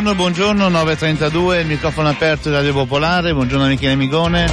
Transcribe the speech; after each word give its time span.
Buongiorno, 0.00 0.22
buongiorno, 0.22 0.70
9.32, 0.70 1.60
il 1.60 1.66
microfono 1.66 2.08
aperto 2.08 2.48
di 2.48 2.54
Radio 2.54 2.72
Popolare, 2.72 3.34
buongiorno 3.34 3.66
Michele 3.66 3.96
Migone. 3.96 4.46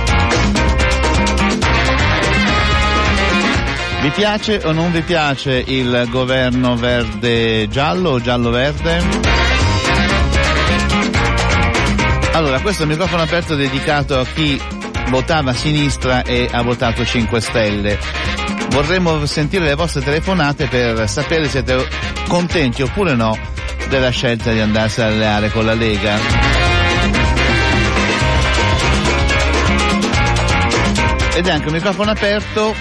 Vi 4.01 4.09
piace 4.09 4.59
o 4.65 4.73
non 4.73 4.91
vi 4.91 4.99
piace 5.03 5.63
il 5.65 6.05
governo 6.09 6.75
verde-giallo 6.75 8.09
o 8.09 8.19
giallo-verde? 8.19 9.01
Allora, 12.33 12.59
questo 12.59 12.81
è 12.81 12.85
un 12.85 12.91
microfono 12.91 13.21
aperto 13.21 13.55
dedicato 13.55 14.19
a 14.19 14.25
chi 14.25 14.61
votava 15.07 15.51
a 15.51 15.55
sinistra 15.55 16.23
e 16.23 16.49
ha 16.51 16.61
votato 16.61 17.05
5 17.05 17.39
Stelle. 17.39 17.97
Vorremmo 18.71 19.25
sentire 19.25 19.63
le 19.63 19.75
vostre 19.75 20.01
telefonate 20.01 20.67
per 20.67 21.07
sapere 21.07 21.45
se 21.45 21.63
siete 21.63 21.87
contenti 22.27 22.81
oppure 22.81 23.15
no 23.15 23.46
della 23.87 24.09
scelta 24.09 24.51
di 24.51 24.59
andarsi 24.59 25.01
ad 25.01 25.11
alleare 25.11 25.49
con 25.51 25.65
la 25.65 25.73
Lega. 25.73 26.17
Ed 31.35 31.47
è 31.47 31.51
anche 31.51 31.67
un 31.67 31.73
microfono 31.73 32.11
aperto 32.11 32.75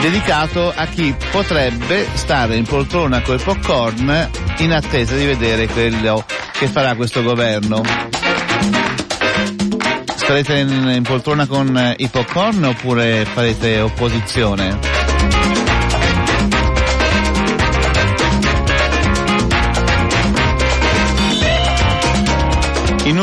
dedicato 0.00 0.72
a 0.74 0.86
chi 0.86 1.14
potrebbe 1.30 2.06
stare 2.14 2.56
in 2.56 2.64
poltrona 2.64 3.22
coi 3.22 3.38
popcorn 3.38 4.30
in 4.58 4.72
attesa 4.72 5.16
di 5.16 5.24
vedere 5.24 5.66
quello 5.66 6.24
che 6.52 6.66
farà 6.66 6.94
questo 6.94 7.22
governo. 7.22 7.82
Starete 10.14 10.56
in, 10.58 10.92
in 10.94 11.02
poltrona 11.02 11.46
con 11.46 11.94
i 11.96 12.08
popcorn 12.08 12.64
oppure 12.64 13.24
farete 13.24 13.80
opposizione? 13.80 14.95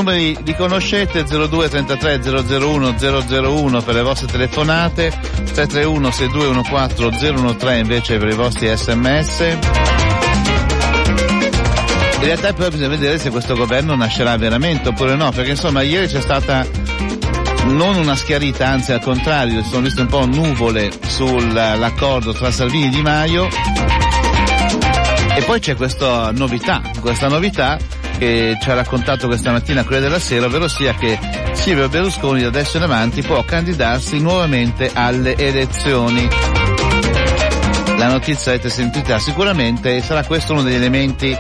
Numeri 0.04 0.38
li 0.44 0.54
conoscete 0.56 1.24
02 1.24 1.70
33 1.70 2.20
001 2.22 2.96
001 3.00 3.82
per 3.82 3.96
le 3.96 4.02
vostre 4.02 4.28
telefonate, 4.28 5.10
331 5.10 6.12
6214 6.12 7.56
013 7.58 7.80
invece 7.80 8.18
per 8.18 8.28
i 8.28 8.36
vostri 8.36 8.68
sms. 8.76 9.40
In 12.20 12.26
realtà 12.30 12.54
poi 12.54 12.70
bisogna 12.70 12.90
vedere 12.90 13.18
se 13.18 13.30
questo 13.30 13.56
governo 13.56 13.96
nascerà 13.96 14.36
veramente 14.36 14.90
oppure 14.90 15.16
no, 15.16 15.32
perché 15.32 15.52
insomma 15.52 15.82
ieri 15.82 16.08
c'è 16.08 16.22
stata 16.22 16.66
non 17.68 17.96
una 17.96 18.16
schiarita, 18.16 18.68
anzi 18.68 18.92
al 18.92 19.02
contrario, 19.02 19.64
sono 19.64 19.84
viste 19.84 20.02
un 20.02 20.08
po' 20.08 20.26
nuvole 20.26 20.92
sull'accordo 21.06 22.34
tra 22.34 22.52
Salvini 22.52 22.88
e 22.88 22.90
Di 22.90 23.02
Maio. 23.02 23.48
E 25.36 25.42
poi 25.44 25.60
c'è 25.60 25.76
questa 25.76 26.32
novità, 26.32 26.82
questa 27.00 27.28
novità 27.28 27.78
che 28.24 28.58
ci 28.62 28.70
ha 28.70 28.74
raccontato 28.74 29.28
questa 29.28 29.52
mattina 29.52 29.84
Corriere 29.84 30.06
della 30.06 30.20
Sera, 30.20 30.46
ovvero 30.46 30.70
sia 30.70 30.94
che 30.94 31.20
Silvio 31.52 31.90
Berlusconi 31.90 32.42
da 32.42 32.48
adesso 32.48 32.78
in 32.78 32.84
avanti 32.84 33.22
può 33.22 33.44
candidarsi 33.44 34.20
nuovamente 34.20 34.90
alle 34.94 35.36
elezioni. 35.36 36.26
La 37.98 38.08
notizia 38.08 38.52
l'avete 38.52 38.70
sentita 38.70 39.20
sicuramente 39.20 39.98
e 39.98 40.02
sarà 40.02 40.24
questo 40.24 40.54
uno 40.54 40.62
degli 40.62 40.76
elementi 40.76 41.38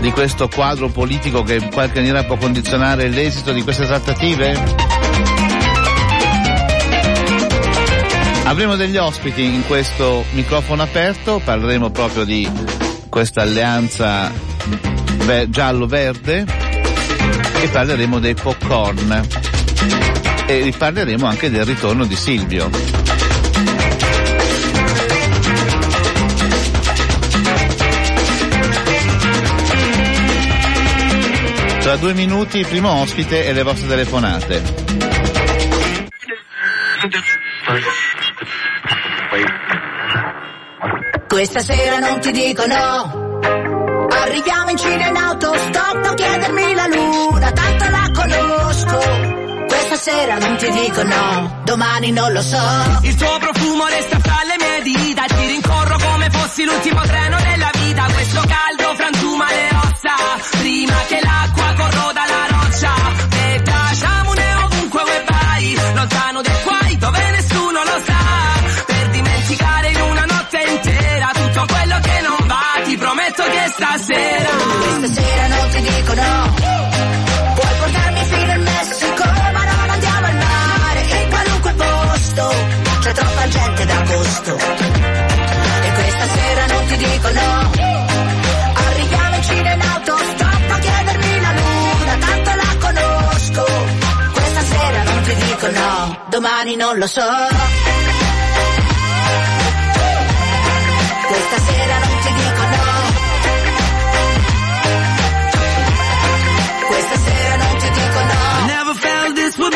di 0.00 0.10
questo 0.10 0.48
quadro 0.48 0.88
politico 0.88 1.42
che 1.42 1.54
in 1.54 1.70
qualche 1.70 2.00
maniera 2.00 2.24
può 2.24 2.36
condizionare 2.36 3.08
l'esito 3.08 3.52
di 3.52 3.62
queste 3.62 3.86
trattative? 3.86 4.58
Avremo 8.44 8.74
degli 8.74 8.96
ospiti 8.96 9.44
in 9.44 9.64
questo 9.66 10.24
microfono 10.32 10.82
aperto, 10.82 11.40
parleremo 11.44 11.90
proprio 11.90 12.24
di 12.24 12.50
questa 13.08 13.42
alleanza 13.42 14.30
giallo-verde 15.48 16.44
e 17.60 17.68
parleremo 17.68 18.20
dei 18.20 18.34
popcorn 18.34 19.26
e 20.46 20.72
parleremo 20.76 21.26
anche 21.26 21.50
del 21.50 21.64
ritorno 21.64 22.04
di 22.04 22.14
Silvio. 22.14 22.70
Tra 31.80 31.96
due 31.96 32.14
minuti 32.14 32.58
il 32.58 32.66
primo 32.66 32.90
ospite 32.90 33.46
e 33.46 33.52
le 33.52 33.62
vostre 33.62 33.88
telefonate. 33.88 34.62
Questa 41.28 41.60
sera 41.60 41.98
non 41.98 42.20
ti 42.20 42.30
dico 42.30 42.64
no 42.66 43.75
Arriviamo 44.22 44.70
in 44.70 44.76
Cina 44.78 45.06
in 45.08 45.16
autostop, 45.16 46.04
non 46.04 46.14
chiedermi 46.14 46.74
la 46.74 46.86
luna, 46.86 47.52
tanto 47.52 47.84
la 47.88 48.10
conosco. 48.12 48.98
Questa 49.66 49.96
sera 49.96 50.38
non 50.38 50.56
ti 50.56 50.70
dico 50.70 51.02
no, 51.02 51.60
domani 51.64 52.10
non 52.10 52.32
lo 52.32 52.42
so. 52.42 52.58
Il 53.02 53.14
tuo 53.14 53.38
profumo 53.38 53.86
resta 53.86 54.18
no 76.20 76.54
Puoi 77.54 77.74
portarmi 77.80 78.22
fino 78.24 78.52
al 78.52 78.60
Messico 78.60 79.24
Ma 79.56 79.62
non 79.70 79.90
andiamo 79.96 80.26
al 80.26 80.36
mare 80.36 81.00
In 81.22 81.28
qualunque 81.28 81.72
posto. 81.72 82.44
C'è 83.00 83.12
troppa 83.12 83.48
gente 83.48 83.84
d'agosto. 83.86 84.52
E 85.86 85.92
questa 85.98 86.26
sera 86.36 86.66
non 86.66 86.86
ti 86.86 86.96
dico 86.96 87.28
no. 87.30 87.70
Arriviamo 88.86 89.34
in 89.36 89.42
Cina 89.42 89.72
in 89.72 89.80
autostop 89.80 90.70
A 90.70 90.78
chiedermi 90.78 91.40
la 91.40 91.52
luna 91.60 92.14
Tanto 92.26 92.50
la 92.62 92.70
conosco. 92.84 93.64
Questa 94.32 94.62
sera 94.72 95.02
non 95.04 95.22
ti 95.22 95.34
dico 95.34 95.70
no 95.70 96.18
Domani 96.28 96.76
non 96.76 96.98
lo 96.98 97.06
so 97.06 98.05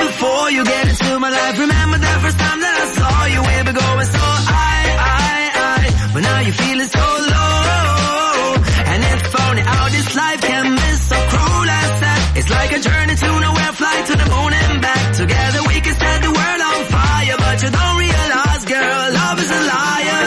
before 0.06 0.50
you 0.50 0.62
get 0.64 0.84
into 0.88 1.18
my 1.18 1.30
life. 1.30 1.56
Remember 1.58 1.98
the 1.98 2.14
first 2.24 2.38
time 2.38 2.60
that 2.64 2.74
I 2.82 2.86
saw 2.96 3.16
you, 3.34 3.40
we 3.48 3.56
were 3.66 3.76
going 3.84 4.08
so 4.16 4.24
high, 4.50 4.88
high, 5.06 5.46
high. 5.60 5.88
But 6.14 6.22
now 6.28 6.38
you're 6.46 6.60
feeling 6.64 6.90
so 6.98 7.06
low. 7.34 8.54
And 8.90 9.00
it's 9.10 9.26
funny 9.36 9.62
how 9.62 9.84
this 9.88 10.08
life 10.16 10.40
can 10.50 10.66
be 10.80 10.90
so 11.10 11.16
cruel 11.30 11.68
and 11.80 11.92
sad. 12.00 12.20
It's 12.38 12.50
like 12.50 12.70
a 12.78 12.80
journey 12.80 13.14
to 13.14 13.28
nowhere, 13.44 13.72
fly 13.80 13.96
to 14.10 14.14
the 14.20 14.26
moon 14.34 14.52
and 14.62 14.74
back. 14.82 15.04
Together 15.22 15.60
we 15.70 15.76
can 15.84 15.94
set 15.94 16.18
the 16.26 16.32
world 16.38 16.60
on 16.70 16.80
fire. 16.94 17.36
But 17.44 17.56
you 17.62 17.70
don't 17.70 17.96
realize, 18.06 18.62
girl, 18.64 19.02
love 19.20 19.38
is 19.44 19.50
a 19.58 19.62
liar. 19.72 20.24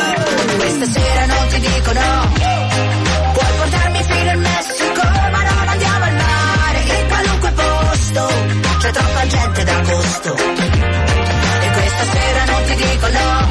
Questa 0.59 0.85
sera 0.95 1.23
non 1.25 1.45
ti 1.49 1.59
dico 1.59 1.91
no. 1.93 2.42
c'è 8.83 8.91
troppa 8.91 9.27
gente 9.27 9.63
d'agosto. 9.63 10.35
E 10.35 11.71
questa 11.71 12.03
sera 12.12 12.44
non 12.51 12.63
ti 12.65 12.75
dico 12.75 13.07
no. 13.07 13.50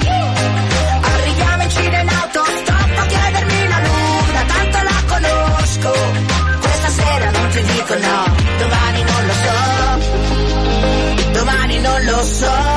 Arriviamo 1.00 1.62
in 1.62 1.70
Cina 1.70 2.00
in 2.00 2.08
auto 2.08 2.38
autostop 2.38 2.98
a 2.98 3.06
chiedermi 3.06 3.68
la 3.68 3.78
luna, 3.78 4.42
tanto 4.52 4.78
la 4.88 5.02
conosco. 5.06 5.90
Questa 6.60 6.88
sera 6.88 7.30
non 7.30 7.48
ti 7.48 7.62
dico 7.62 7.94
no, 7.94 8.36
domani 8.58 9.02
non 9.02 9.26
lo 9.26 9.34
so. 9.44 9.56
Domani 11.32 11.80
non 11.80 12.04
lo 12.04 12.24
so. 12.24 12.71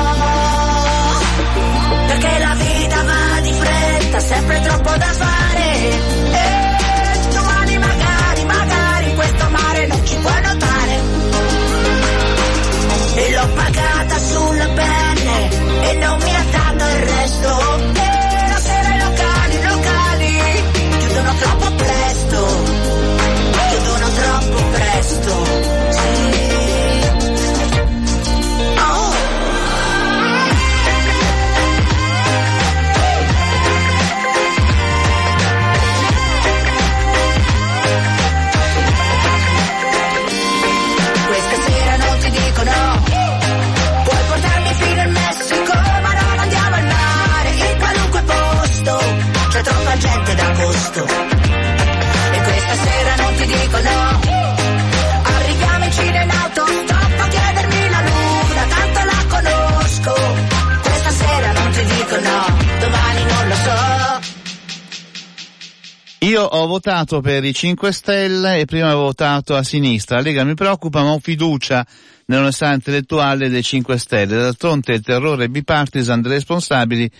Votato 66.96 67.20
per 67.20 67.44
i 67.44 67.52
5 67.52 67.92
Stelle 67.92 68.60
e 68.60 68.64
prima 68.64 68.96
ho 68.96 69.02
votato 69.02 69.54
a 69.54 69.62
sinistra. 69.62 70.16
La 70.16 70.22
Lega 70.22 70.44
mi 70.44 70.54
preoccupa, 70.54 71.02
ma 71.02 71.10
ho 71.10 71.18
fiducia 71.18 71.86
nell'onestà 72.26 72.72
intellettuale 72.72 73.50
dei 73.50 73.62
5 73.62 73.98
Stelle. 73.98 74.36
D'altronde 74.36 74.94
il 74.94 75.02
terrore 75.02 75.50
bipartisan 75.50 76.22
dei 76.22 76.32
responsabili 76.32 77.10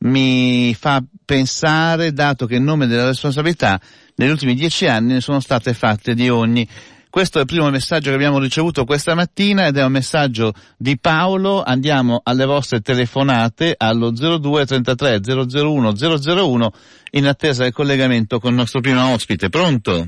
mi 0.00 0.74
fa 0.74 1.02
pensare, 1.26 2.14
dato 2.14 2.46
che 2.46 2.54
in 2.54 2.64
nome 2.64 2.86
della 2.86 3.08
responsabilità 3.08 3.78
negli 4.14 4.30
ultimi 4.30 4.54
dieci 4.54 4.86
anni 4.86 5.12
ne 5.12 5.20
sono 5.20 5.40
state 5.40 5.74
fatte 5.74 6.14
di 6.14 6.30
ogni. 6.30 6.66
Questo 7.10 7.38
è 7.38 7.40
il 7.40 7.46
primo 7.46 7.70
messaggio 7.70 8.10
che 8.10 8.14
abbiamo 8.16 8.38
ricevuto 8.38 8.84
questa 8.84 9.14
mattina 9.14 9.66
ed 9.66 9.76
è 9.78 9.84
un 9.84 9.92
messaggio 9.92 10.52
di 10.76 10.98
Paolo. 10.98 11.62
Andiamo 11.64 12.20
alle 12.22 12.44
vostre 12.44 12.80
telefonate 12.80 13.74
allo 13.76 14.10
02 14.10 14.66
33 14.66 15.20
001 15.24 15.92
001 15.96 16.72
in 17.12 17.26
attesa 17.26 17.62
del 17.62 17.72
collegamento 17.72 18.38
con 18.38 18.50
il 18.50 18.56
nostro 18.56 18.80
primo 18.80 19.12
ospite. 19.12 19.48
Pronto? 19.48 20.06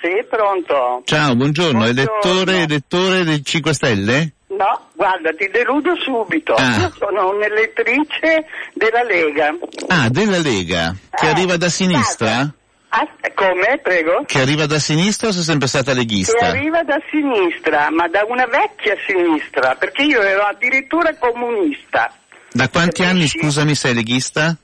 Sì, 0.00 0.10
pronto. 0.28 1.02
Ciao, 1.04 1.34
buongiorno. 1.36 1.78
Buongiorno. 1.78 1.84
Elettore, 1.84 2.62
elettore 2.62 3.24
dei 3.24 3.42
5 3.44 3.72
Stelle? 3.72 4.32
No, 4.48 4.88
guarda, 4.94 5.30
ti 5.30 5.48
deludo 5.50 5.94
subito. 6.04 6.52
Ah. 6.54 6.78
Io 6.80 6.92
sono 6.98 7.30
un'elettrice 7.30 8.44
della 8.74 9.02
Lega. 9.02 9.56
Ah, 9.88 10.08
della 10.10 10.38
Lega. 10.38 10.94
Che 11.10 11.26
Eh, 11.26 11.28
arriva 11.30 11.56
da 11.56 11.68
sinistra? 11.68 12.52
Ah, 12.96 13.08
come, 13.34 13.80
prego? 13.82 14.22
Che 14.24 14.40
arriva 14.40 14.66
da 14.66 14.78
sinistra 14.78 15.28
o 15.28 15.32
sei 15.32 15.42
sempre 15.42 15.66
stata 15.66 15.90
Che 15.90 15.96
leghista? 15.98 16.46
arriva 16.46 16.84
da 16.84 17.00
sinistra, 17.10 17.90
ma 17.90 18.06
da 18.06 18.24
una 18.28 18.46
vecchia 18.46 18.94
sinistra, 19.04 19.74
perché 19.74 20.02
io 20.02 20.20
ero 20.22 20.42
addirittura 20.42 21.12
comunista. 21.16 22.12
Da 22.52 22.68
quanti 22.68 23.02
anni, 23.02 23.26
scusami, 23.26 23.74
sei 23.74 23.94
leghista? 23.94 24.56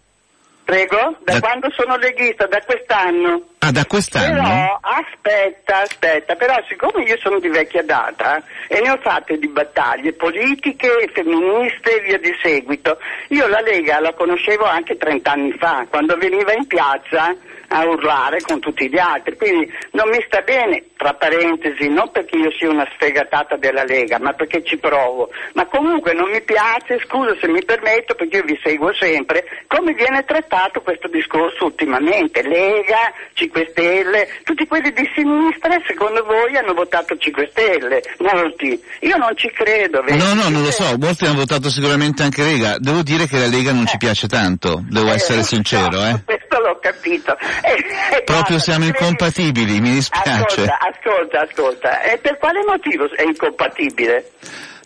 Prego? 0.62 1.17
Da, 1.25 1.32
Da- 1.32 1.41
quando 1.41 1.73
sono 1.73 1.97
leghista? 1.97 2.47
Da 2.47 2.61
quest'anno. 2.65 3.49
Ah, 3.62 3.72
da 3.72 3.84
quest'anno? 3.84 4.40
Però, 4.40 4.78
aspetta, 4.80 5.82
aspetta, 5.82 6.34
però 6.34 6.54
siccome 6.66 7.04
io 7.04 7.18
sono 7.18 7.38
di 7.38 7.48
vecchia 7.48 7.82
data 7.82 8.42
e 8.66 8.80
ne 8.80 8.90
ho 8.90 8.96
fatte 8.96 9.36
di 9.36 9.48
battaglie 9.48 10.14
politiche, 10.14 10.88
femministe 11.12 11.98
e 11.98 12.00
via 12.00 12.18
di 12.18 12.34
seguito, 12.42 12.96
io 13.28 13.46
la 13.48 13.60
Lega 13.60 14.00
la 14.00 14.14
conoscevo 14.14 14.64
anche 14.64 14.96
30 14.96 15.30
anni 15.30 15.52
fa, 15.58 15.84
quando 15.90 16.16
veniva 16.16 16.54
in 16.54 16.66
piazza 16.66 17.36
a 17.72 17.84
urlare 17.84 18.40
con 18.40 18.60
tutti 18.60 18.88
gli 18.88 18.98
altri, 18.98 19.36
quindi 19.36 19.72
non 19.92 20.08
mi 20.08 20.20
sta 20.26 20.40
bene, 20.40 20.86
tra 20.96 21.14
parentesi, 21.14 21.88
non 21.88 22.10
perché 22.10 22.36
io 22.36 22.50
sia 22.52 22.68
una 22.68 22.88
sfegatata 22.94 23.56
della 23.56 23.84
Lega, 23.84 24.18
ma 24.18 24.32
perché 24.32 24.64
ci 24.64 24.76
provo, 24.76 25.30
ma 25.54 25.66
comunque 25.66 26.12
non 26.12 26.30
mi 26.30 26.42
piace, 26.42 26.98
scusa 27.06 27.36
se 27.40 27.46
mi 27.46 27.64
permetto, 27.64 28.14
perché 28.14 28.38
io 28.38 28.42
vi 28.42 28.58
seguo 28.62 28.92
sempre, 28.94 29.44
come 29.68 29.92
viene 29.92 30.24
trattato 30.24 30.80
questo 30.80 31.06
discorso 31.08 31.66
ultimamente, 31.66 32.42
Lega, 32.42 33.12
5 33.50 33.69
Stelle, 33.73 34.29
tutti 34.44 34.67
quelli 34.67 34.93
di 34.93 35.02
sinistra 35.14 35.76
secondo 35.87 36.23
voi 36.25 36.56
hanno 36.56 36.73
votato 36.73 37.17
5 37.17 37.49
Stelle, 37.50 38.00
molti, 38.19 38.81
io 39.00 39.17
non 39.17 39.32
ci 39.37 39.50
credo. 39.50 40.00
vedi? 40.02 40.19
No, 40.19 40.35
no, 40.35 40.49
non 40.49 40.62
lo 40.62 40.70
so, 40.70 40.97
molti 40.99 41.25
hanno 41.25 41.38
votato 41.41 41.69
sicuramente 41.69 42.23
anche 42.23 42.43
Lega. 42.43 42.76
Devo 42.79 43.02
dire 43.02 43.26
che 43.26 43.38
la 43.38 43.47
Lega 43.47 43.73
non 43.73 43.87
ci 43.87 43.97
piace 43.97 44.29
tanto, 44.29 44.82
devo 44.88 45.11
Eh, 45.11 45.14
essere 45.14 45.43
sincero, 45.43 45.99
so, 45.99 46.06
eh. 46.06 46.23
Questo 46.25 46.61
l'ho 46.61 46.79
capito. 46.81 47.37
E- 47.62 47.73
e 47.73 48.23
Proprio 48.23 48.56
guarda, 48.56 48.58
siamo 48.58 48.85
incompatibili, 48.85 49.81
mi 49.81 49.91
dispiace. 49.93 50.31
Ascolta, 50.62 50.79
ascolta, 50.79 51.41
ascolta. 51.41 52.00
E 52.03 52.19
per 52.19 52.38
quale 52.38 52.61
motivo 52.67 53.11
è 53.17 53.23
incompatibile? 53.23 54.31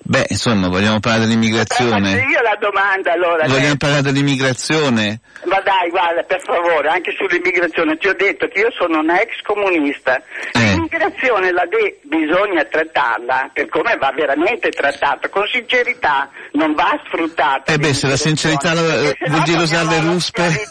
Beh, 0.06 0.26
insomma, 0.28 0.68
vogliamo 0.68 1.00
parlare 1.00 1.24
dell'immigrazione. 1.24 2.10
io 2.28 2.42
la 2.42 2.56
domanda 2.60 3.12
allora. 3.12 3.46
Vogliamo 3.46 3.66
lei- 3.68 3.76
parlare 3.78 4.02
dell'immigrazione. 4.02 5.20
Ma 5.44 5.60
dai, 5.60 5.88
guarda, 5.88 6.22
per 6.22 6.40
favore, 6.42 6.88
anche 6.88 7.12
sull'immigrazione, 7.16 7.96
ti 7.96 8.08
ho 8.08 8.14
detto 8.14 8.46
che 8.48 8.60
io 8.60 8.70
sono 8.76 8.98
una 9.00 9.18
ex 9.20 9.40
comunista. 9.42 10.16
Eh. 10.52 10.60
L'immigrazione 10.74 11.52
la 11.52 11.64
de- 11.66 12.00
bisogna 12.04 12.64
trattarla 12.64 13.50
per 13.54 13.68
come 13.68 13.96
va 13.96 14.12
veramente 14.14 14.68
trattata, 14.70 15.28
con 15.30 15.46
sincerità, 15.46 16.28
non 16.52 16.74
va 16.74 17.00
sfruttata. 17.06 17.72
Eh 17.72 17.78
beh, 17.78 17.94
se 17.94 18.06
la 18.08 18.16
sincerità 18.16 18.74
la- 18.74 18.82
Perché 18.82 19.24
se 19.24 19.30
vuol 19.30 19.42
dire 19.42 19.62
usare 19.62 19.86
le 19.88 20.00
ruspe. 20.00 20.42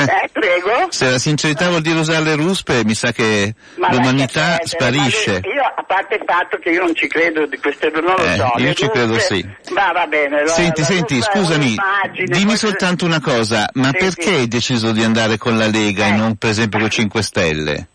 Eh, 0.00 0.28
prego? 0.32 0.86
Se 0.88 1.10
la 1.10 1.18
sincerità 1.18 1.68
vuol 1.68 1.82
dire 1.82 1.98
usare 1.98 2.24
le 2.24 2.34
ruspe, 2.36 2.82
mi 2.84 2.94
sa 2.94 3.12
che 3.12 3.54
Ma 3.76 3.90
l'umanità 3.92 4.56
perdere, 4.56 4.66
sparisce. 4.66 5.30
io, 5.44 5.62
a 5.76 5.82
parte 5.86 6.14
il 6.14 6.22
fatto 6.26 6.56
che 6.58 6.70
io 6.70 6.80
non 6.84 6.94
ci 6.94 7.06
credo 7.06 7.44
di 7.46 7.58
queste, 7.58 7.90
non 7.90 8.04
lo 8.04 8.16
Eh, 8.16 8.36
so. 8.36 8.52
Io 8.70 8.74
ci 8.76 8.88
credo 8.88 9.18
sì. 9.18 9.46
Ma 9.70 9.92
va 9.92 10.06
bene. 10.06 10.46
Senti, 10.46 10.82
senti, 10.82 11.20
scusami, 11.20 11.74
dimmi 12.26 12.56
soltanto 12.56 13.04
una 13.04 13.20
cosa, 13.20 13.68
ma 13.74 13.86
Sì, 13.92 13.98
perché 13.98 14.22
sì. 14.22 14.34
hai 14.34 14.48
deciso 14.48 14.92
di 14.92 15.02
andare 15.04 15.38
con 15.38 15.56
la 15.58 15.66
Lega 15.68 16.06
e 16.06 16.08
Eh. 16.10 16.16
non 16.16 16.36
per 16.36 16.50
esempio 16.50 16.78
con 16.78 16.88
i 16.88 16.90
5 16.90 17.22
Stelle? 17.22 17.88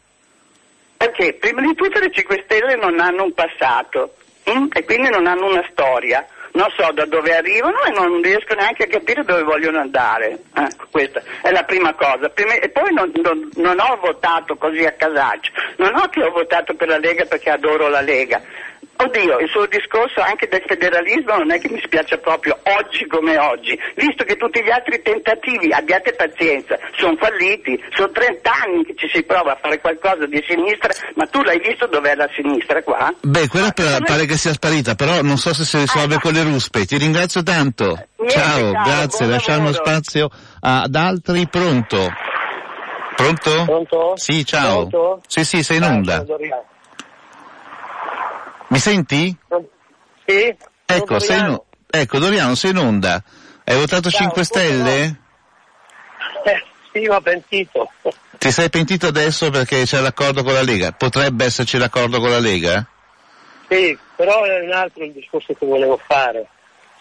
Perché 0.97 1.33
prima 1.33 1.61
di 1.61 1.73
tutto 1.75 1.99
le 1.99 2.11
5 2.11 2.43
Stelle 2.45 2.75
non 2.75 2.99
hanno 2.99 3.23
un 3.23 3.33
passato 3.33 4.15
mm? 4.49 4.67
e 4.73 4.83
quindi 4.85 5.09
non 5.09 5.27
hanno 5.27 5.47
una 5.47 5.65
storia. 5.71 6.25
Non 6.53 6.67
so 6.77 6.89
da 6.93 7.03
dove 7.05 7.35
arrivano 7.35 7.83
e 7.83 7.91
non 7.91 8.21
riesco 8.21 8.53
neanche 8.53 8.83
a 8.83 8.87
capire 8.87 9.25
dove 9.25 9.43
vogliono 9.43 9.79
andare. 9.81 10.39
Ecco, 10.53 10.87
questa 10.89 11.21
è 11.41 11.51
la 11.51 11.63
prima 11.63 11.93
cosa. 11.95 12.31
E 12.33 12.69
poi 12.69 12.93
non, 12.93 13.11
non- 13.15 13.49
non 13.55 13.77
ho 13.77 13.97
votato 14.01 14.55
così 14.55 14.85
a 14.85 14.93
casaccio. 14.93 15.51
Non 15.79 15.93
ho 15.95 16.07
che 16.07 16.23
ho 16.23 16.31
votato 16.31 16.73
per 16.75 16.87
la 16.87 16.97
Lega 16.97 17.25
perché 17.25 17.49
adoro 17.49 17.89
la 17.89 17.99
Lega. 17.99 18.41
Oddio, 18.97 19.39
il 19.39 19.49
suo 19.49 19.65
discorso 19.67 20.21
anche 20.21 20.47
del 20.47 20.63
federalismo 20.65 21.35
non 21.37 21.51
è 21.51 21.59
che 21.59 21.69
mi 21.69 21.81
spiace 21.83 22.17
proprio 22.19 22.57
oggi 22.63 23.05
come 23.07 23.37
oggi, 23.37 23.77
visto 23.95 24.23
che 24.23 24.37
tutti 24.37 24.63
gli 24.63 24.69
altri 24.71 25.01
tentativi, 25.01 25.71
abbiate 25.73 26.13
pazienza, 26.13 26.77
sono 26.95 27.15
falliti, 27.17 27.77
sono 27.93 28.09
30 28.11 28.51
anni 28.63 28.85
che 28.85 28.95
ci 28.95 29.09
si 29.11 29.23
prova 29.23 29.51
a 29.51 29.57
fare 29.61 29.81
qualcosa 29.81 30.25
di 30.25 30.41
sinistra, 30.47 30.93
ma 31.15 31.25
tu 31.27 31.41
l'hai 31.43 31.59
visto 31.59 31.87
dov'è 31.87 32.15
la 32.15 32.29
sinistra 32.33 32.81
qua? 32.83 33.13
Beh, 33.21 33.47
quella 33.49 33.71
per- 33.71 33.99
me- 33.99 34.05
pare 34.05 34.25
che 34.25 34.37
sia 34.37 34.53
sparita, 34.53 34.95
però 34.95 35.21
non 35.21 35.37
so 35.37 35.53
se 35.53 35.65
si 35.65 35.77
risolve 35.77 36.15
Ah, 36.15 36.19
con 36.21 36.31
le 36.31 36.43
ruspe. 36.43 36.85
Ti 36.85 36.97
ringrazio 36.97 37.43
tanto. 37.43 37.99
Niente, 38.17 38.33
Ciao, 38.39 38.71
caro, 38.71 38.83
grazie, 38.89 39.25
lasciamo 39.25 39.65
lavoro. 39.71 39.83
spazio 39.85 40.29
ad 40.61 40.95
altri. 40.95 41.47
Pronto? 41.49 42.11
Pronto? 43.15 43.63
Pronto? 43.65 44.13
Sì, 44.15 44.45
ciao. 44.45 44.87
Pronto? 44.87 45.21
Sì, 45.27 45.43
sì, 45.43 45.63
sei 45.63 45.77
in 45.77 45.83
Ah, 45.83 45.87
onda. 45.89 46.19
Doriano. 46.19 46.63
Mi 48.67 48.79
senti? 48.79 49.35
Sì? 50.25 50.55
Ecco, 50.85 51.19
sei 51.19 51.39
in 51.39 51.59
ecco, 51.89 52.19
Doriano, 52.19 52.55
sei 52.55 52.71
in 52.71 52.77
onda. 52.77 53.21
Hai 53.63 53.77
votato 53.77 54.09
Ciao, 54.09 54.21
5 54.21 54.43
scusa, 54.43 54.59
Stelle? 54.59 55.19
Eh, 56.45 56.63
sì, 56.91 57.07
ma 57.07 57.19
pentito. 57.21 57.91
Ti 58.37 58.51
sei 58.51 58.69
pentito 58.69 59.07
adesso 59.07 59.49
perché 59.49 59.83
c'è 59.83 59.99
l'accordo 59.99 60.43
con 60.43 60.53
la 60.53 60.61
Lega? 60.61 60.91
Potrebbe 60.91 61.45
esserci 61.45 61.77
l'accordo 61.77 62.19
con 62.19 62.29
la 62.29 62.39
Lega? 62.39 62.85
Sì, 63.67 63.97
però 64.15 64.43
è 64.43 64.61
un 64.61 64.71
altro 64.71 65.03
il 65.03 65.11
discorso 65.11 65.53
che 65.53 65.65
volevo 65.65 65.99
fare. 66.05 66.47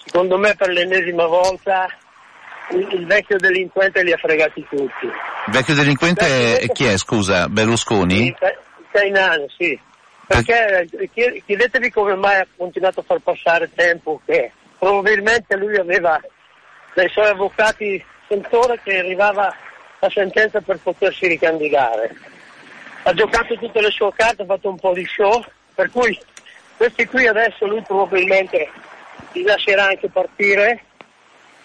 Secondo 0.03 0.39
me 0.39 0.55
per 0.55 0.69
l'ennesima 0.69 1.27
volta 1.27 1.87
il, 2.71 3.05
vecchio 3.07 3.37
delinquente 3.37 4.03
li 4.03 4.13
ha 4.13 4.17
fregati 4.17 4.67
tutti. 4.69 5.05
Il 5.05 5.53
vecchio 5.53 5.75
delinquente 5.75 6.59
è, 6.59 6.69
chi 6.69 6.85
è, 6.85 6.97
scusa? 6.97 7.49
Berlusconi? 7.49 8.35
Ca- 8.39 8.57
Cainano, 8.91 9.47
sì. 9.57 9.79
Perché 10.27 10.89
chied- 11.13 11.45
chiedetevi 11.45 11.91
come 11.91 12.15
mai 12.15 12.37
ha 12.37 12.47
continuato 12.57 13.01
a 13.01 13.05
far 13.05 13.19
passare 13.19 13.71
tempo 13.75 14.21
che 14.25 14.53
probabilmente 14.79 15.57
lui 15.57 15.77
aveva 15.77 16.21
dai 16.95 17.09
suoi 17.09 17.29
avvocati 17.29 18.03
sentore 18.29 18.81
che 18.83 18.99
arrivava 18.99 19.55
la 19.99 20.11
sentenza 20.11 20.61
per 20.61 20.79
potersi 20.79 21.27
ricandidare. 21.27 22.15
Ha 23.03 23.13
giocato 23.13 23.55
tutte 23.57 23.81
le 23.81 23.91
sue 23.91 24.11
carte, 24.15 24.43
ha 24.43 24.47
fatto 24.47 24.69
un 24.69 24.79
po' 24.79 24.93
di 24.93 25.05
show, 25.05 25.45
per 25.75 25.91
cui 25.91 26.19
questi 26.77 27.07
qui 27.07 27.27
adesso 27.27 27.67
lui 27.67 27.83
probabilmente 27.83 28.71
li 29.33 29.43
lascerà 29.43 29.87
anche 29.87 30.09
partire. 30.09 30.85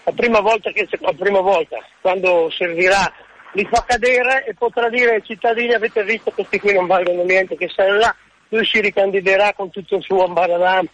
La 0.03 0.11
prima 0.11 0.39
volta 0.39 0.71
che 0.71 0.87
la 0.99 1.13
prima 1.13 1.39
volta, 1.39 1.77
quando 2.01 2.49
servirà, 2.49 3.11
li 3.53 3.65
fa 3.65 3.83
cadere 3.85 4.45
e 4.45 4.53
potrà 4.53 4.89
dire 4.89 5.15
ai 5.15 5.23
cittadini 5.23 5.73
avete 5.73 6.03
visto 6.03 6.31
questi 6.31 6.59
qui 6.59 6.73
non 6.73 6.87
valgono 6.87 7.23
niente, 7.23 7.55
che 7.55 7.69
se 7.69 7.87
là 7.87 8.13
lui 8.49 8.65
si 8.65 8.81
ricandiderà 8.81 9.53
con 9.53 9.69
tutto 9.69 9.95
il 9.95 10.03
suo 10.03 10.25
ambaradam, 10.25 10.87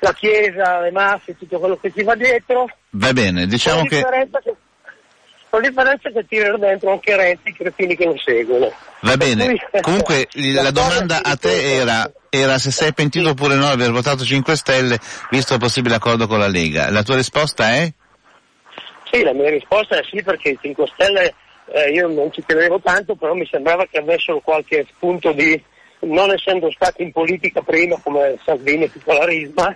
la 0.00 0.12
chiesa, 0.12 0.80
le 0.80 0.90
mafie, 0.90 1.36
tutto 1.36 1.58
quello 1.58 1.76
che 1.76 1.92
ci 1.94 2.02
va 2.02 2.14
dietro. 2.14 2.68
Va 2.90 3.12
bene, 3.12 3.46
diciamo 3.46 3.80
con, 3.80 3.88
che... 3.88 3.96
differenza 3.96 4.40
che 4.40 4.54
con 5.48 5.62
differenza 5.62 6.10
che 6.10 6.26
tirano 6.26 6.58
dentro 6.58 6.92
anche 6.92 7.16
Renzi 7.16 7.48
i 7.48 7.54
cretini 7.54 7.96
che 7.96 8.04
lo 8.04 8.18
seguono. 8.18 8.70
Va 9.00 9.16
bene, 9.16 9.46
Cui- 9.46 9.80
comunque 9.80 10.28
la 10.52 10.62
la 10.62 10.70
domanda 10.70 11.22
a 11.22 11.36
te 11.36 11.76
era, 11.76 12.10
era 12.28 12.58
se 12.58 12.70
sei 12.70 12.92
pentito 12.92 13.30
oppure 13.30 13.54
no 13.54 13.66
di 13.66 13.82
aver 13.82 13.92
votato 13.92 14.24
5 14.24 14.56
Stelle 14.56 14.98
visto 15.30 15.54
il 15.54 15.60
possibile 15.60 15.94
accordo 15.94 16.26
con 16.26 16.38
la 16.38 16.48
Lega. 16.48 16.90
La 16.90 17.02
tua 17.02 17.16
risposta 17.16 17.74
è? 17.74 17.90
Sì, 19.10 19.22
la 19.22 19.32
mia 19.32 19.48
risposta 19.48 19.96
è 19.96 20.02
sì 20.10 20.22
perché 20.22 20.50
i 20.50 20.58
5 20.60 20.86
Stelle 20.92 21.34
eh, 21.72 21.90
io 21.90 22.08
non 22.08 22.30
ci 22.32 22.42
credevo 22.44 22.80
tanto, 22.80 23.14
però 23.14 23.34
mi 23.34 23.46
sembrava 23.50 23.86
che 23.86 23.98
avessero 23.98 24.40
qualche 24.40 24.86
spunto 24.90 25.32
di, 25.32 25.60
non 26.06 26.30
essendo 26.32 26.70
stati 26.70 27.02
in 27.02 27.12
politica 27.12 27.60
prima 27.62 27.98
come 28.02 28.38
Salvini 28.44 28.84
e 28.84 28.92
tutta 28.92 29.14
la 29.14 29.24
Risma, 29.24 29.74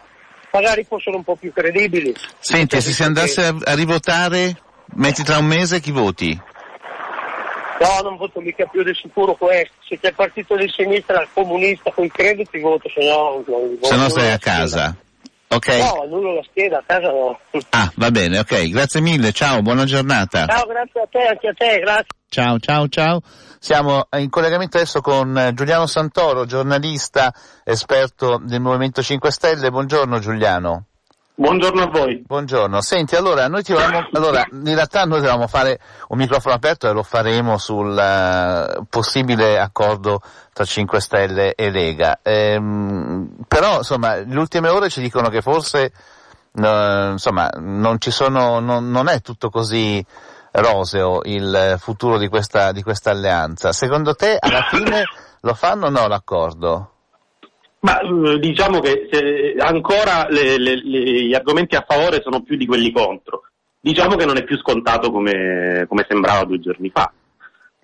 magari 0.52 0.84
fossero 0.84 1.16
un 1.16 1.24
po' 1.24 1.36
più 1.36 1.52
credibili. 1.52 2.14
Senti, 2.38 2.80
se 2.80 2.92
si 2.92 3.02
andasse 3.02 3.44
a, 3.44 3.56
a 3.64 3.74
rivotare, 3.74 4.56
metti 4.94 5.22
tra 5.22 5.38
un 5.38 5.46
mese 5.46 5.80
chi 5.80 5.90
voti? 5.90 6.40
No, 7.80 8.00
non 8.02 8.16
voto 8.18 8.40
mica 8.40 8.66
più 8.66 8.82
di 8.82 8.94
sicuro 8.94 9.34
questo. 9.34 9.72
Se 9.88 9.98
c'è 9.98 10.08
il 10.08 10.14
partito 10.14 10.54
di 10.54 10.68
sinistra 10.68 11.26
comunista 11.32 11.90
con 11.90 12.04
i 12.04 12.10
crediti 12.10 12.60
voto, 12.60 12.90
se 12.90 13.02
no... 13.02 13.42
non 13.46 13.78
Se 13.80 13.96
no 13.96 14.08
stai 14.10 14.32
a 14.32 14.38
casa. 14.38 14.94
Ok? 15.52 15.70
scheda. 15.70 15.84
No, 15.84 16.02
annullo 16.02 16.34
la 16.34 16.42
scheda, 16.48 16.78
a 16.78 16.84
casa 16.86 17.10
no. 17.10 17.40
Ah, 17.70 17.90
va 17.96 18.10
bene, 18.10 18.38
ok. 18.38 18.68
Grazie 18.68 19.00
mille, 19.00 19.32
ciao, 19.32 19.62
buona 19.62 19.84
giornata. 19.84 20.46
Ciao, 20.46 20.66
grazie 20.66 21.00
a 21.00 21.06
te, 21.10 21.26
anche 21.26 21.48
a 21.48 21.54
te, 21.54 21.78
grazie. 21.80 22.18
Ciao, 22.32 22.60
ciao, 22.60 22.86
ciao. 22.86 23.22
Siamo 23.58 24.06
in 24.16 24.30
collegamento 24.30 24.76
adesso 24.76 25.00
con 25.00 25.36
eh, 25.36 25.52
Giuliano 25.52 25.86
Santoro, 25.86 26.46
giornalista, 26.46 27.34
esperto 27.64 28.40
del 28.40 28.60
Movimento 28.60 29.02
5 29.02 29.32
Stelle. 29.32 29.68
Buongiorno 29.68 30.20
Giuliano. 30.20 30.84
Buongiorno 31.34 31.82
a 31.82 31.86
voi. 31.88 32.22
Buongiorno. 32.24 32.80
Senti, 32.82 33.16
allora, 33.16 33.48
noi 33.48 33.64
ti 33.64 33.72
volevamo, 33.72 34.06
allora, 34.14 34.46
in 34.48 34.74
realtà 34.76 35.02
noi 35.06 35.18
dovevamo 35.18 35.48
fare 35.48 35.80
un 36.10 36.18
microfono 36.18 36.54
aperto 36.54 36.88
e 36.88 36.92
lo 36.92 37.02
faremo 37.02 37.58
sul 37.58 37.98
eh, 37.98 38.80
possibile 38.88 39.58
accordo 39.58 40.22
tra 40.52 40.64
5 40.64 41.00
Stelle 41.00 41.54
e 41.56 41.68
Lega. 41.72 42.20
Ehm, 42.22 43.38
però, 43.48 43.78
insomma, 43.78 44.14
le 44.14 44.38
ultime 44.38 44.68
ore 44.68 44.88
ci 44.88 45.00
dicono 45.00 45.30
che 45.30 45.42
forse, 45.42 45.92
eh, 46.54 47.08
insomma, 47.10 47.50
non 47.56 48.00
ci 48.00 48.12
sono, 48.12 48.60
non, 48.60 48.88
non 48.88 49.08
è 49.08 49.20
tutto 49.20 49.50
così 49.50 50.06
roseo 50.52 51.20
il 51.24 51.76
futuro 51.78 52.18
di 52.18 52.28
questa, 52.28 52.72
di 52.72 52.82
questa 52.82 53.10
alleanza. 53.10 53.72
Secondo 53.72 54.14
te, 54.14 54.36
alla 54.38 54.62
fine, 54.62 55.04
lo 55.42 55.54
fanno 55.54 55.86
o 55.86 55.90
no 55.90 56.06
l'accordo? 56.08 56.90
Ma 57.80 57.98
eh, 58.00 58.38
diciamo 58.38 58.80
che 58.80 59.08
se 59.10 59.54
ancora 59.58 60.26
le- 60.28 60.58
le- 60.58 60.82
le- 60.84 61.24
gli 61.24 61.34
argomenti 61.34 61.76
a 61.76 61.84
favore 61.86 62.20
sono 62.22 62.42
più 62.42 62.56
di 62.56 62.66
quelli 62.66 62.92
contro. 62.92 63.42
Diciamo 63.80 64.16
che 64.16 64.26
non 64.26 64.36
è 64.36 64.44
più 64.44 64.58
scontato 64.58 65.10
come, 65.10 65.86
come 65.88 66.04
sembrava 66.06 66.44
due 66.44 66.60
giorni 66.60 66.90
fa. 66.90 67.10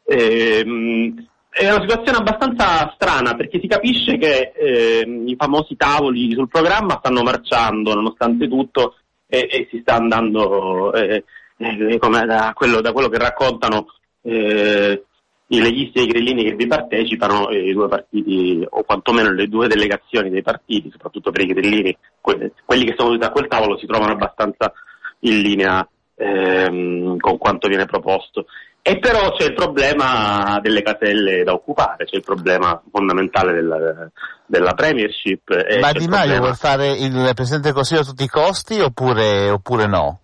Ehm, 0.05 1.27
è 1.49 1.71
una 1.71 1.81
situazione 1.81 2.19
abbastanza 2.19 2.93
strana 2.95 3.35
perché 3.35 3.59
si 3.59 3.67
capisce 3.67 4.19
che 4.19 4.53
ehm, 4.55 5.27
i 5.27 5.37
famosi 5.39 5.75
tavoli 5.75 6.33
sul 6.33 6.49
programma 6.49 6.99
stanno 6.99 7.23
marciando 7.23 7.95
nonostante 7.95 8.47
tutto 8.47 8.97
e, 9.27 9.49
e 9.51 9.67
si 9.71 9.79
sta 9.81 9.95
andando 9.95 10.93
eh, 10.93 11.25
eh, 11.59 11.99
come 11.99 12.25
da, 12.27 12.53
quello, 12.55 12.81
da 12.81 12.93
quello 12.93 13.09
che 13.09 13.19
raccontano 13.19 13.87
eh, 14.23 15.05
i 15.49 15.61
leghisti 15.61 15.99
e 15.99 16.03
i 16.03 16.07
grillini 16.07 16.45
che 16.45 16.55
vi 16.55 16.67
partecipano, 16.67 17.49
eh, 17.51 17.69
i 17.69 17.73
due 17.73 17.89
partiti, 17.89 18.67
o 18.69 18.83
quantomeno 18.83 19.31
le 19.31 19.47
due 19.47 19.69
delegazioni 19.69 20.31
dei 20.31 20.43
partiti, 20.43 20.91
soprattutto 20.91 21.31
per 21.31 21.43
i 21.45 21.47
grillini, 21.47 21.97
que- 22.21 22.53
quelli 22.65 22.85
che 22.85 22.95
sono 22.97 23.11
venuti 23.11 23.27
a 23.27 23.31
quel 23.31 23.47
tavolo 23.47 23.79
si 23.79 23.87
trovano 23.87 24.13
abbastanza 24.13 24.73
in 25.21 25.41
linea 25.41 25.89
ehm, 26.17 27.19
con 27.19 27.39
quanto 27.39 27.69
viene 27.69 27.87
proposto. 27.87 28.47
E 28.83 28.99
però 28.99 29.33
c'è 29.33 29.47
il 29.47 29.55
problema 29.55 30.61
delle 30.63 30.83
caselle 30.83 31.43
da 31.43 31.53
occupare, 31.53 32.05
c'è 32.05 32.17
il 32.17 32.23
problema 32.23 32.81
fondamentale 32.91 33.53
della, 33.53 34.09
della 34.47 34.75
premiership. 34.75 35.51
Ma 35.81 35.91
Di 35.91 36.07
Maio 36.07 36.09
problema- 36.09 36.39
vuol 36.39 36.55
fare 36.55 36.93
il 36.93 37.33
Presidente 37.35 37.67
del 37.67 37.73
Consiglio 37.73 38.03
a 38.03 38.05
tutti 38.05 38.23
i 38.23 38.29
costi 38.29 38.79
oppure, 38.81 39.51
oppure 39.51 39.87
no? 39.87 40.21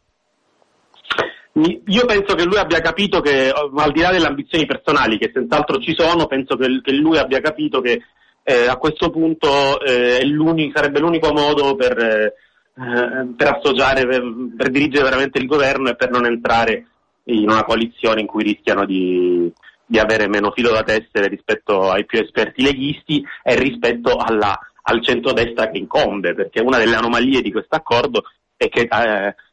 Io 1.54 2.06
penso 2.06 2.34
che 2.34 2.44
lui 2.44 2.56
abbia 2.56 2.80
capito 2.80 3.20
che, 3.20 3.48
eh, 3.48 3.70
al 3.76 3.92
di 3.92 4.00
là 4.00 4.10
delle 4.10 4.26
ambizioni 4.26 4.64
personali, 4.64 5.18
che 5.18 5.30
senz'altro 5.34 5.78
ci 5.78 5.94
sono, 5.96 6.26
penso 6.26 6.56
che, 6.56 6.80
che 6.82 6.92
lui 6.92 7.18
abbia 7.18 7.40
capito 7.40 7.80
che 7.80 8.02
eh, 8.42 8.66
a 8.66 8.76
questo 8.76 9.10
punto 9.10 9.80
eh, 9.80 10.24
l'uni- 10.24 10.72
sarebbe 10.74 10.98
l'unico 10.98 11.32
modo 11.32 11.74
per, 11.76 11.98
eh, 11.98 12.34
eh, 12.74 13.26
per 13.36 13.48
associare, 13.48 14.06
per, 14.06 14.22
per 14.56 14.70
dirigere 14.70 15.04
veramente 15.04 15.38
il 15.38 15.46
governo 15.46 15.90
e 15.90 15.94
per 15.94 16.10
non 16.10 16.24
entrare 16.24 16.86
in 17.24 17.48
una 17.48 17.64
coalizione 17.64 18.22
in 18.22 18.26
cui 18.26 18.42
rischiano 18.42 18.84
di, 18.86 19.52
di 19.84 19.98
avere 19.98 20.26
meno 20.28 20.50
filo 20.52 20.70
da 20.70 20.82
tessere 20.82 21.28
rispetto 21.28 21.90
ai 21.90 22.06
più 22.06 22.18
esperti 22.18 22.62
leghisti 22.62 23.22
e 23.42 23.56
rispetto 23.56 24.16
alla- 24.16 24.58
al 24.84 25.04
centrodestra 25.04 25.70
che 25.70 25.78
incombe, 25.78 26.34
perché 26.34 26.60
una 26.60 26.78
delle 26.78 26.96
anomalie 26.96 27.40
di 27.40 27.52
questo 27.52 27.76
accordo 27.76 28.24
è 28.56 28.68
che 28.68 28.88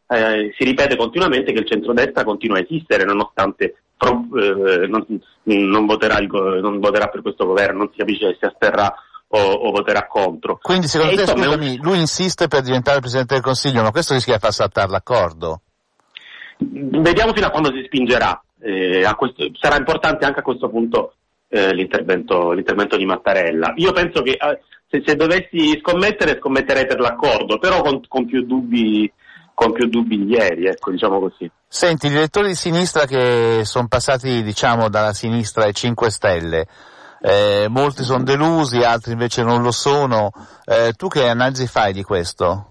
eh, 0.09 0.53
si 0.57 0.63
ripete 0.63 0.95
continuamente 0.95 1.51
che 1.53 1.59
il 1.59 1.67
centrodestra 1.67 2.23
continua 2.23 2.57
a 2.57 2.61
esistere 2.61 3.05
nonostante 3.05 3.75
pro- 3.95 4.25
eh, 4.35 4.87
non, 4.87 5.05
non 5.43 5.85
voterà 5.85 6.17
il 6.19 6.27
non 6.27 6.79
voterà 6.79 7.07
per 7.07 7.21
questo 7.21 7.45
governo, 7.45 7.79
non 7.79 7.89
si 7.91 7.97
capisce 7.99 8.27
se 8.31 8.37
si 8.39 8.45
asterrà 8.45 8.91
o, 9.27 9.39
o 9.39 9.71
voterà 9.71 10.07
contro. 10.07 10.57
Quindi 10.61 10.87
secondo 10.87 11.13
E 11.13 11.23
te, 11.23 11.31
un- 11.31 11.37
scusami, 11.37 11.77
lui 11.77 11.99
insiste 11.99 12.47
per 12.47 12.61
diventare 12.61 12.99
Presidente 12.99 13.35
del 13.35 13.43
Consiglio, 13.43 13.83
ma 13.83 13.91
questo 13.91 14.13
rischia 14.15 14.33
di 14.33 14.39
far 14.39 14.51
saltare 14.53 14.89
l'accordo? 14.89 15.61
Vediamo 16.57 17.33
fino 17.33 17.45
a 17.45 17.51
quando 17.51 17.71
si 17.71 17.83
spingerà. 17.85 18.41
Eh, 18.61 19.05
questo- 19.15 19.49
sarà 19.59 19.77
importante 19.77 20.25
anche 20.25 20.39
a 20.39 20.43
questo 20.43 20.69
punto 20.69 21.13
eh, 21.49 21.73
l'intervento, 21.73 22.51
l'intervento 22.51 22.97
di 22.97 23.05
Mattarella. 23.05 23.73
Io 23.77 23.91
penso 23.91 24.21
che 24.21 24.31
eh, 24.31 24.59
se, 24.89 25.03
se 25.05 25.15
dovessi 25.15 25.77
scommettere, 25.79 26.37
scommetterei 26.39 26.85
per 26.85 26.99
l'accordo, 26.99 27.59
però 27.59 27.81
con, 27.81 28.01
con 28.07 28.25
più 28.25 28.43
dubbi 28.45 29.09
con 29.59 29.73
più 29.73 29.89
dubbi 29.89 30.23
di 30.23 30.31
ieri, 30.31 30.67
ecco, 30.67 30.89
diciamo 30.89 31.19
così. 31.19 31.51
Senti, 31.67 32.07
gli 32.07 32.15
elettori 32.15 32.47
di 32.47 32.55
sinistra 32.55 33.05
che 33.05 33.63
sono 33.65 33.87
passati, 33.89 34.41
diciamo, 34.41 34.87
dalla 34.87 35.11
sinistra 35.11 35.65
ai 35.65 35.73
5 35.73 36.09
Stelle, 36.09 36.65
eh, 37.19 37.65
molti 37.67 38.03
sono 38.03 38.23
delusi, 38.23 38.77
altri 38.77 39.11
invece 39.11 39.43
non 39.43 39.61
lo 39.61 39.71
sono. 39.71 40.31
Eh, 40.63 40.93
tu 40.93 41.09
che 41.09 41.27
analisi 41.27 41.67
fai 41.67 41.91
di 41.91 42.03
questo? 42.03 42.67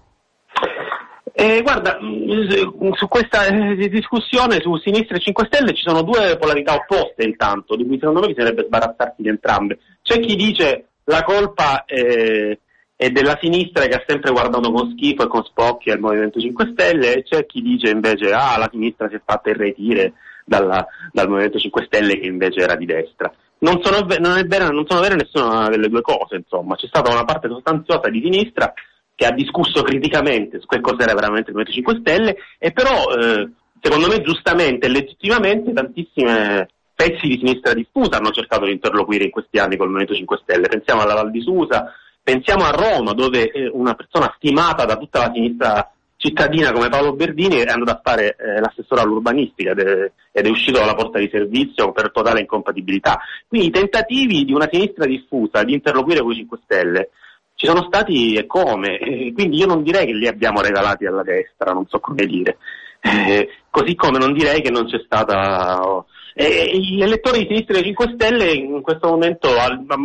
Eh, 1.31 1.61
guarda, 1.61 1.99
mh, 2.01 2.93
su 2.93 3.07
questa 3.07 3.45
eh, 3.45 3.87
discussione 3.87 4.59
su 4.59 4.75
sinistra 4.77 5.15
e 5.15 5.19
5 5.19 5.45
Stelle 5.45 5.75
ci 5.75 5.83
sono 5.83 6.01
due 6.01 6.37
polarità 6.39 6.73
opposte 6.73 7.21
intanto, 7.23 7.75
di 7.75 7.85
cui 7.85 7.99
secondo 7.99 8.21
me 8.21 8.29
bisognerebbe 8.29 8.65
sbarazzarsi 8.65 9.21
di 9.21 9.29
entrambe. 9.29 9.77
C'è 10.01 10.19
chi 10.19 10.35
dice 10.35 10.87
la 11.03 11.21
colpa 11.21 11.85
è, 11.85 12.57
è 12.99 13.11
della 13.11 13.37
sinistra 13.39 13.85
che 13.85 13.95
ha 13.95 14.03
sempre 14.05 14.31
guardato 14.31 14.73
con 14.73 14.91
schifo 14.91 15.23
e 15.23 15.27
con 15.27 15.45
spocchi 15.45 15.89
al 15.89 16.01
Movimento 16.01 16.37
5 16.37 16.71
Stelle 16.73 17.15
e 17.15 17.23
c'è 17.23 17.45
chi 17.45 17.61
dice 17.61 17.91
invece 17.91 18.33
ah 18.33 18.57
la 18.57 18.67
sinistra 18.69 19.07
si 19.07 19.15
è 19.15 19.21
fatta 19.23 19.51
irretire 19.51 20.15
dalla- 20.43 20.85
dal 21.13 21.29
Movimento 21.29 21.57
5 21.57 21.85
Stelle 21.85 22.19
che 22.19 22.25
invece 22.25 22.59
era 22.59 22.75
di 22.75 22.85
destra. 22.85 23.33
Non 23.59 23.81
sono, 23.81 24.05
non 24.19 24.37
è 24.37 24.43
vera- 24.43 24.67
non 24.67 24.85
sono 24.85 24.99
vere 24.99 25.15
nessuna 25.15 25.69
delle 25.69 25.87
due 25.87 26.01
cose, 26.01 26.35
insomma, 26.35 26.75
c'è 26.75 26.87
stata 26.87 27.09
una 27.09 27.23
parte 27.23 27.47
sostanziosa 27.47 28.09
di 28.09 28.19
sinistra 28.21 28.73
che 29.15 29.25
ha 29.25 29.31
discusso 29.31 29.81
criticamente 29.81 30.59
su 30.59 30.65
che 30.65 30.81
cos'era 30.81 31.13
veramente 31.13 31.51
il 31.51 31.55
Movimento 31.55 31.71
5 31.71 31.99
Stelle 32.01 32.35
e 32.57 32.73
però 32.73 33.15
eh, 33.15 33.49
secondo 33.79 34.07
me 34.09 34.21
giustamente 34.21 34.87
e 34.87 34.89
legittimamente 34.89 35.71
tantissime 35.71 36.67
pezzi 36.93 37.27
di 37.27 37.37
sinistra 37.37 37.73
diffusa 37.73 38.17
hanno 38.17 38.31
cercato 38.31 38.65
di 38.65 38.73
interloquire 38.73 39.23
in 39.23 39.31
questi 39.31 39.57
anni 39.57 39.77
col 39.77 39.87
Movimento 39.87 40.15
5 40.15 40.39
Stelle. 40.43 40.67
Pensiamo 40.67 40.99
alla 40.99 41.13
Val 41.13 41.31
di 41.31 41.39
Susa, 41.39 41.93
pensiamo 42.29 42.63
a 42.63 42.69
Roma 42.69 43.13
dove 43.13 43.49
eh, 43.49 43.67
una 43.73 43.95
persona 43.95 44.31
stimata 44.35 44.85
da 44.85 44.97
tutta 44.97 45.19
la 45.19 45.31
sinistra 45.33 45.91
cittadina 46.15 46.71
come 46.71 46.89
Paolo 46.89 47.13
Berdini 47.13 47.57
è 47.57 47.65
andato 47.71 47.91
a 47.91 48.01
fare 48.03 48.35
eh, 48.35 48.59
l'assessore 48.59 49.01
all'urbanistica 49.01 49.71
ed 49.71 49.79
è, 49.79 50.11
ed 50.31 50.45
è 50.45 50.49
uscito 50.49 50.77
dalla 50.77 50.93
porta 50.93 51.17
di 51.17 51.29
servizio 51.31 51.91
per 51.91 52.11
totale 52.11 52.41
incompatibilità. 52.41 53.19
Quindi 53.47 53.67
i 53.67 53.71
tentativi 53.71 54.45
di 54.45 54.53
una 54.53 54.67
sinistra 54.71 55.05
diffusa 55.05 55.63
di 55.63 55.73
interloquire 55.73 56.21
con 56.21 56.31
i 56.31 56.35
5 56.35 56.59
Stelle 56.63 57.09
ci 57.55 57.65
sono 57.65 57.83
stati 57.83 58.35
e 58.35 58.45
come, 58.45 58.99
Eh, 58.99 59.33
quindi 59.33 59.57
io 59.57 59.65
non 59.65 59.81
direi 59.81 60.05
che 60.05 60.13
li 60.13 60.27
abbiamo 60.27 60.61
regalati 60.61 61.05
alla 61.05 61.23
destra, 61.23 61.73
non 61.73 61.87
so 61.87 61.99
come 61.99 62.25
dire, 62.25 62.57
Eh, 63.01 63.49
così 63.69 63.95
come 63.95 64.19
non 64.19 64.33
direi 64.33 64.61
che 64.61 64.69
non 64.69 64.85
c'è 64.85 65.01
stata... 65.03 65.79
oh, 65.81 66.05
eh, 66.41 66.77
gli 66.77 67.01
elettori 67.01 67.39
di 67.39 67.47
sinistra 67.47 67.77
e 67.77 67.83
5 67.83 68.13
Stelle 68.15 68.53
in 68.53 68.81
questo 68.81 69.09
momento 69.09 69.49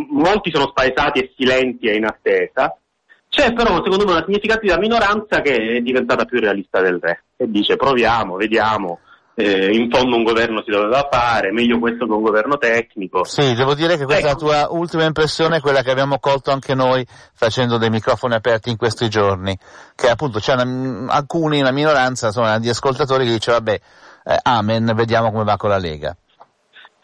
molti 0.09 0.51
sono 0.51 0.67
spaesati 0.67 1.19
e 1.19 1.33
silenti 1.37 1.87
e 1.87 1.95
in 1.95 2.03
attesa, 2.03 2.77
c'è 3.29 3.53
però 3.53 3.81
secondo 3.81 4.03
me 4.03 4.11
una 4.11 4.23
significativa 4.25 4.77
minoranza 4.77 5.39
che 5.39 5.77
è 5.77 5.79
diventata 5.79 6.25
più 6.25 6.41
realista 6.41 6.81
del 6.81 6.99
re 7.01 7.23
e 7.37 7.49
dice 7.49 7.77
proviamo, 7.77 8.35
vediamo, 8.35 8.99
eh, 9.33 9.77
in 9.77 9.89
fondo 9.89 10.17
un 10.17 10.23
governo 10.23 10.61
si 10.65 10.71
doveva 10.71 11.07
fare, 11.09 11.53
meglio 11.53 11.79
questo 11.79 12.05
che 12.05 12.11
un 12.11 12.23
governo 12.23 12.57
tecnico. 12.57 13.23
Sì, 13.23 13.53
devo 13.53 13.73
dire 13.73 13.95
che 13.95 14.03
questa 14.03 14.31
Ecco. 14.31 14.49
è 14.49 14.51
la 14.51 14.65
tua 14.65 14.77
ultima 14.77 15.05
impressione, 15.05 15.57
è 15.57 15.61
quella 15.61 15.83
che 15.83 15.91
abbiamo 15.91 16.19
colto 16.19 16.51
anche 16.51 16.73
noi 16.75 17.05
facendo 17.33 17.77
dei 17.77 17.89
microfoni 17.89 18.33
aperti 18.33 18.69
in 18.69 18.77
questi 18.77 19.07
giorni, 19.07 19.57
che 19.95 20.09
appunto 20.09 20.39
c'è 20.39 20.53
una- 20.53 21.13
alcuni, 21.13 21.61
una 21.61 21.71
minoranza, 21.71 22.27
insomma, 22.27 22.59
di 22.59 22.67
ascoltatori 22.67 23.25
che 23.25 23.31
dice 23.31 23.51
vabbè, 23.51 23.79
eh, 24.25 24.39
amen, 24.41 24.91
vediamo 24.95 25.31
come 25.31 25.45
va 25.45 25.55
con 25.55 25.69
la 25.69 25.77
Lega. 25.77 26.13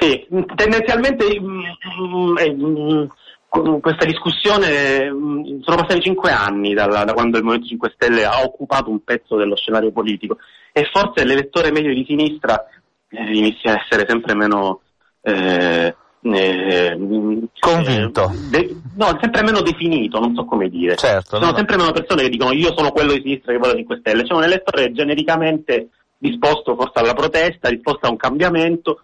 Sì, 0.01 0.25
tendenzialmente 0.55 1.39
mm, 1.39 1.59
mm, 2.01 2.37
eh, 2.39 2.51
mm, 2.55 3.03
con 3.47 3.79
questa 3.79 4.03
discussione 4.05 5.11
mm, 5.11 5.59
sono 5.61 5.75
passati 5.75 6.01
cinque 6.01 6.31
anni 6.31 6.73
dalla- 6.73 7.03
da 7.03 7.13
quando 7.13 7.37
il 7.37 7.43
Movimento 7.43 7.69
5 7.69 7.91
Stelle 7.93 8.25
ha 8.25 8.41
occupato 8.41 8.89
un 8.89 9.03
pezzo 9.03 9.35
dello 9.35 9.55
scenario 9.55 9.91
politico 9.91 10.37
e 10.71 10.89
forse 10.91 11.23
l'elettore 11.23 11.71
medio 11.71 11.93
di 11.93 12.03
sinistra 12.07 12.65
eh, 13.09 13.31
inizia 13.31 13.73
a 13.73 13.81
essere 13.85 14.07
sempre 14.07 14.33
meno 14.33 14.81
eh, 15.21 15.95
eh, 16.23 16.95
mm, 16.97 17.43
Convinto. 17.59 18.31
eh, 18.31 18.49
de- 18.49 18.75
no, 18.95 19.17
sempre 19.21 19.43
meno 19.43 19.61
definito, 19.61 20.19
non 20.19 20.33
so 20.33 20.45
come 20.45 20.67
dire. 20.67 20.95
Certo, 20.95 21.37
sono 21.37 21.51
no, 21.51 21.55
sempre 21.55 21.77
meno 21.77 21.91
persone 21.91 22.23
che 22.23 22.29
dicono 22.29 22.53
io 22.53 22.73
sono 22.75 22.89
quello 22.89 23.13
di 23.13 23.21
sinistra 23.21 23.51
che 23.51 23.59
vuole 23.59 23.75
5 23.75 23.97
Stelle, 23.99 24.23
c'è 24.23 24.33
un 24.33 24.43
elettore 24.45 24.91
genericamente 24.93 25.89
disposto 26.17 26.75
forse 26.75 26.99
alla 26.99 27.13
protesta, 27.13 27.69
disposto 27.69 28.07
a 28.07 28.09
un 28.09 28.17
cambiamento, 28.17 28.99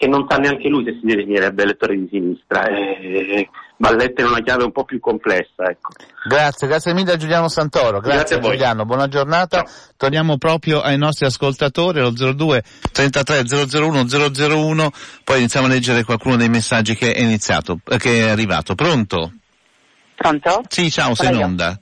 che 0.00 0.06
non 0.06 0.24
sa 0.26 0.38
neanche 0.38 0.66
lui 0.70 0.82
se 0.82 0.96
si 0.98 1.04
definirebbe 1.04 1.62
elettore 1.62 1.94
di 1.94 2.08
sinistra. 2.10 2.64
Eh, 2.64 3.46
va 3.76 3.94
letta 3.94 4.22
in 4.22 4.28
una 4.28 4.40
chiave 4.40 4.64
un 4.64 4.72
po' 4.72 4.84
più 4.84 4.98
complessa. 4.98 5.68
Ecco. 5.68 5.90
Grazie, 6.26 6.66
grazie 6.66 6.94
mille 6.94 7.12
a 7.12 7.16
Giuliano 7.18 7.48
Santoro. 7.48 8.00
Grazie, 8.00 8.16
Grazie 8.16 8.36
a 8.36 8.38
voi. 8.38 8.50
Giuliano, 8.52 8.86
buona 8.86 9.08
giornata. 9.08 9.62
Torniamo 9.98 10.38
proprio 10.38 10.80
ai 10.80 10.96
nostri 10.96 11.26
ascoltatori, 11.26 11.98
allo 11.98 12.12
02 12.12 12.62
33 12.92 13.44
001 13.44 14.06
001, 14.08 14.90
poi 15.22 15.36
iniziamo 15.36 15.66
a 15.66 15.68
leggere 15.68 16.02
qualcuno 16.04 16.36
dei 16.36 16.48
messaggi 16.48 16.94
che 16.94 17.12
è 17.12 17.20
iniziato, 17.20 17.80
eh, 17.86 17.98
che 17.98 18.26
è 18.26 18.30
arrivato. 18.30 18.74
Pronto? 18.74 19.34
Pronto? 20.14 20.62
Sì, 20.68 20.90
ciao, 20.90 21.14
sei 21.14 21.28
in 21.28 21.58
Sono 21.58 21.78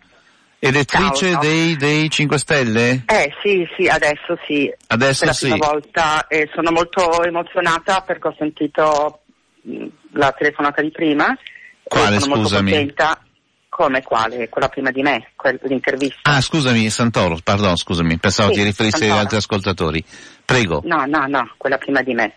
Elettrice 0.60 1.30
Ciao, 1.30 1.32
ciao. 1.32 1.40
dei, 1.40 1.76
dei 1.76 2.10
5 2.10 2.38
Stelle? 2.38 3.04
Eh 3.06 3.32
sì, 3.42 3.66
sì, 3.76 3.86
adesso 3.86 4.36
sì. 4.44 4.72
Adesso 4.88 5.18
per 5.20 5.28
la 5.28 5.32
sì. 5.32 5.48
prima 5.48 5.66
volta 5.66 6.26
e 6.26 6.50
sono 6.52 6.72
molto 6.72 7.22
emozionata 7.22 8.00
perché 8.00 8.28
ho 8.28 8.34
sentito 8.36 9.20
mh, 9.62 9.86
la 10.14 10.32
telefonata 10.32 10.82
di 10.82 10.90
prima. 10.90 11.36
Quale, 11.84 12.18
sono 12.18 12.36
scusami? 12.36 12.70
Molto 12.70 12.76
contenta. 12.76 13.22
Come 13.68 14.02
quale? 14.02 14.48
Quella 14.48 14.68
prima 14.68 14.90
di 14.90 15.02
me, 15.02 15.30
quel- 15.36 15.60
l'intervista. 15.62 16.18
Ah, 16.22 16.40
scusami, 16.40 16.90
Santoro, 16.90 17.38
pardon, 17.44 17.76
scusami, 17.76 18.18
pensavo 18.18 18.48
Sì, 18.52 18.58
ti 18.58 18.64
riferissi 18.64 19.04
agli 19.04 19.10
altri 19.10 19.36
ascoltatori. 19.36 20.04
Prego. 20.44 20.80
No, 20.84 21.04
no, 21.06 21.26
no, 21.28 21.54
quella 21.56 21.78
prima 21.78 22.02
di 22.02 22.14
me. 22.14 22.34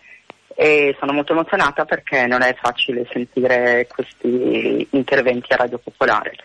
E 0.54 0.94
sono 1.00 1.12
molto 1.12 1.32
emozionata 1.32 1.84
perché 1.84 2.26
non 2.26 2.42
è 2.42 2.54
facile 2.60 3.08
sentire 3.10 3.88
questi 3.92 4.86
interventi 4.90 5.52
a 5.52 5.56
Radio 5.56 5.78
Popolare. 5.78 6.36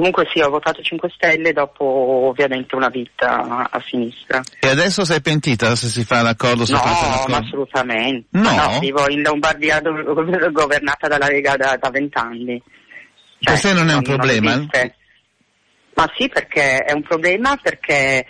Comunque 0.00 0.26
sì, 0.32 0.40
ho 0.40 0.48
votato 0.48 0.80
5 0.80 1.10
Stelle 1.14 1.52
dopo 1.52 1.84
ovviamente 1.84 2.74
una 2.74 2.88
vita 2.88 3.68
a 3.70 3.82
sinistra. 3.84 4.40
E 4.58 4.68
adesso 4.68 5.04
sei 5.04 5.20
pentita 5.20 5.76
se 5.76 5.88
si 5.88 6.04
fa 6.04 6.22
l'accordo? 6.22 6.64
se 6.64 6.72
No, 6.72 6.78
l'accordo? 6.82 7.36
assolutamente. 7.36 8.26
No? 8.30 8.78
vivo 8.80 9.06
in 9.10 9.20
Lombardia 9.20 9.78
governata 10.52 11.06
dalla 11.06 11.26
Lega 11.26 11.54
da, 11.58 11.76
da 11.78 11.90
20 11.90 12.16
anni. 12.16 12.62
Cioè, 13.40 13.60
te 13.60 13.74
non 13.74 13.90
è 13.90 13.94
un 13.94 14.02
problema? 14.02 14.66
ma 15.92 16.10
sì, 16.16 16.28
perché 16.30 16.78
è 16.78 16.92
un 16.92 17.02
problema 17.02 17.58
perché 17.60 18.24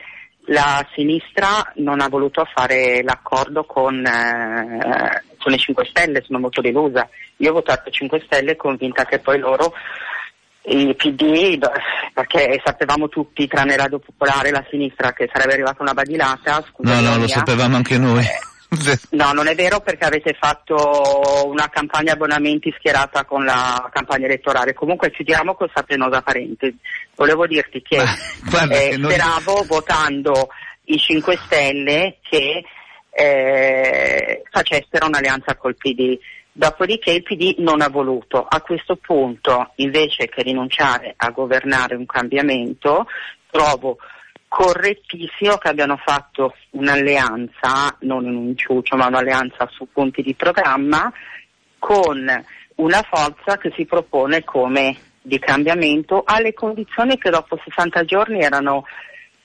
la 0.46 0.84
sinistra 0.96 1.70
non 1.76 2.00
ha 2.00 2.08
voluto 2.08 2.48
fare 2.52 3.00
l'accordo 3.04 3.62
con, 3.62 4.04
eh, 4.04 5.22
con 5.38 5.52
i 5.52 5.58
5 5.58 5.84
Stelle, 5.84 6.24
sono 6.26 6.40
molto 6.40 6.60
delusa. 6.60 7.08
Io 7.36 7.50
ho 7.50 7.54
votato 7.54 7.90
5 7.90 8.22
Stelle 8.26 8.56
convinta 8.56 9.04
che 9.04 9.20
poi 9.20 9.38
loro 9.38 9.72
i 10.62 10.94
PD, 10.94 11.58
perché 12.12 12.60
sapevamo 12.64 13.08
tutti, 13.08 13.46
tranne 13.46 13.76
Radio 13.76 13.98
Popolare 13.98 14.48
e 14.48 14.52
la 14.52 14.64
sinistra, 14.70 15.12
che 15.12 15.28
sarebbe 15.32 15.54
arrivata 15.54 15.82
una 15.82 15.94
badilata. 15.94 16.64
No, 16.78 16.92
no, 16.92 17.00
lo 17.00 17.00
l'ironia. 17.00 17.28
sapevamo 17.28 17.76
anche 17.76 17.98
noi. 17.98 18.24
No, 19.10 19.32
non 19.32 19.48
è 19.48 19.56
vero 19.56 19.80
perché 19.80 20.04
avete 20.04 20.36
fatto 20.38 21.42
una 21.46 21.68
campagna 21.68 22.12
abbonamenti 22.12 22.72
schierata 22.78 23.24
con 23.24 23.44
la 23.44 23.88
campagna 23.92 24.26
elettorale. 24.26 24.74
Comunque 24.74 25.10
chiudiamo 25.10 25.54
questa 25.54 25.82
penosa 25.82 26.22
parentesi. 26.22 26.76
Volevo 27.16 27.48
dirti 27.48 27.82
che 27.82 28.00
guarda 28.48 28.76
eh, 28.76 28.90
che 28.90 28.96
noi- 28.96 29.12
speravo 29.12 29.64
votando 29.66 30.50
i 30.84 30.98
5 30.98 31.36
Stelle 31.46 32.18
che 32.22 32.64
eh, 33.10 34.42
facessero 34.48 35.06
un'alleanza 35.06 35.56
col 35.56 35.76
PD. 35.76 36.16
Dopodiché 36.52 37.12
il 37.12 37.22
PD 37.22 37.56
non 37.58 37.80
ha 37.80 37.88
voluto. 37.88 38.44
A 38.48 38.60
questo 38.60 38.96
punto, 38.96 39.72
invece 39.76 40.28
che 40.28 40.42
rinunciare 40.42 41.14
a 41.16 41.30
governare 41.30 41.94
un 41.94 42.06
cambiamento, 42.06 43.06
trovo 43.50 43.98
correttissimo 44.48 45.56
che 45.58 45.68
abbiano 45.68 45.96
fatto 45.96 46.54
un'alleanza, 46.70 47.96
non 48.00 48.26
un 48.26 48.48
inciucio, 48.48 48.96
ma 48.96 49.06
un'alleanza 49.06 49.68
su 49.70 49.86
punti 49.92 50.22
di 50.22 50.34
programma 50.34 51.12
con 51.78 52.44
una 52.76 53.02
forza 53.08 53.58
che 53.58 53.72
si 53.76 53.84
propone 53.84 54.42
come 54.42 54.96
di 55.22 55.38
cambiamento 55.38 56.22
alle 56.24 56.52
condizioni 56.52 57.18
che 57.18 57.30
dopo 57.30 57.60
60 57.62 58.04
giorni 58.04 58.40
erano 58.40 58.84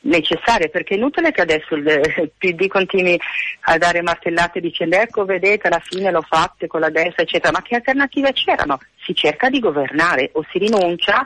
necessarie, 0.05 0.69
perché 0.69 0.93
è 0.93 0.97
inutile 0.97 1.31
che 1.31 1.41
adesso 1.41 1.75
il 1.75 2.31
PD 2.37 2.67
continui 2.67 3.19
a 3.67 3.77
dare 3.77 4.01
martellate 4.01 4.59
dicendo 4.59 4.97
ecco 4.97 5.25
vedete 5.25 5.67
alla 5.67 5.81
fine 5.83 6.11
l'ho 6.11 6.21
fatte 6.21 6.67
con 6.67 6.79
la 6.79 6.89
destra 6.89 7.23
eccetera, 7.23 7.51
ma 7.51 7.61
che 7.61 7.75
alternative 7.75 8.31
c'erano? 8.33 8.79
Si 9.03 9.13
cerca 9.15 9.49
di 9.49 9.59
governare 9.59 10.29
o 10.33 10.45
si 10.51 10.59
rinuncia, 10.59 11.25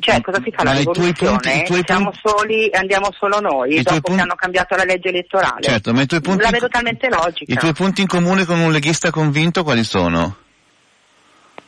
cioè 0.00 0.20
cosa 0.20 0.40
si 0.42 0.50
fa 0.50 0.64
la 0.64 0.72
rivoluzione? 0.72 1.62
punti- 1.64 1.82
Siamo 1.84 2.10
punti- 2.10 2.18
soli 2.22 2.68
e 2.68 2.76
andiamo 2.78 3.12
solo 3.12 3.40
noi 3.40 3.74
I 3.78 3.82
dopo 3.82 4.00
punti- 4.00 4.14
che 4.16 4.20
hanno 4.22 4.34
cambiato 4.34 4.74
la 4.76 4.84
legge 4.84 5.08
elettorale? 5.10 5.62
Certo, 5.62 5.92
ma 5.92 6.02
i 6.02 6.06
tuoi 6.06 6.20
punti, 6.20 6.42
La 6.42 6.50
vedo 6.50 6.68
talmente 6.68 7.08
logica. 7.08 7.52
i 7.52 7.56
tuoi 7.56 7.72
punti 7.72 8.00
in 8.02 8.06
comune 8.08 8.44
con 8.44 8.58
un 8.58 8.72
leghista 8.72 9.10
convinto 9.10 9.62
quali 9.62 9.84
sono? 9.84 10.36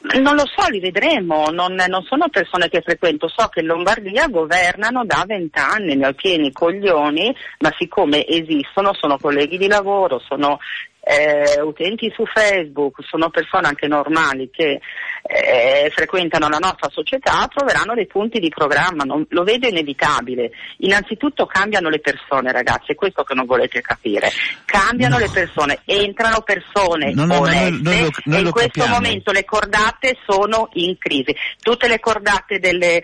Non 0.02 0.34
lo 0.34 0.46
so, 0.46 0.66
li 0.70 0.80
vedremo, 0.80 1.50
non, 1.50 1.74
non 1.74 2.02
sono 2.04 2.28
persone 2.30 2.70
che 2.70 2.80
frequento, 2.80 3.28
so 3.28 3.48
che 3.48 3.60
in 3.60 3.66
Lombardia 3.66 4.28
governano 4.28 5.04
da 5.04 5.24
vent'anni, 5.26 5.94
ne 5.94 6.06
ho 6.06 6.12
pieni 6.14 6.52
coglioni, 6.52 7.34
ma 7.58 7.70
siccome 7.78 8.26
esistono, 8.26 8.94
sono 8.94 9.18
colleghi 9.18 9.58
di 9.58 9.68
lavoro, 9.68 10.18
sono 10.18 10.58
eh, 11.02 11.60
utenti 11.62 12.12
su 12.14 12.24
Facebook, 12.26 12.98
sono 13.08 13.30
persone 13.30 13.66
anche 13.68 13.86
normali 13.86 14.50
che 14.52 14.80
eh, 15.22 15.90
frequentano 15.94 16.48
la 16.48 16.58
nostra 16.58 16.88
società, 16.90 17.46
troveranno 17.54 17.94
dei 17.94 18.06
punti 18.06 18.38
di 18.38 18.48
programma, 18.48 19.04
non- 19.04 19.26
lo 19.28 19.42
vedo 19.44 19.66
inevitabile. 19.68 20.50
Innanzitutto 20.78 21.44
cambiano 21.46 21.88
le 21.90 22.00
persone 22.00 22.50
ragazzi, 22.52 22.92
è 22.92 22.94
questo 22.94 23.22
che 23.22 23.34
non 23.34 23.44
volete 23.46 23.80
capire, 23.82 24.30
cambiano 24.64 25.18
No. 25.18 25.24
le 25.24 25.30
persone, 25.30 25.80
entrano 25.84 26.40
persone 26.42 27.12
No, 27.12 27.26
no, 27.26 27.40
oneste 27.40 27.80
noi 27.82 28.00
lo- 28.00 28.36
e 28.36 28.40
in 28.40 28.50
questo 28.50 28.70
capiamo. 28.80 28.94
momento 28.94 29.30
le 29.32 29.44
cordate 29.44 30.16
sono 30.26 30.68
in 30.74 30.96
crisi. 30.98 31.34
Tutte 31.60 31.86
le 31.88 32.00
cordate 32.00 32.58
delle 32.58 33.02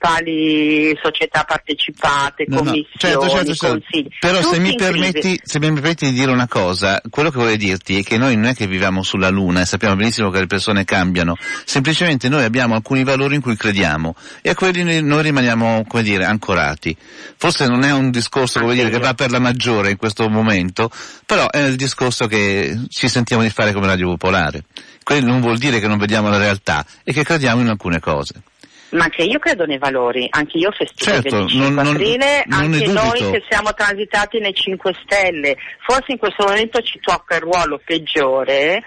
principali 0.00 0.96
società 1.02 1.44
partecipate, 1.44 2.44
No, 2.48 2.56
no, 2.56 2.62
commissioni, 2.64 2.88
certo, 2.96 3.28
certo, 3.28 3.54
certo. 3.54 3.78
consigli. 3.88 4.08
Però 4.18 4.40
se 4.42 4.58
mi, 4.58 4.74
permetti, 4.74 5.40
se 5.42 5.58
mi 5.58 5.72
permetti 5.72 6.06
di 6.06 6.12
dire 6.18 6.30
una 6.30 6.48
cosa, 6.48 7.00
quello 7.16 7.30
che 7.30 7.38
vorrei 7.38 7.56
dirti 7.56 8.00
è 8.00 8.02
che 8.02 8.18
noi 8.18 8.36
non 8.36 8.44
è 8.44 8.54
che 8.54 8.66
viviamo 8.66 9.02
sulla 9.02 9.30
Luna 9.30 9.62
e 9.62 9.64
sappiamo 9.64 9.96
benissimo 9.96 10.28
che 10.28 10.40
le 10.40 10.46
persone 10.46 10.84
cambiano, 10.84 11.34
semplicemente 11.64 12.28
noi 12.28 12.44
abbiamo 12.44 12.74
alcuni 12.74 13.04
valori 13.04 13.36
in 13.36 13.40
cui 13.40 13.56
crediamo 13.56 14.14
e 14.42 14.50
a 14.50 14.54
quelli 14.54 14.82
noi- 15.00 15.22
rimaniamo, 15.22 15.86
come 15.88 16.02
dire, 16.02 16.26
ancorati. 16.26 16.94
Forse 17.38 17.68
non 17.68 17.84
è 17.84 17.90
un 17.90 18.10
discorso, 18.10 18.60
come 18.60 18.74
dire, 18.74 18.90
che 18.90 18.98
va 18.98 19.14
per 19.14 19.30
la 19.30 19.38
maggiore 19.38 19.92
in 19.92 19.96
questo 19.96 20.28
momento, 20.28 20.90
però 21.24 21.48
è 21.48 21.62
il 21.62 21.76
discorso 21.76 22.26
che 22.26 22.80
ci 22.90 23.08
sentiamo 23.08 23.40
di 23.40 23.48
fare 23.48 23.72
come 23.72 23.86
Radio 23.86 24.08
Popolare. 24.08 24.64
Quello 25.02 25.26
non 25.26 25.40
vuol 25.40 25.56
dire 25.56 25.80
che 25.80 25.86
non 25.86 25.96
vediamo 25.96 26.28
la 26.28 26.36
realtà 26.36 26.84
e 27.02 27.14
che 27.14 27.24
crediamo 27.24 27.62
in 27.62 27.68
alcune 27.68 27.98
cose. 27.98 28.42
Ma 28.96 29.04
anche 29.04 29.22
io 29.22 29.38
credo 29.38 29.66
nei 29.66 29.78
valori, 29.78 30.26
anche 30.30 30.58
io 30.58 30.70
festivo 30.70 31.10
Certo, 31.10 31.28
il 31.28 31.34
25 31.34 31.70
non- 31.70 31.84
non- 31.84 31.94
aprile, 31.94 32.44
non 32.46 32.70
ne 32.70 32.76
anche 32.76 32.86
noi 32.92 33.30
che 33.30 33.44
siamo 33.48 33.72
transitati 33.74 34.38
nei 34.38 34.54
5 34.54 34.94
Stelle. 35.04 35.56
Forse 35.80 36.12
in 36.12 36.18
questo 36.18 36.44
momento 36.44 36.80
ci 36.80 36.98
tocca 37.00 37.36
il 37.36 37.42
ruolo 37.42 37.80
peggiore 37.84 38.82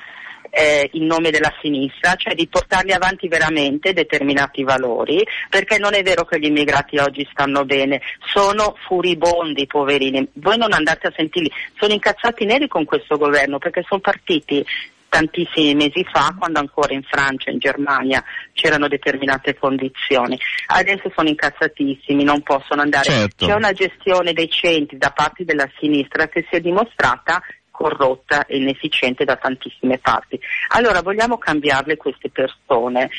eh, 0.52 0.90
in 0.94 1.06
nome 1.06 1.30
della 1.32 1.54
sinistra, 1.62 2.16
cioè 2.16 2.34
di 2.34 2.48
portarli 2.48 2.92
avanti 2.92 3.28
veramente 3.28 3.94
determinati 3.94 4.64
valori, 4.64 5.24
perché 5.50 5.78
non 5.78 5.94
è 5.94 6.02
vero 6.02 6.26
che 6.26 6.40
gli 6.40 6.46
immigrati 6.46 6.98
oggi 6.98 7.28
stanno 7.32 7.66
bene, 7.66 8.02
sono 8.26 8.76
furibondi 8.88 9.68
poverini, 9.68 10.28
voi 10.34 10.58
non 10.58 10.74
andate 10.74 11.08
a 11.08 11.14
sentirli, 11.16 11.52
sono 11.78 11.94
incazzati 11.94 12.46
neri 12.46 12.68
con 12.68 12.86
questo 12.86 13.18
governo 13.18 13.58
perché 13.58 13.84
sono 13.88 14.02
partiti 14.02 14.66
tantissimi 15.10 15.76
mesi 15.76 16.06
fa, 16.10 16.34
quando 16.38 16.60
ancora 16.60 16.94
in 16.94 17.04
Francia 17.04 17.50
e 17.50 17.54
in 17.54 17.60
Germania 17.60 18.24
c'erano 18.54 18.88
determinate 18.88 19.58
condizioni. 19.58 20.40
Adesso 20.68 21.12
sono 21.14 21.28
incazzatissimi, 21.28 22.24
non 22.24 22.42
possono 22.42 22.82
andare. 22.82 23.10
Certo. 23.10 23.46
C'è 23.46 23.54
una 23.54 23.74
gestione 23.74 24.34
dei 24.34 24.50
centri 24.50 24.98
da 24.98 25.12
parte 25.12 25.44
della 25.44 25.70
sinistra 25.80 26.28
che 26.28 26.46
si 26.50 26.56
è 26.56 26.60
dimostrata 26.62 27.42
corrotta 27.72 28.46
e 28.46 28.58
inefficiente 28.58 29.24
da 29.24 29.38
tantissime 29.38 29.98
parti. 30.00 30.40
Allora 30.70 31.02
vogliamo 31.02 31.38
cambiarle 31.38 31.96
queste 31.98 32.30
persone. 32.30 33.10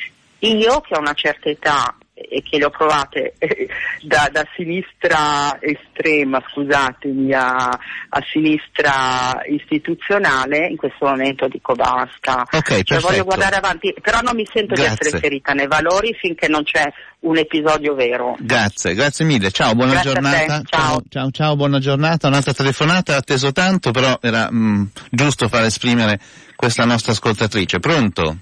Io 0.41 0.81
che 0.81 0.95
ho 0.95 0.99
una 0.99 1.15
certa 1.15 1.49
età 1.49 1.97
e 2.29 2.43
che 2.43 2.59
le 2.59 2.67
ho 2.67 2.71
provate 2.71 3.35
eh, 3.39 3.69
da, 4.03 4.29
da 4.31 4.47
sinistra 4.55 5.59
estrema, 5.61 6.43
scusatemi, 6.53 7.33
a, 7.33 7.55
a 7.69 8.23
sinistra 8.31 9.41
istituzionale, 9.49 10.67
in 10.69 10.77
questo 10.77 11.07
momento 11.07 11.49
dico 11.49 11.75
basta. 11.75 12.43
Ok, 12.51 12.51
Cioè, 12.51 12.85
perfetto. 12.85 13.01
voglio 13.01 13.25
guardare 13.25 13.57
avanti, 13.57 13.95
però 14.01 14.21
non 14.21 14.35
mi 14.35 14.47
sento 14.53 14.75
di 14.75 14.83
Grazie. 14.83 14.99
essere 15.01 15.19
ferita 15.21 15.53
nei 15.53 15.67
valori 15.67 16.15
finché 16.15 16.49
non 16.49 16.63
c'è 16.65 16.85
un 17.21 17.37
episodio 17.37 17.95
vero. 17.95 18.37
Grazie, 18.39 18.95
grazie 18.95 19.25
mille. 19.25 19.51
Ciao, 19.51 19.75
buona 19.75 19.93
Grazie 19.93 20.13
giornata. 20.13 20.63
ciao. 20.65 21.03
ciao, 21.09 21.31
ciao, 21.31 21.57
buona 21.57 21.79
giornata. 21.79 22.29
Un'altra 22.29 22.53
telefonata, 22.55 23.17
atteso 23.17 23.53
tanto, 23.53 23.91
però 23.91 24.19
era 24.21 24.49
mm, 24.51 24.85
giusto 25.11 25.49
far 25.49 25.65
esprimere 25.65 26.19
questa 26.57 26.85
nostra 26.85 27.13
ascoltatrice. 27.13 27.79
Pronto? 27.79 28.37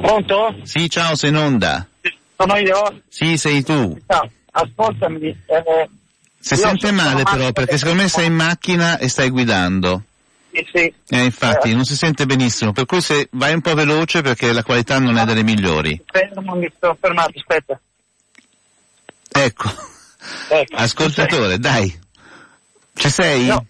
Pronto? 0.00 0.56
Sì, 0.62 0.88
ciao, 0.88 1.14
sei 1.14 1.30
in 1.30 1.36
onda. 1.36 1.86
Sono 2.36 2.56
io? 2.56 3.02
Sì, 3.08 3.36
sei 3.36 3.62
tu. 3.62 3.98
No, 4.06 4.30
ascoltami. 4.52 5.26
Eh, 5.46 5.88
Si 6.38 6.56
sente 6.56 6.88
sono 6.88 7.02
male 7.02 7.22
però, 7.22 7.52
perché 7.52 7.78
secondo 7.78 8.02
me 8.02 8.08
sei 8.08 8.26
in 8.26 8.34
macchina 8.34 8.98
e 8.98 9.08
stai 9.08 9.30
guidando. 9.30 10.02
Sì, 10.52 10.66
sì. 10.72 10.94
Eh, 11.08 11.24
infatti, 11.24 11.74
non 11.74 11.84
si 11.84 11.96
sente 11.96 12.26
benissimo, 12.26 12.72
per 12.72 12.84
cui 12.84 13.00
se 13.00 13.28
vai 13.32 13.54
un 13.54 13.60
po' 13.62 13.74
veloce 13.74 14.20
perché 14.22 14.52
la 14.52 14.62
qualità 14.62 14.98
non 14.98 15.16
è 15.16 15.24
delle 15.24 15.42
migliori. 15.44 15.98
Non 16.34 16.58
mi 16.58 16.70
sto 16.76 16.96
fermato, 17.00 17.32
aspetta. 17.38 17.80
Ecco, 19.34 19.70
Ecco. 20.48 20.76
ascoltatore, 20.76 21.58
dai. 21.58 21.98
Ci 22.94 23.08
sei? 23.08 23.46
No. 23.46 23.64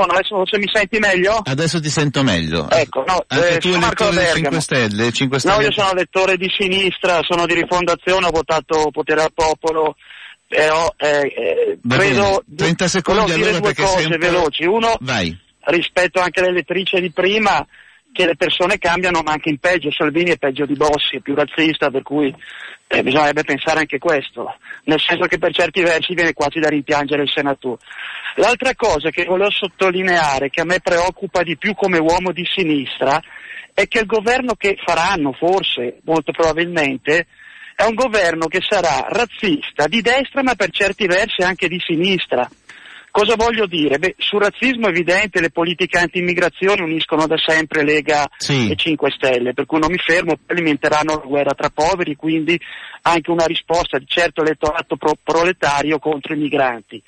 Adesso 0.00 0.46
se 0.46 0.58
mi 0.58 0.70
senti 0.72 0.98
meglio? 1.00 1.40
Adesso 1.44 1.80
ti 1.80 1.90
sento 1.90 2.22
meglio. 2.22 2.70
Ecco, 2.70 3.02
no, 3.04 3.24
Anche 3.26 3.54
eh, 3.54 3.58
tu 3.58 3.70
sono 3.70 3.80
Marco 3.80 4.04
elettore 4.04 4.26
Bergamo. 4.26 4.60
5 4.60 4.60
Stelle, 4.60 5.12
5 5.12 5.38
Stelle. 5.40 5.56
No, 5.56 5.62
io 5.62 5.72
sono 5.72 5.92
lettore 5.92 6.36
di 6.36 6.48
sinistra, 6.56 7.20
sono 7.24 7.46
di 7.46 7.54
rifondazione, 7.54 8.26
ho 8.26 8.30
votato 8.30 8.90
Potere 8.92 9.22
al 9.22 9.32
Popolo, 9.34 9.96
però 10.46 10.94
eh, 10.96 11.32
eh, 11.36 11.78
credo... 11.86 12.44
bene. 12.46 12.58
30 12.58 12.86
secondi 12.88 13.20
volevo 13.22 13.36
dire 13.38 13.56
allora 13.56 13.72
due 13.72 13.84
cose 13.84 14.06
un 14.06 14.16
veloci. 14.18 14.64
Uno, 14.66 14.96
Vai. 15.00 15.36
rispetto 15.64 16.20
anche 16.20 16.40
all'elettrice 16.40 17.00
di 17.00 17.10
prima, 17.10 17.66
che 18.12 18.24
le 18.24 18.36
persone 18.36 18.78
cambiano 18.78 19.22
ma 19.22 19.32
anche 19.32 19.50
in 19.50 19.58
peggio, 19.58 19.90
Salvini 19.90 20.30
è 20.30 20.38
peggio 20.38 20.64
di 20.64 20.74
Bossi, 20.74 21.16
è 21.16 21.20
più 21.20 21.34
razzista, 21.34 21.90
per 21.90 22.02
cui 22.02 22.32
eh, 22.86 23.02
bisognerebbe 23.02 23.44
pensare 23.44 23.80
anche 23.80 23.98
questo, 23.98 24.54
nel 24.84 25.00
senso 25.00 25.26
che 25.26 25.38
per 25.38 25.52
certi 25.52 25.82
versi 25.82 26.14
viene 26.14 26.32
quasi 26.32 26.58
da 26.58 26.68
rimpiangere 26.68 27.22
il 27.22 27.32
senatore. 27.32 27.80
L'altra 28.38 28.74
cosa 28.76 29.10
che 29.10 29.24
volevo 29.24 29.50
sottolineare, 29.50 30.48
che 30.48 30.60
a 30.60 30.64
me 30.64 30.78
preoccupa 30.80 31.42
di 31.42 31.56
più 31.56 31.74
come 31.74 31.98
uomo 31.98 32.30
di 32.30 32.44
sinistra, 32.44 33.20
è 33.74 33.88
che 33.88 33.98
il 33.98 34.06
governo 34.06 34.54
che 34.54 34.76
faranno, 34.84 35.32
forse, 35.32 35.98
molto 36.04 36.30
probabilmente, 36.30 37.26
è 37.74 37.82
un 37.82 37.94
governo 37.94 38.46
che 38.46 38.60
sarà 38.60 39.06
razzista, 39.08 39.88
di 39.88 40.02
destra 40.02 40.42
ma 40.42 40.54
per 40.54 40.70
certi 40.70 41.06
versi 41.06 41.42
anche 41.42 41.68
di 41.68 41.80
sinistra. 41.84 42.48
Cosa 43.10 43.34
voglio 43.34 43.66
dire? 43.66 43.98
Beh, 43.98 44.14
sul 44.18 44.40
razzismo 44.40 44.86
è 44.86 44.90
evidente, 44.90 45.40
le 45.40 45.50
politiche 45.50 45.98
anti-immigrazione 45.98 46.82
uniscono 46.82 47.26
da 47.26 47.36
sempre 47.38 47.82
Lega 47.82 48.28
Sì. 48.36 48.70
e 48.70 48.76
5 48.76 49.10
Stelle, 49.10 49.54
per 49.54 49.66
cui 49.66 49.80
non 49.80 49.90
mi 49.90 49.98
fermo, 49.98 50.38
alimenteranno 50.46 51.14
la 51.16 51.26
guerra 51.26 51.54
tra 51.54 51.70
poveri, 51.70 52.14
quindi 52.14 52.60
anche 53.02 53.30
una 53.32 53.46
risposta 53.46 53.98
di 53.98 54.06
certo 54.06 54.42
elettorato 54.42 54.96
pro- 54.96 55.18
proletario 55.20 55.98
contro 55.98 56.34
i 56.34 56.38
migranti. 56.38 57.02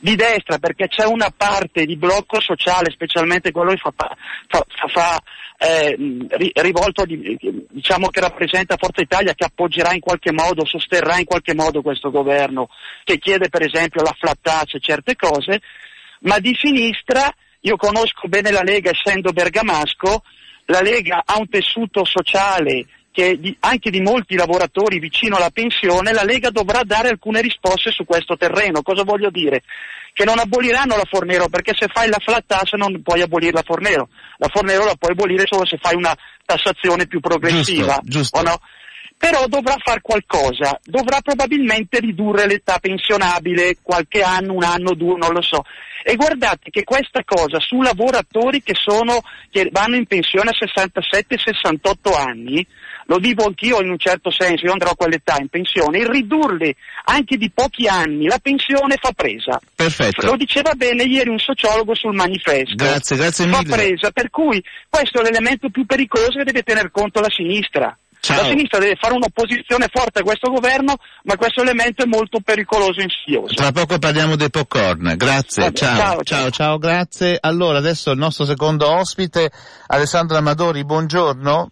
Di 0.00 0.14
destra 0.14 0.58
perché 0.58 0.88
c'è 0.88 1.04
una 1.04 1.32
parte 1.34 1.84
di 1.84 1.96
blocco 1.96 2.40
sociale, 2.40 2.90
specialmente 2.90 3.50
quello 3.50 3.70
che 3.70 3.78
fa, 3.78 3.92
fa- 3.96 4.16
fa- 4.48 4.88
fa, 4.88 5.22
eh, 5.58 5.96
rivolto, 6.54 7.04
diciamo 7.06 8.08
che 8.08 8.20
rappresenta 8.20 8.76
Forza 8.76 9.00
Italia, 9.00 9.34
che 9.34 9.44
appoggerà 9.44 9.92
in 9.92 10.00
qualche 10.00 10.32
modo, 10.32 10.66
sosterrà 10.66 11.18
in 11.18 11.24
qualche 11.24 11.54
modo 11.54 11.82
questo 11.82 12.10
governo, 12.10 12.68
che 13.04 13.18
chiede 13.18 13.48
per 13.48 13.62
esempio 13.62 14.02
la 14.02 14.14
flat 14.18 14.38
tax 14.40 14.74
e 14.74 14.80
certe 14.80 15.16
cose, 15.16 15.60
ma 16.20 16.38
di 16.38 16.56
sinistra, 16.60 17.32
io 17.60 17.76
conosco 17.76 18.28
bene 18.28 18.50
la 18.50 18.62
Lega 18.62 18.90
essendo 18.90 19.32
bergamasco, 19.32 20.22
la 20.66 20.80
Lega 20.80 21.22
ha 21.24 21.38
un 21.38 21.48
tessuto 21.48 22.04
sociale 22.04 22.86
che 23.16 23.30
è 23.30 23.34
di- 23.36 23.56
anche 23.60 23.88
di 23.88 24.02
molti 24.02 24.34
lavoratori 24.34 24.98
vicino 24.98 25.36
alla 25.36 25.48
pensione, 25.48 26.12
la 26.12 26.22
Lega 26.22 26.50
dovrà 26.50 26.82
dare 26.84 27.08
alcune 27.08 27.40
risposte 27.40 27.90
su 27.90 28.04
questo 28.04 28.36
terreno. 28.36 28.82
Cosa 28.82 29.04
voglio 29.04 29.30
dire? 29.30 29.62
Che 30.12 30.26
non 30.26 30.38
aboliranno 30.38 30.96
la 30.96 31.06
Fornero, 31.08 31.48
perché 31.48 31.72
se 31.74 31.88
fai 31.90 32.10
la 32.10 32.18
flat 32.18 32.44
tax 32.46 32.72
non 32.72 33.00
puoi 33.02 33.22
abolire 33.22 33.52
la 33.52 33.62
Fornero. 33.64 34.10
La 34.36 34.50
Fornero 34.52 34.84
la 34.84 34.96
puoi 34.98 35.12
abolire 35.12 35.44
solo 35.46 35.64
se 35.64 35.78
fai 35.80 35.94
una 35.94 36.14
tassazione 36.44 37.06
più 37.06 37.20
progressiva. 37.20 37.98
Giusto, 38.02 38.40
giusto. 38.40 38.42
no? 38.42 38.58
Però 39.16 39.46
dovrà 39.46 39.76
fare 39.82 40.02
qualcosa, 40.02 40.78
dovrà 40.84 41.22
probabilmente 41.22 42.00
ridurre 42.00 42.46
l'età 42.46 42.76
pensionabile 42.78 43.78
qualche 43.80 44.20
anno, 44.20 44.52
un 44.52 44.62
anno, 44.62 44.92
due, 44.92 45.16
non 45.16 45.32
lo 45.32 45.40
so. 45.40 45.64
E 46.02 46.16
guardate 46.16 46.68
che 46.68 46.84
questa 46.84 47.24
cosa 47.24 47.58
su 47.60 47.80
lavoratori 47.80 48.62
che, 48.62 48.74
sono, 48.74 49.22
che 49.50 49.70
vanno 49.72 49.96
in 49.96 50.04
pensione 50.04 50.50
a 50.50 50.54
67-68 50.54 52.14
anni, 52.14 52.66
lo 53.06 53.18
dico 53.18 53.44
anch'io 53.44 53.80
in 53.80 53.90
un 53.90 53.98
certo 53.98 54.30
senso, 54.30 54.66
io 54.66 54.72
andrò 54.72 54.90
a 54.90 54.96
quell'età 54.96 55.36
in 55.38 55.48
pensione, 55.48 55.98
il 55.98 56.06
ridurli 56.06 56.74
anche 57.04 57.36
di 57.36 57.50
pochi 57.50 57.86
anni 57.86 58.26
la 58.26 58.38
pensione 58.38 58.96
fa 59.00 59.12
presa. 59.12 59.60
Perfetto. 59.74 60.26
Lo 60.26 60.36
diceva 60.36 60.74
bene 60.74 61.04
ieri 61.04 61.28
un 61.28 61.38
sociologo 61.38 61.94
sul 61.94 62.14
manifesto. 62.14 62.74
Grazie, 62.74 63.16
grazie 63.16 63.46
Fa 63.46 63.58
mille. 63.58 63.76
presa, 63.76 64.10
per 64.10 64.30
cui 64.30 64.62
questo 64.88 65.20
è 65.20 65.22
l'elemento 65.22 65.70
più 65.70 65.86
pericoloso 65.86 66.38
che 66.38 66.44
deve 66.44 66.62
tener 66.62 66.90
conto 66.90 67.20
la 67.20 67.30
sinistra. 67.30 67.96
Ciao. 68.18 68.42
La 68.42 68.48
sinistra 68.48 68.80
deve 68.80 68.96
fare 69.00 69.14
un'opposizione 69.14 69.86
forte 69.92 70.18
a 70.18 70.22
questo 70.22 70.50
governo, 70.50 70.96
ma 71.24 71.36
questo 71.36 71.62
elemento 71.62 72.02
è 72.02 72.06
molto 72.06 72.40
pericoloso 72.40 72.98
e 72.98 73.04
insidioso. 73.04 73.54
Tra 73.54 73.70
poco 73.70 73.98
parliamo 73.98 74.34
dei 74.34 74.50
popcorn. 74.50 75.14
Grazie, 75.16 75.62
Vabbè, 75.62 75.76
ciao, 75.76 75.96
ciao, 75.96 76.10
ciao, 76.10 76.22
ciao. 76.24 76.50
ciao, 76.50 76.78
grazie. 76.78 77.38
Allora, 77.40 77.78
adesso 77.78 78.10
il 78.10 78.18
nostro 78.18 78.44
secondo 78.44 78.90
ospite, 78.90 79.52
Alessandro 79.86 80.36
Amadori, 80.38 80.84
buongiorno. 80.84 81.70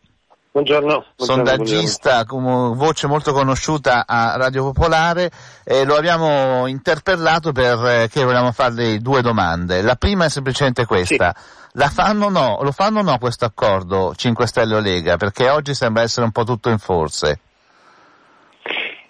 Buongiorno. 0.54 1.04
buongiorno, 1.16 1.46
sondaggista, 1.46 2.24
come 2.24 2.76
voce 2.76 3.08
molto 3.08 3.32
conosciuta 3.32 4.04
a 4.06 4.36
Radio 4.36 4.62
Popolare, 4.62 5.28
e 5.64 5.84
lo 5.84 5.96
abbiamo 5.96 6.68
interpellato 6.68 7.50
perché 7.50 8.22
volevamo 8.22 8.52
farle 8.52 8.98
due 8.98 9.20
domande. 9.20 9.82
La 9.82 9.96
prima 9.96 10.26
è 10.26 10.28
semplicemente 10.28 10.86
questa. 10.86 11.34
La 11.72 11.88
fanno 11.88 12.26
o 12.26 12.28
no, 12.28 12.60
lo 12.62 12.70
fanno 12.70 13.00
o 13.00 13.02
no 13.02 13.18
questo 13.18 13.44
accordo 13.44 14.14
5 14.14 14.46
Stelle 14.46 14.76
o 14.76 14.78
Lega? 14.78 15.16
Perché 15.16 15.50
oggi 15.50 15.74
sembra 15.74 16.04
essere 16.04 16.24
un 16.24 16.30
po' 16.30 16.44
tutto 16.44 16.70
in 16.70 16.78
forze. 16.78 17.40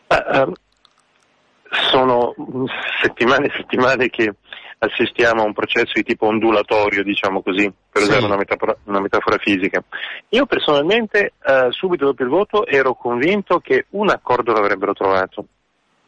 Ah, 0.07 0.25
ehm, 0.33 0.53
sono 1.91 2.35
settimane 3.03 3.49
e 3.49 3.53
settimane 3.55 4.09
che 4.09 4.33
assistiamo 4.79 5.43
a 5.43 5.47
un 5.47 5.53
processo 5.53 5.93
di 5.95 6.03
tipo 6.03 6.27
ondulatorio, 6.27 7.03
diciamo 7.03 7.43
così, 7.43 7.73
per 7.91 8.03
Sì. 8.03 8.09
usare 8.09 8.25
una 8.25 8.37
metafora, 8.37 8.77
una 8.85 9.01
metafora 9.01 9.39
fisica. 9.39 9.83
Io 10.31 10.47
personalmente, 10.47 11.33
eh, 11.45 11.69
subito 11.71 12.07
dopo 12.07 12.23
il 12.23 12.29
voto, 12.29 12.67
ero 12.67 12.95
convinto 12.95 13.59
che 13.61 13.87
un 13.91 14.11
accordo 14.11 14.53
l'avrebbero 14.53 14.93
trovato. 14.93 15.47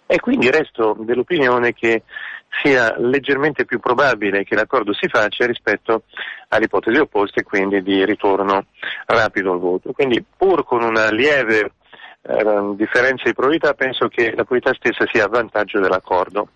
E 0.07 0.21
quindi 0.21 0.51
resto 0.51 0.97
dell'opinione 1.01 1.73
che 1.73 2.03
sia 2.63 2.95
leggermente 2.99 3.65
più 3.65 3.81
probabile 3.81 4.45
che 4.45 4.55
l'accordo 4.55 4.93
si 4.95 5.09
faccia 5.09 5.47
rispetto 5.47 6.05
all'ipotesi 6.49 6.99
opposta 6.99 7.41
e 7.41 7.45
quindi 7.45 7.83
di 7.83 8.05
ritorno 8.05 8.67
rapido 9.07 9.53
al 9.53 9.59
voto. 9.59 9.93
Quindi 9.93 10.25
pur 10.37 10.65
con 10.65 10.83
una 10.83 11.11
lieve 11.11 11.73
eh, 12.23 12.75
differenza 12.77 13.25
di 13.25 13.35
probabilità 13.35 13.75
penso 13.75 14.07
che 14.09 14.27
la 14.27 14.45
probabilità 14.45 14.75
stessa 14.75 15.05
sia 15.13 15.25
a 15.25 15.29
vantaggio 15.29 15.81
dell'accordo. 15.81 16.49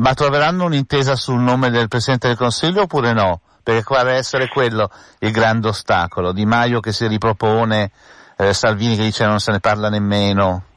Ma 0.00 0.14
troveranno 0.14 0.64
un'intesa 0.64 1.16
sul 1.16 1.40
nome 1.40 1.70
del 1.70 1.88
Presidente 1.88 2.28
del 2.28 2.36
Consiglio 2.36 2.82
oppure 2.82 3.12
no? 3.12 3.40
Perché 3.64 3.82
pare 3.82 4.14
essere 4.14 4.46
quello 4.46 4.90
il 5.18 5.32
grande 5.32 5.68
ostacolo. 5.68 6.30
Di 6.30 6.46
Maio 6.46 6.78
che 6.78 6.92
si 6.92 7.08
ripropone, 7.08 7.90
eh, 8.36 8.54
Salvini 8.54 8.94
che 8.96 9.02
dice 9.02 9.26
non 9.26 9.40
se 9.40 9.50
ne 9.50 9.58
parla 9.58 9.88
nemmeno. 9.88 10.67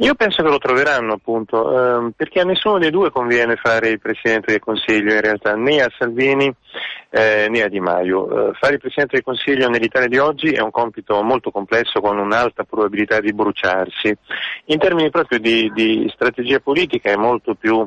Io 0.00 0.14
penso 0.14 0.44
che 0.44 0.48
lo 0.48 0.58
troveranno 0.58 1.14
appunto, 1.14 1.76
ehm, 1.76 2.12
perché 2.14 2.40
a 2.40 2.44
nessuno 2.44 2.78
dei 2.78 2.90
due 2.90 3.10
conviene 3.10 3.56
fare 3.56 3.88
il 3.88 3.98
Presidente 3.98 4.52
del 4.52 4.60
Consiglio 4.60 5.12
in 5.12 5.20
realtà, 5.20 5.56
né 5.56 5.80
a 5.80 5.90
Salvini 5.98 6.54
eh, 7.10 7.48
né 7.50 7.62
a 7.62 7.68
Di 7.68 7.80
Maio. 7.80 8.50
Eh, 8.50 8.54
fare 8.54 8.74
il 8.74 8.80
Presidente 8.80 9.16
del 9.16 9.24
Consiglio 9.24 9.68
nell'Italia 9.68 10.06
di 10.06 10.18
oggi 10.18 10.52
è 10.52 10.60
un 10.60 10.70
compito 10.70 11.20
molto 11.24 11.50
complesso 11.50 12.00
con 12.00 12.16
un'alta 12.16 12.62
probabilità 12.62 13.18
di 13.18 13.32
bruciarsi. 13.32 14.16
In 14.66 14.78
termini 14.78 15.10
proprio 15.10 15.40
di, 15.40 15.68
di 15.74 16.08
strategia 16.14 16.60
politica 16.60 17.10
è 17.10 17.16
molto 17.16 17.56
più 17.56 17.84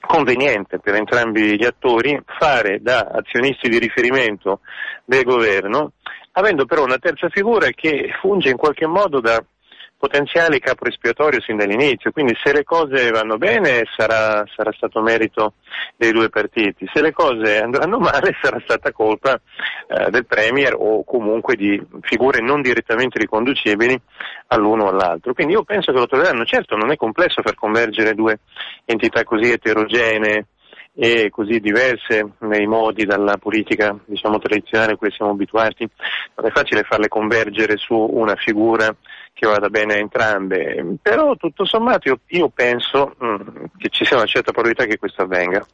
conveniente 0.00 0.80
per 0.80 0.96
entrambi 0.96 1.56
gli 1.56 1.64
attori 1.64 2.20
fare 2.26 2.82
da 2.82 3.08
azionisti 3.10 3.70
di 3.70 3.78
riferimento 3.78 4.60
del 5.06 5.22
governo, 5.22 5.92
avendo 6.32 6.66
però 6.66 6.84
una 6.84 6.98
terza 6.98 7.30
figura 7.30 7.68
che 7.70 8.10
funge 8.20 8.50
in 8.50 8.56
qualche 8.56 8.86
modo 8.86 9.20
da 9.20 9.42
potenziale 10.02 10.58
capo 10.58 10.86
espiatorio 10.86 11.40
sin 11.40 11.56
dall'inizio, 11.56 12.10
quindi 12.10 12.36
se 12.42 12.52
le 12.52 12.64
cose 12.64 13.12
vanno 13.12 13.38
bene 13.38 13.84
sarà, 13.96 14.44
sarà 14.52 14.72
stato 14.72 15.00
merito 15.00 15.54
dei 15.96 16.10
due 16.10 16.28
partiti, 16.28 16.90
se 16.92 17.00
le 17.00 17.12
cose 17.12 17.60
andranno 17.60 18.00
male 18.00 18.34
sarà 18.42 18.60
stata 18.64 18.90
colpa 18.90 19.40
eh, 19.86 20.10
del 20.10 20.26
Premier 20.26 20.74
o 20.76 21.04
comunque 21.04 21.54
di 21.54 21.80
figure 22.00 22.40
non 22.40 22.62
direttamente 22.62 23.20
riconducibili 23.20 23.96
all'uno 24.48 24.86
o 24.86 24.88
all'altro. 24.88 25.34
Quindi 25.34 25.52
io 25.52 25.62
penso 25.62 25.92
che 25.92 25.98
lo 25.98 26.08
troveranno, 26.08 26.44
certo 26.44 26.74
non 26.74 26.90
è 26.90 26.96
complesso 26.96 27.40
far 27.40 27.54
convergere 27.54 28.14
due 28.14 28.40
entità 28.84 29.22
così 29.22 29.52
eterogenee 29.52 30.46
e 30.94 31.30
così 31.30 31.60
diverse 31.60 32.32
nei 32.40 32.66
modi 32.66 33.04
dalla 33.04 33.38
politica 33.38 33.96
diciamo 34.04 34.38
tradizionale 34.38 34.92
a 34.92 34.96
cui 34.96 35.12
siamo 35.12 35.30
abituati, 35.30 35.88
non 36.34 36.46
è 36.46 36.50
facile 36.50 36.82
farle 36.82 37.06
convergere 37.06 37.76
su 37.76 37.94
una 37.94 38.34
figura 38.34 38.94
che 39.42 39.48
vada 39.48 39.68
bene 39.68 39.94
a 39.94 39.98
entrambe, 39.98 40.98
però 41.02 41.34
tutto 41.34 41.64
sommato 41.64 42.08
io, 42.08 42.20
io 42.28 42.48
penso 42.48 43.16
mh, 43.18 43.64
che 43.76 43.88
ci 43.88 44.04
sia 44.04 44.16
una 44.16 44.26
certa 44.26 44.52
probabilità 44.52 44.84
che 44.84 44.98
questo 44.98 45.22
avvenga. 45.22 45.66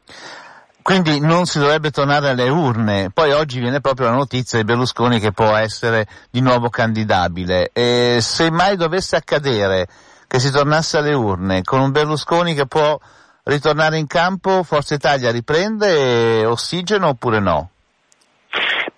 Quindi 0.81 1.21
non 1.21 1.45
si 1.45 1.59
dovrebbe 1.59 1.91
tornare 1.91 2.31
alle 2.31 2.49
urne. 2.49 3.11
Poi 3.13 3.33
oggi 3.33 3.61
viene 3.61 3.83
proprio 3.83 4.07
la 4.07 4.15
notizia 4.15 4.59
di 4.59 4.65
Berlusconi 4.65 5.21
che 5.21 5.33
può 5.33 5.55
essere 5.55 6.07
di 6.31 6.41
nuovo 6.41 6.71
candidabile. 6.71 7.69
E 7.75 8.21
se 8.23 8.51
mai 8.51 8.77
dovesse 8.77 9.17
accadere 9.17 9.87
che 10.27 10.39
si 10.39 10.51
tornasse 10.51 10.97
alle 10.97 11.13
urne 11.13 11.63
con 11.63 11.81
un 11.81 11.91
Berlusconi 11.91 12.55
che 12.55 12.67
può 12.67 12.99
ritornare 13.43 13.99
in 13.99 14.07
campo, 14.07 14.63
Forza 14.63 14.95
Italia 14.95 15.31
riprende 15.31 16.47
ossigeno 16.47 17.09
oppure 17.09 17.39
no? 17.39 17.71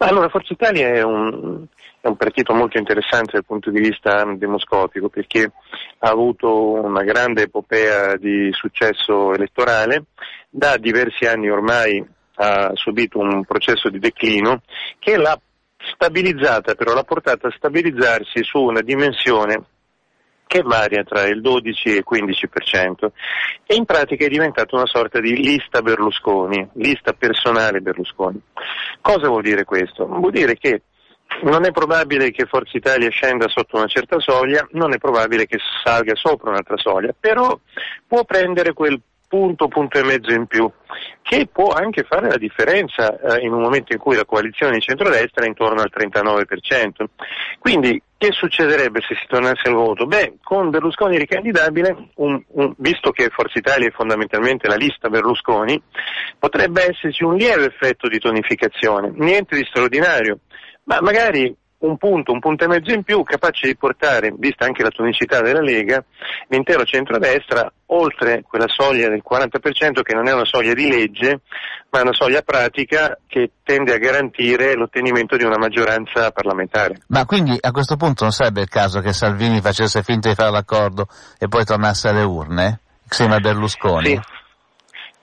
Allora, 0.02 0.30
Forza 0.30 0.54
Italia 0.54 0.88
è 0.88 1.02
un, 1.02 1.66
è 2.00 2.06
un 2.06 2.16
partito 2.16 2.54
molto 2.54 2.78
interessante 2.78 3.32
dal 3.32 3.44
punto 3.44 3.70
di 3.70 3.80
vista 3.80 4.24
demoscopico 4.34 5.10
perché 5.10 5.52
ha 5.98 6.08
avuto 6.08 6.72
una 6.72 7.02
grande 7.02 7.42
epopea 7.42 8.16
di 8.16 8.48
successo 8.52 9.34
elettorale, 9.34 10.04
da 10.48 10.78
diversi 10.78 11.26
anni 11.26 11.50
ormai 11.50 12.02
ha 12.36 12.70
subito 12.72 13.18
un 13.18 13.44
processo 13.44 13.90
di 13.90 13.98
declino 13.98 14.62
che 14.98 15.18
l'ha 15.18 15.38
stabilizzata, 15.94 16.74
però 16.74 16.94
l'ha 16.94 17.04
portata 17.04 17.48
a 17.48 17.54
stabilizzarsi 17.54 18.42
su 18.42 18.58
una 18.58 18.80
dimensione 18.80 19.64
che 20.50 20.62
varia 20.62 21.04
tra 21.04 21.28
il 21.28 21.40
12 21.40 21.88
e 21.90 21.92
il 21.98 22.04
15% 22.04 23.10
e 23.64 23.76
in 23.76 23.84
pratica 23.84 24.24
è 24.24 24.28
diventata 24.28 24.74
una 24.74 24.86
sorta 24.86 25.20
di 25.20 25.36
lista 25.36 25.80
Berlusconi, 25.80 26.70
lista 26.72 27.12
personale 27.12 27.80
Berlusconi. 27.80 28.40
Cosa 29.00 29.28
vuol 29.28 29.42
dire 29.42 29.62
questo? 29.62 30.06
Vuol 30.06 30.32
dire 30.32 30.56
che 30.56 30.82
non 31.42 31.64
è 31.64 31.70
probabile 31.70 32.32
che 32.32 32.46
Forza 32.46 32.76
Italia 32.76 33.08
scenda 33.10 33.46
sotto 33.46 33.76
una 33.76 33.86
certa 33.86 34.18
soglia, 34.18 34.66
non 34.72 34.92
è 34.92 34.98
probabile 34.98 35.46
che 35.46 35.58
salga 35.84 36.16
sopra 36.16 36.50
un'altra 36.50 36.76
soglia, 36.76 37.14
però 37.18 37.56
può 38.08 38.24
prendere 38.24 38.72
quel 38.72 39.00
punto, 39.28 39.68
punto 39.68 39.98
e 39.98 40.02
mezzo 40.02 40.32
in 40.32 40.48
più, 40.48 40.68
che 41.22 41.46
può 41.46 41.68
anche 41.68 42.02
fare 42.02 42.28
la 42.28 42.38
differenza 42.38 43.16
eh, 43.20 43.44
in 43.44 43.52
un 43.52 43.62
momento 43.62 43.92
in 43.92 44.00
cui 44.00 44.16
la 44.16 44.24
coalizione 44.24 44.72
di 44.72 44.80
centrodestra 44.80 45.44
è 45.44 45.46
intorno 45.46 45.80
al 45.80 45.92
39%. 45.96 47.04
Quindi 47.60 48.02
che 48.20 48.32
succederebbe 48.32 49.00
se 49.00 49.14
si 49.14 49.26
tornasse 49.26 49.66
al 49.66 49.72
voto? 49.72 50.04
Beh, 50.04 50.34
con 50.42 50.68
Berlusconi 50.68 51.16
ricandidabile, 51.16 52.10
un, 52.16 52.38
un, 52.48 52.74
visto 52.76 53.12
che 53.12 53.30
Forza 53.30 53.58
Italia 53.58 53.88
è 53.88 53.92
fondamentalmente 53.92 54.68
la 54.68 54.76
lista 54.76 55.08
Berlusconi, 55.08 55.82
potrebbe 56.38 56.90
esserci 56.90 57.24
un 57.24 57.36
lieve 57.36 57.64
effetto 57.64 58.08
di 58.08 58.18
tonificazione, 58.18 59.10
niente 59.14 59.56
di 59.56 59.64
straordinario, 59.64 60.40
ma 60.84 61.00
magari 61.00 61.56
un 61.80 61.96
punto, 61.96 62.32
un 62.32 62.40
punto 62.40 62.64
e 62.64 62.68
mezzo 62.68 62.92
in 62.92 63.02
più 63.02 63.22
capace 63.22 63.66
di 63.66 63.76
portare, 63.76 64.32
vista 64.36 64.64
anche 64.64 64.82
la 64.82 64.90
tonicità 64.90 65.40
della 65.40 65.60
Lega, 65.60 66.04
l'intero 66.48 66.84
centrodestra 66.84 67.72
oltre 67.86 68.42
quella 68.46 68.68
soglia 68.68 69.08
del 69.08 69.22
40% 69.28 70.02
che 70.02 70.14
non 70.14 70.28
è 70.28 70.32
una 70.32 70.44
soglia 70.44 70.74
di 70.74 70.88
legge, 70.88 71.40
ma 71.90 71.98
è 71.98 72.02
una 72.02 72.12
soglia 72.12 72.42
pratica 72.42 73.18
che 73.26 73.52
tende 73.62 73.94
a 73.94 73.98
garantire 73.98 74.74
l'ottenimento 74.74 75.36
di 75.36 75.44
una 75.44 75.58
maggioranza 75.58 76.30
parlamentare. 76.30 77.00
Ma 77.08 77.24
quindi 77.24 77.56
a 77.58 77.70
questo 77.70 77.96
punto 77.96 78.24
non 78.24 78.32
sarebbe 78.32 78.60
il 78.60 78.68
caso 78.68 79.00
che 79.00 79.12
Salvini 79.12 79.60
facesse 79.60 80.02
finta 80.02 80.28
di 80.28 80.34
fare 80.34 80.50
l'accordo 80.50 81.06
e 81.38 81.48
poi 81.48 81.64
tornasse 81.64 82.08
alle 82.08 82.22
urne, 82.22 82.80
insieme 83.04 83.36
a 83.36 83.40
Berlusconi? 83.40 84.08
Sì, 84.08 84.20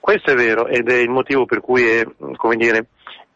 questo 0.00 0.32
è 0.32 0.34
vero 0.34 0.66
ed 0.66 0.88
è 0.88 0.96
il 0.96 1.10
motivo 1.10 1.46
per 1.46 1.60
cui 1.60 1.86
è, 1.86 2.04
come 2.36 2.56
dire, 2.56 2.86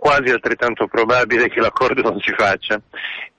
quasi 0.03 0.31
altrettanto 0.31 0.89
probabile 0.89 1.49
che 1.49 1.61
l'accordo 1.61 2.03
non 2.03 2.19
si 2.19 2.33
faccia. 2.37 2.81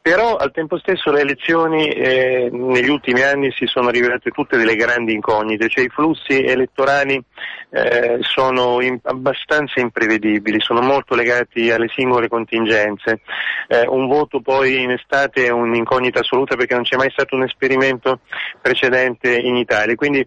Però 0.01 0.37
al 0.37 0.51
tempo 0.51 0.77
stesso 0.77 1.11
le 1.11 1.19
elezioni 1.19 1.89
eh, 1.89 2.49
negli 2.51 2.89
ultimi 2.89 3.21
anni 3.21 3.51
si 3.51 3.65
sono 3.65 3.89
rivelate 3.89 4.31
tutte 4.31 4.55
delle 4.57 4.75
grandi 4.75 5.13
incognite, 5.13 5.67
cioè 5.67 5.83
i 5.83 5.89
flussi 5.89 6.41
elettorali 6.41 7.21
eh, 7.69 8.19
sono 8.21 8.81
in, 8.81 8.97
abbastanza 9.03 9.81
imprevedibili, 9.81 10.61
sono 10.61 10.79
molto 10.81 11.15
legati 11.15 11.69
alle 11.69 11.89
singole 11.89 12.29
contingenze. 12.29 13.21
Eh, 13.67 13.85
un 13.87 14.07
voto 14.07 14.39
poi 14.39 14.83
in 14.83 14.91
estate 14.91 15.47
è 15.47 15.51
un'incognita 15.51 16.19
assoluta 16.19 16.55
perché 16.55 16.75
non 16.75 16.83
c'è 16.83 16.95
mai 16.95 17.11
stato 17.11 17.35
un 17.35 17.43
esperimento 17.43 18.19
precedente 18.61 19.35
in 19.35 19.57
Italia. 19.57 19.95
Quindi 19.95 20.25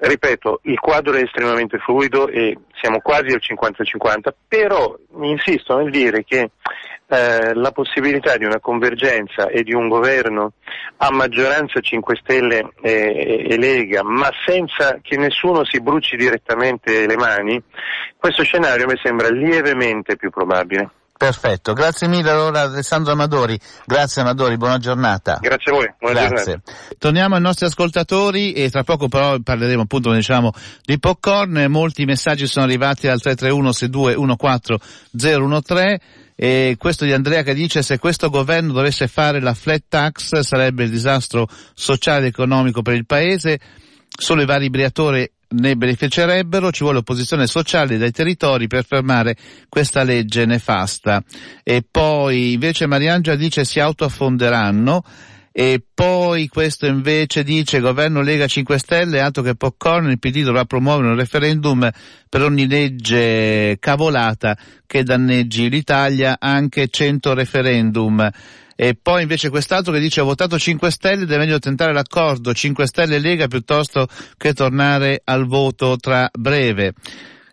ripeto, 0.00 0.60
il 0.64 0.78
quadro 0.78 1.14
è 1.14 1.22
estremamente 1.22 1.78
fluido 1.78 2.28
e 2.28 2.56
siamo 2.80 3.00
quasi 3.00 3.34
al 3.34 3.40
50-50, 3.42 4.32
però 4.48 4.96
insisto 5.20 5.76
nel 5.76 5.90
dire 5.90 6.24
che 6.24 6.50
eh, 7.06 7.54
la 7.54 7.72
possibilità 7.72 8.36
di 8.36 8.44
una 8.44 8.60
convergenza 8.60 9.48
e 9.48 9.62
di 9.62 9.74
un 9.74 9.88
governo 9.88 10.52
a 10.98 11.10
maggioranza 11.10 11.80
5 11.80 12.16
Stelle 12.16 12.70
e, 12.80 13.46
e 13.48 13.58
Lega, 13.58 14.02
ma 14.02 14.30
senza 14.46 14.98
che 15.02 15.16
nessuno 15.16 15.64
si 15.64 15.80
bruci 15.80 16.16
direttamente 16.16 17.06
le 17.06 17.16
mani, 17.16 17.62
questo 18.16 18.44
scenario 18.44 18.86
mi 18.86 18.98
sembra 19.02 19.28
lievemente 19.28 20.16
più 20.16 20.30
probabile. 20.30 20.90
Perfetto, 21.20 21.74
grazie 21.74 22.08
mille 22.08 22.30
allora 22.30 22.62
Alessandro 22.62 23.12
Amadori, 23.12 23.60
grazie 23.84 24.22
Amadori, 24.22 24.56
buona 24.56 24.78
giornata. 24.78 25.36
Grazie 25.38 25.70
a 25.70 25.74
voi, 25.74 25.94
buona 25.98 26.26
grazie. 26.26 26.62
Giornata. 26.62 26.72
Torniamo 26.96 27.34
ai 27.34 27.42
nostri 27.42 27.66
ascoltatori 27.66 28.54
e 28.54 28.70
tra 28.70 28.84
poco 28.84 29.06
però 29.08 29.38
parleremo 29.38 29.82
appunto 29.82 30.14
diciamo 30.14 30.50
di 30.82 30.98
popcorn, 30.98 31.66
molti 31.68 32.06
messaggi 32.06 32.46
sono 32.46 32.64
arrivati 32.64 33.06
al 33.06 33.20
331 33.20 33.70
6214 33.70 35.62
013 35.62 36.00
e 36.36 36.76
questo 36.78 37.04
di 37.04 37.12
Andrea 37.12 37.42
che 37.42 37.52
dice 37.52 37.82
se 37.82 37.98
questo 37.98 38.30
governo 38.30 38.72
dovesse 38.72 39.06
fare 39.06 39.42
la 39.42 39.52
flat 39.52 39.82
tax 39.88 40.38
sarebbe 40.38 40.84
il 40.84 40.90
disastro 40.90 41.46
sociale 41.74 42.20
ed 42.20 42.32
economico 42.32 42.80
per 42.80 42.94
il 42.94 43.04
paese, 43.04 43.60
solo 44.08 44.40
i 44.40 44.46
vari 44.46 44.70
briatori 44.70 45.30
ne 45.50 45.76
beneficerebbero, 45.76 46.70
ci 46.70 46.82
vuole 46.82 46.98
opposizione 46.98 47.46
sociale 47.46 47.98
dai 47.98 48.12
territori 48.12 48.66
per 48.66 48.84
fermare 48.84 49.36
questa 49.68 50.02
legge 50.02 50.44
nefasta. 50.46 51.22
E 51.62 51.84
poi 51.88 52.52
invece 52.52 52.86
Mariangela 52.86 53.36
dice 53.36 53.64
si 53.64 53.80
autoaffonderanno 53.80 55.02
e 55.52 55.82
poi 55.92 56.46
questo 56.46 56.86
invece 56.86 57.42
dice 57.42 57.80
governo 57.80 58.22
Lega 58.22 58.46
5 58.46 58.78
Stelle, 58.78 59.20
altro 59.20 59.42
che 59.42 59.56
popcorn, 59.56 60.08
il 60.08 60.20
PD 60.20 60.44
dovrà 60.44 60.64
promuovere 60.64 61.08
un 61.08 61.16
referendum 61.16 61.90
per 62.28 62.42
ogni 62.42 62.68
legge 62.68 63.76
cavolata 63.80 64.56
che 64.86 65.02
danneggi 65.02 65.68
l'Italia, 65.68 66.36
anche 66.38 66.86
100 66.88 67.34
referendum. 67.34 68.30
E 68.76 68.94
poi 68.94 69.22
invece 69.22 69.50
quest'altro 69.50 69.92
che 69.92 69.98
dice 69.98 70.20
ho 70.20 70.24
votato 70.24 70.56
5 70.56 70.90
Stelle 70.90 71.24
ed 71.24 71.32
è 71.32 71.36
meglio 71.36 71.58
tentare 71.58 71.92
l'accordo 71.92 72.54
5 72.54 72.86
Stelle 72.86 73.18
Lega 73.18 73.48
piuttosto 73.48 74.06
che 74.36 74.54
tornare 74.54 75.20
al 75.24 75.46
voto 75.46 75.96
tra 75.96 76.30
breve. 76.32 76.94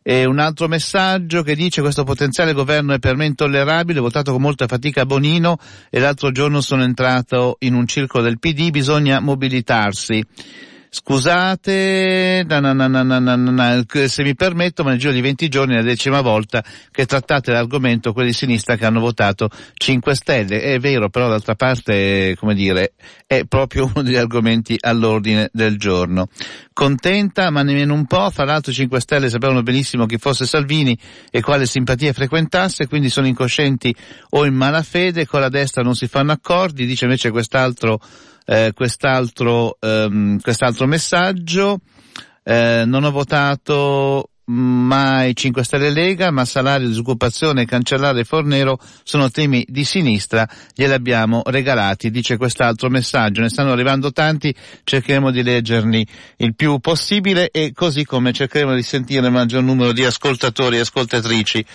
E 0.10 0.24
un 0.24 0.40
altro 0.40 0.70
messaggio 0.70 1.44
che 1.44 1.54
dice 1.54 1.82
questo 1.82 2.06
potenziale 2.06 2.54
governo 2.54 2.94
è 2.94 2.98
per 2.98 3.18
me 3.18 3.26
intollerabile, 3.26 4.00
votato 4.00 4.32
con 4.32 4.42
molta 4.42 4.66
fatica 4.66 5.02
a 5.02 5.06
Bonino 5.06 5.58
e 5.90 6.00
l'altro 6.00 6.32
giorno 6.32 6.62
sono 6.62 6.84
entrato 6.84 7.58
in 7.60 7.74
un 7.74 7.86
circolo 7.88 8.24
del 8.24 8.40
PD, 8.40 8.70
bisogna 8.70 9.20
mobilitarsi. 9.20 10.26
Scusate, 11.00 12.44
na 12.48 12.60
na 12.60 12.74
na 12.74 13.86
se 14.08 14.24
mi 14.24 14.34
permetto, 14.34 14.84
ma 14.84 14.90
nel 14.90 14.98
giro 14.98 15.12
di 15.14 15.22
20 15.22 15.48
giorni 15.48 15.74
è 15.74 15.78
la 15.78 15.84
decima 15.84 16.22
volta 16.22 16.64
che 16.90 17.06
trattate 17.06 17.52
l'argomento 17.52 18.14
quelli 18.14 18.30
di 18.30 18.36
sinistra 18.36 18.76
che 18.78 18.86
hanno 18.86 19.00
votato 19.00 19.48
5 19.76 20.16
Stelle. 20.16 20.60
È 20.60 20.80
vero, 20.80 21.10
però 21.10 21.30
d'altra 21.30 21.54
parte, 21.54 22.36
come 22.40 22.56
dire, 22.56 22.94
è 23.28 23.46
proprio 23.46 23.86
uno 23.86 24.02
degli 24.02 24.16
argomenti 24.16 24.76
all'ordine 24.80 25.52
del 25.54 25.78
giorno. 25.78 26.30
Contenta, 26.74 27.52
ma 27.52 27.62
nemmeno 27.62 27.94
un 27.94 28.08
po', 28.08 28.32
fra 28.32 28.46
l'altro 28.46 28.74
5 28.74 29.00
Stelle 29.00 29.30
sapevano 29.30 29.62
benissimo 29.62 30.08
chi 30.08 30.18
fosse 30.18 30.48
Salvini 30.48 30.98
e 31.30 31.42
quale 31.42 31.68
simpatia 31.68 32.12
frequentasse, 32.12 32.88
quindi 32.88 33.10
sono 33.10 33.28
incoscienti 33.28 33.96
o 34.32 34.46
in 34.46 34.56
malafede, 34.56 35.28
con 35.28 35.42
la 35.42 35.50
destra 35.50 35.84
non 35.84 35.94
si 35.94 36.08
fanno 36.08 36.32
accordi, 36.32 36.88
dice 36.88 37.06
invece 37.06 37.30
quest'altro 37.30 38.00
eh, 38.50 38.72
quest'altro, 38.74 39.78
ehm, 39.80 40.40
quest'altro 40.40 40.88
messaggio. 40.88 41.80
Eh, 42.44 42.84
non 42.86 43.04
ho 43.04 43.12
votato 43.12 44.30
mai 44.46 45.36
5 45.36 45.64
Stelle 45.66 45.90
Lega, 45.90 46.32
ma 46.32 46.46
salario, 46.46 46.88
disoccupazione, 46.88 47.66
cancellare 47.66 48.24
Fornero 48.24 48.80
sono 49.04 49.30
temi 49.30 49.66
di 49.68 49.84
sinistra, 49.84 50.48
glieli 50.74 50.94
abbiamo 50.94 51.42
regalati, 51.46 52.10
dice 52.10 52.38
quest'altro 52.38 52.90
messaggio. 52.90 53.42
Ne 53.42 53.50
stanno 53.50 53.74
arrivando 53.74 54.14
tanti, 54.14 54.56
cercheremo 54.86 55.30
di 55.32 55.44
leggerli 55.44 56.08
il 56.38 56.56
più 56.56 56.80
possibile 56.80 57.50
e 57.52 57.74
così 57.74 58.06
come 58.06 58.32
cercheremo 58.32 58.74
di 58.74 58.84
sentire 58.84 59.26
il 59.26 59.34
maggior 59.34 59.62
numero 59.62 59.92
di 59.92 60.06
ascoltatori 60.06 60.78
e 60.78 60.82
ascoltatrici 60.82 61.66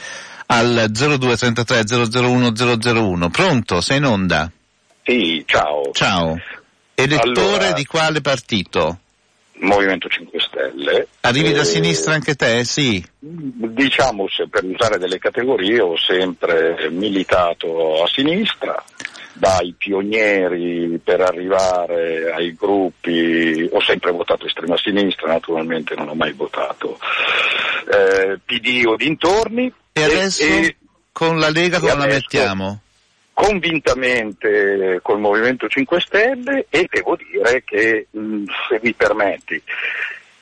al 0.47 0.87
0233 0.91 1.85
001 2.19 2.53
001. 2.81 3.29
Pronto? 3.29 3.83
Sei 3.83 3.99
in 3.99 4.05
onda? 4.07 4.51
Sì, 5.05 5.43
ciao. 5.47 5.91
Ciao. 5.93 6.37
Elettore 6.95 7.31
Allora- 7.47 7.73
di 7.73 7.85
quale 7.87 8.21
partito? 8.21 8.99
Movimento 9.63 10.09
5 10.09 10.41
Stelle. 10.41 11.07
Arrivi 11.21 11.53
da 11.53 11.61
Eh, 11.61 11.65
sinistra 11.65 12.15
anche 12.15 12.35
te? 12.35 12.65
Sì. 12.65 13.05
Diciamo, 13.21 14.27
se 14.29 14.49
per 14.49 14.65
usare 14.65 14.99
delle 14.99 15.19
categorie, 15.19 15.81
ho 15.81 15.97
sempre 15.97 16.89
militato 16.91 18.03
a 18.03 18.09
sinistra, 18.09 18.83
dai 19.35 19.73
pionieri 19.79 20.99
per 21.03 21.21
arrivare 21.21 22.33
ai 22.33 22.55
gruppi, 22.57 23.69
ho 23.71 23.81
sempre 23.81 24.11
votato 24.11 24.47
estrema 24.47 24.77
sinistra, 24.77 25.29
naturalmente 25.29 25.95
non 25.95 26.09
ho 26.09 26.15
mai 26.15 26.33
votato 26.33 26.99
eh, 27.93 28.39
PD 28.45 28.85
o 28.87 28.97
dintorni. 28.97 29.73
E 29.93 30.03
adesso 30.03 30.43
e- 30.43 30.77
con 31.13 31.39
la 31.39 31.51
Lega 31.51 31.77
e 31.77 31.81
come 31.81 31.95
la 31.95 32.07
mettiamo? 32.07 32.81
Convintamente 33.43 35.01
col 35.03 35.19
Movimento 35.19 35.67
5 35.67 36.01
Stelle 36.01 36.67
e 36.71 36.87
devo 36.89 37.17
dire 37.17 37.65
che, 37.65 38.07
mh, 38.09 38.45
se 38.69 38.79
mi 38.81 38.95
permetti, 38.95 39.61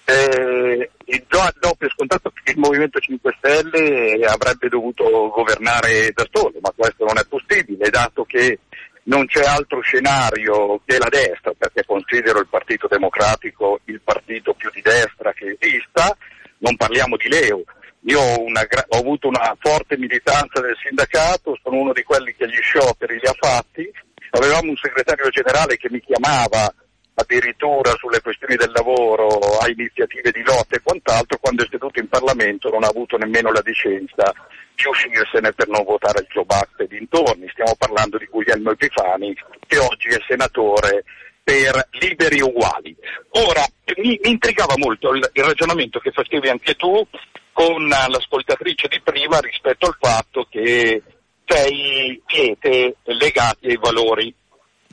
eh, 0.05 0.91
do, 1.27 1.51
do 1.59 1.75
per 1.79 1.91
scontato 1.93 2.31
che 2.31 2.53
il 2.53 2.59
Movimento 2.59 2.99
5 3.01 3.35
Stelle 3.39 4.23
avrebbe 4.27 4.69
dovuto 4.69 5.31
governare 5.31 6.11
da 6.13 6.27
solo, 6.31 6.59
ma 6.61 6.75
questo 6.77 7.07
non 7.07 7.17
è 7.17 7.25
possibile, 7.27 7.89
dato 7.89 8.25
che 8.25 8.59
non 9.05 9.25
c'è 9.25 9.45
altro 9.45 9.81
scenario 9.81 10.83
che 10.85 10.99
la 10.99 11.09
destra, 11.09 11.53
perché 11.57 11.85
considero 11.87 12.41
il 12.41 12.49
Partito 12.49 12.87
Democratico 12.87 13.81
il 13.85 14.03
partito 14.05 14.53
più 14.53 14.69
di 14.75 14.83
destra 14.83 15.33
che 15.33 15.57
esista, 15.59 16.15
non 16.59 16.77
parliamo 16.77 17.17
di 17.17 17.29
Leo. 17.29 17.63
Io 18.05 18.19
ho, 18.19 18.41
una 18.41 18.67
ho 18.89 18.99
avuto 18.99 19.29
una 19.29 19.55
forte 19.59 19.99
militanza 19.99 20.61
del 20.61 20.77
sindacato, 20.83 21.59
sono 21.63 21.77
uno 21.77 21.93
di 21.93 22.03
quelli 22.03 22.35
che 22.35 22.49
gli 22.49 22.61
scioperi 22.61 23.19
li 23.19 23.27
ha 23.27 23.35
fatti, 23.39 23.91
avevamo 24.31 24.71
un 24.71 24.77
segretario 24.77 25.29
generale 25.29 25.77
che 25.77 25.91
mi 25.91 26.01
chiamava 26.01 26.73
addirittura 27.15 27.93
sulle 27.99 28.23
questioni 28.23 28.57
del 28.57 28.71
lavoro 28.73 29.27
a 29.59 29.69
iniziative 29.69 30.31
di 30.31 30.43
lotta 30.43 30.77
e 30.77 30.81
quant'altro, 30.83 31.39
quando 31.39 31.65
è 31.65 31.69
seduto 31.71 32.01
in 32.01 32.09
Parlamento 32.09 32.71
non 32.71 32.85
ha 32.85 32.89
avuto 32.89 33.19
nemmeno 33.19 33.53
la 33.53 33.61
decenza 33.61 34.33
di 34.75 34.85
uscirsene 34.89 35.53
per 35.53 35.69
non 35.69 35.85
votare 35.85 36.21
il 36.21 36.29
Joe 36.31 36.45
Act 36.47 36.81
e 36.81 36.87
dintorni. 36.87 37.49
Stiamo 37.51 37.75
parlando 37.77 38.17
di 38.17 38.27
Guglielmo 38.27 38.71
Epifani 38.71 39.37
che 39.67 39.79
oggi 39.79 40.09
è 40.09 40.19
senatore 40.27 41.05
per 41.43 41.89
liberi 42.01 42.41
uguali. 42.41 42.97
Ora, 43.31 43.65
mi, 43.97 44.19
mi 44.23 44.31
intrigava 44.31 44.75
molto 44.77 45.13
il, 45.13 45.29
il 45.33 45.45
ragionamento 45.45 45.99
che 45.99 46.13
facevi 46.13 46.49
anche 46.49 46.75
tu 46.75 47.07
con 47.53 47.87
l'ascoltatrice 47.89 48.89
di 48.89 49.01
prima 49.03 49.39
rispetto 49.41 49.87
al 49.87 49.97
fatto 50.01 50.47
che 50.51 51.03
sei, 51.47 52.21
siete 52.27 52.97
legati 53.05 53.67
ai 53.69 53.77
valori. 53.81 54.35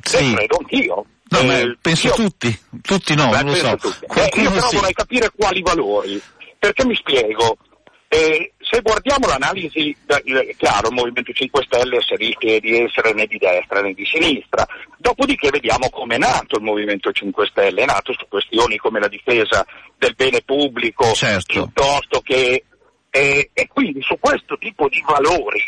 Sì. 0.02 0.18
E 0.32 0.34
credo 0.36 0.58
anch'io. 0.58 1.06
No, 1.30 1.40
Eh, 1.40 1.78
penso 1.82 2.08
io- 2.08 2.14
tutti, 2.14 2.60
tutti 2.82 3.14
no, 3.16 3.28
Beh, 3.30 3.44
non 3.44 3.52
lo 3.52 3.56
so. 3.56 3.76
tutti. 3.76 4.06
Eh, 4.06 4.42
io 4.42 4.52
però 4.52 4.68
sì. 4.70 4.76
vorrei 4.78 4.94
capire 4.94 5.32
quali 5.36 5.62
valori, 5.62 6.22
perché 6.58 6.86
mi 6.86 6.96
spiego. 6.96 7.58
Eh, 8.08 8.54
se 8.70 8.82
guardiamo 8.82 9.28
l'analisi, 9.28 9.96
eh, 10.06 10.48
è 10.48 10.56
chiaro, 10.56 10.90
il 10.90 10.94
Movimento 10.94 11.32
5 11.32 11.64
Stelle 11.64 12.00
si 12.02 12.16
rischia 12.16 12.60
di 12.60 12.78
essere 12.84 13.14
né 13.14 13.26
di 13.26 13.38
destra 13.38 13.82
né 13.82 13.94
di 13.94 14.06
sinistra, 14.06 14.66
dopodiché 14.98 15.50
vediamo 15.50 15.90
come 15.90 16.16
è 16.16 16.18
nato 16.18 16.58
il 16.58 16.64
Movimento 16.64 17.12
5 17.12 17.48
Stelle, 17.48 17.84
è 17.84 17.86
nato 17.86 18.14
su 18.14 18.26
questioni 18.28 18.78
come 18.78 19.00
la 19.00 19.08
difesa 19.08 19.66
del 19.98 20.14
bene 20.16 20.42
pubblico, 20.42 21.14
Certo. 21.14 21.54
piuttosto 21.54 22.22
che... 22.22 22.64
eh, 23.10 23.50
e 23.54 23.68
quindi 23.68 24.02
su 24.02 24.18
questo 24.20 24.58
tipo 24.58 24.88
di 24.90 25.04
valori, 25.08 25.62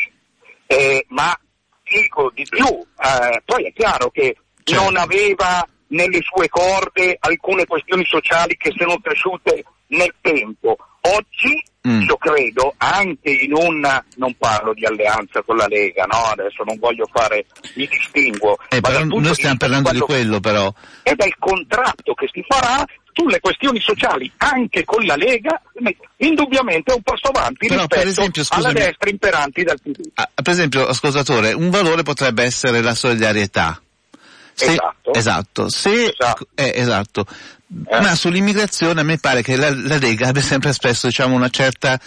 eh, 0.66 1.04
ma 1.08 1.36
dico 1.82 2.30
di 2.34 2.46
più, 2.48 2.66
eh, 2.66 3.42
poi 3.44 3.64
è 3.64 3.72
chiaro 3.72 4.10
che 4.10 4.36
Certo. 4.62 4.84
non 4.84 4.96
aveva 4.96 5.66
nelle 5.88 6.20
sue 6.22 6.48
corde 6.48 7.16
alcune 7.18 7.66
questioni 7.66 8.04
sociali 8.04 8.56
che 8.56 8.72
sono 8.76 8.98
cresciute 9.00 9.64
nel 9.88 10.14
tempo. 10.20 10.76
Oggi 11.00 11.60
Mm. 11.88 12.02
io 12.02 12.16
credo 12.18 12.74
anche 12.76 13.30
in 13.30 13.54
una, 13.54 14.04
non 14.16 14.34
parlo 14.36 14.74
di 14.74 14.84
alleanza 14.84 15.40
con 15.42 15.56
la 15.56 15.66
Lega, 15.66 16.04
no? 16.04 16.24
adesso 16.24 16.62
non 16.62 16.78
voglio 16.78 17.08
fare 17.10 17.46
il 17.76 17.88
distinguo, 17.88 18.58
Eh, 18.68 18.80
ma 18.82 18.98
noi 19.04 19.32
stiamo 19.34 19.56
parlando 19.56 19.90
di 19.90 20.00
quello 20.00 20.40
però. 20.40 20.70
e 21.02 21.14
dal 21.14 21.34
contratto 21.38 22.12
che 22.12 22.28
si 22.30 22.44
farà 22.46 22.84
sulle 23.12 23.40
questioni 23.40 23.80
sociali 23.80 24.30
anche 24.36 24.84
con 24.84 25.04
la 25.04 25.16
Lega, 25.16 25.58
indubbiamente 26.18 26.92
è 26.92 26.94
un 26.96 27.02
passo 27.02 27.28
avanti 27.28 27.66
Però, 27.66 27.86
per 27.86 28.04
rispetto 28.04 28.40
esempio, 28.40 28.44
alla 28.50 28.72
destra 28.72 29.10
imperanti 29.10 29.62
dal 29.62 29.80
PD. 29.80 30.10
Ah, 30.14 30.28
per 30.34 30.52
esempio, 30.52 30.86
ascoltatore, 30.86 31.52
un 31.54 31.70
valore 31.70 32.02
potrebbe 32.02 32.42
essere 32.44 32.82
la 32.82 32.94
solidarietà. 32.94 33.80
Se- 34.52 34.66
Esatto. 34.72 35.12
esatto. 35.14 35.68
Se, 35.70 35.90
Esatto. 36.10 36.46
eh, 36.54 36.72
esatto. 36.74 37.24
Eh. 37.88 38.00
Ma 38.00 38.14
sull'immigrazione 38.16 39.00
a 39.00 39.04
me 39.04 39.18
pare 39.18 39.42
che 39.42 39.56
la, 39.56 39.70
la 39.70 39.96
Lega 39.98 40.28
abbia 40.28 40.42
sempre 40.42 40.70
espresso 40.70 41.06
diciamo, 41.06 41.34
una 41.36 41.48
certa, 41.50 41.98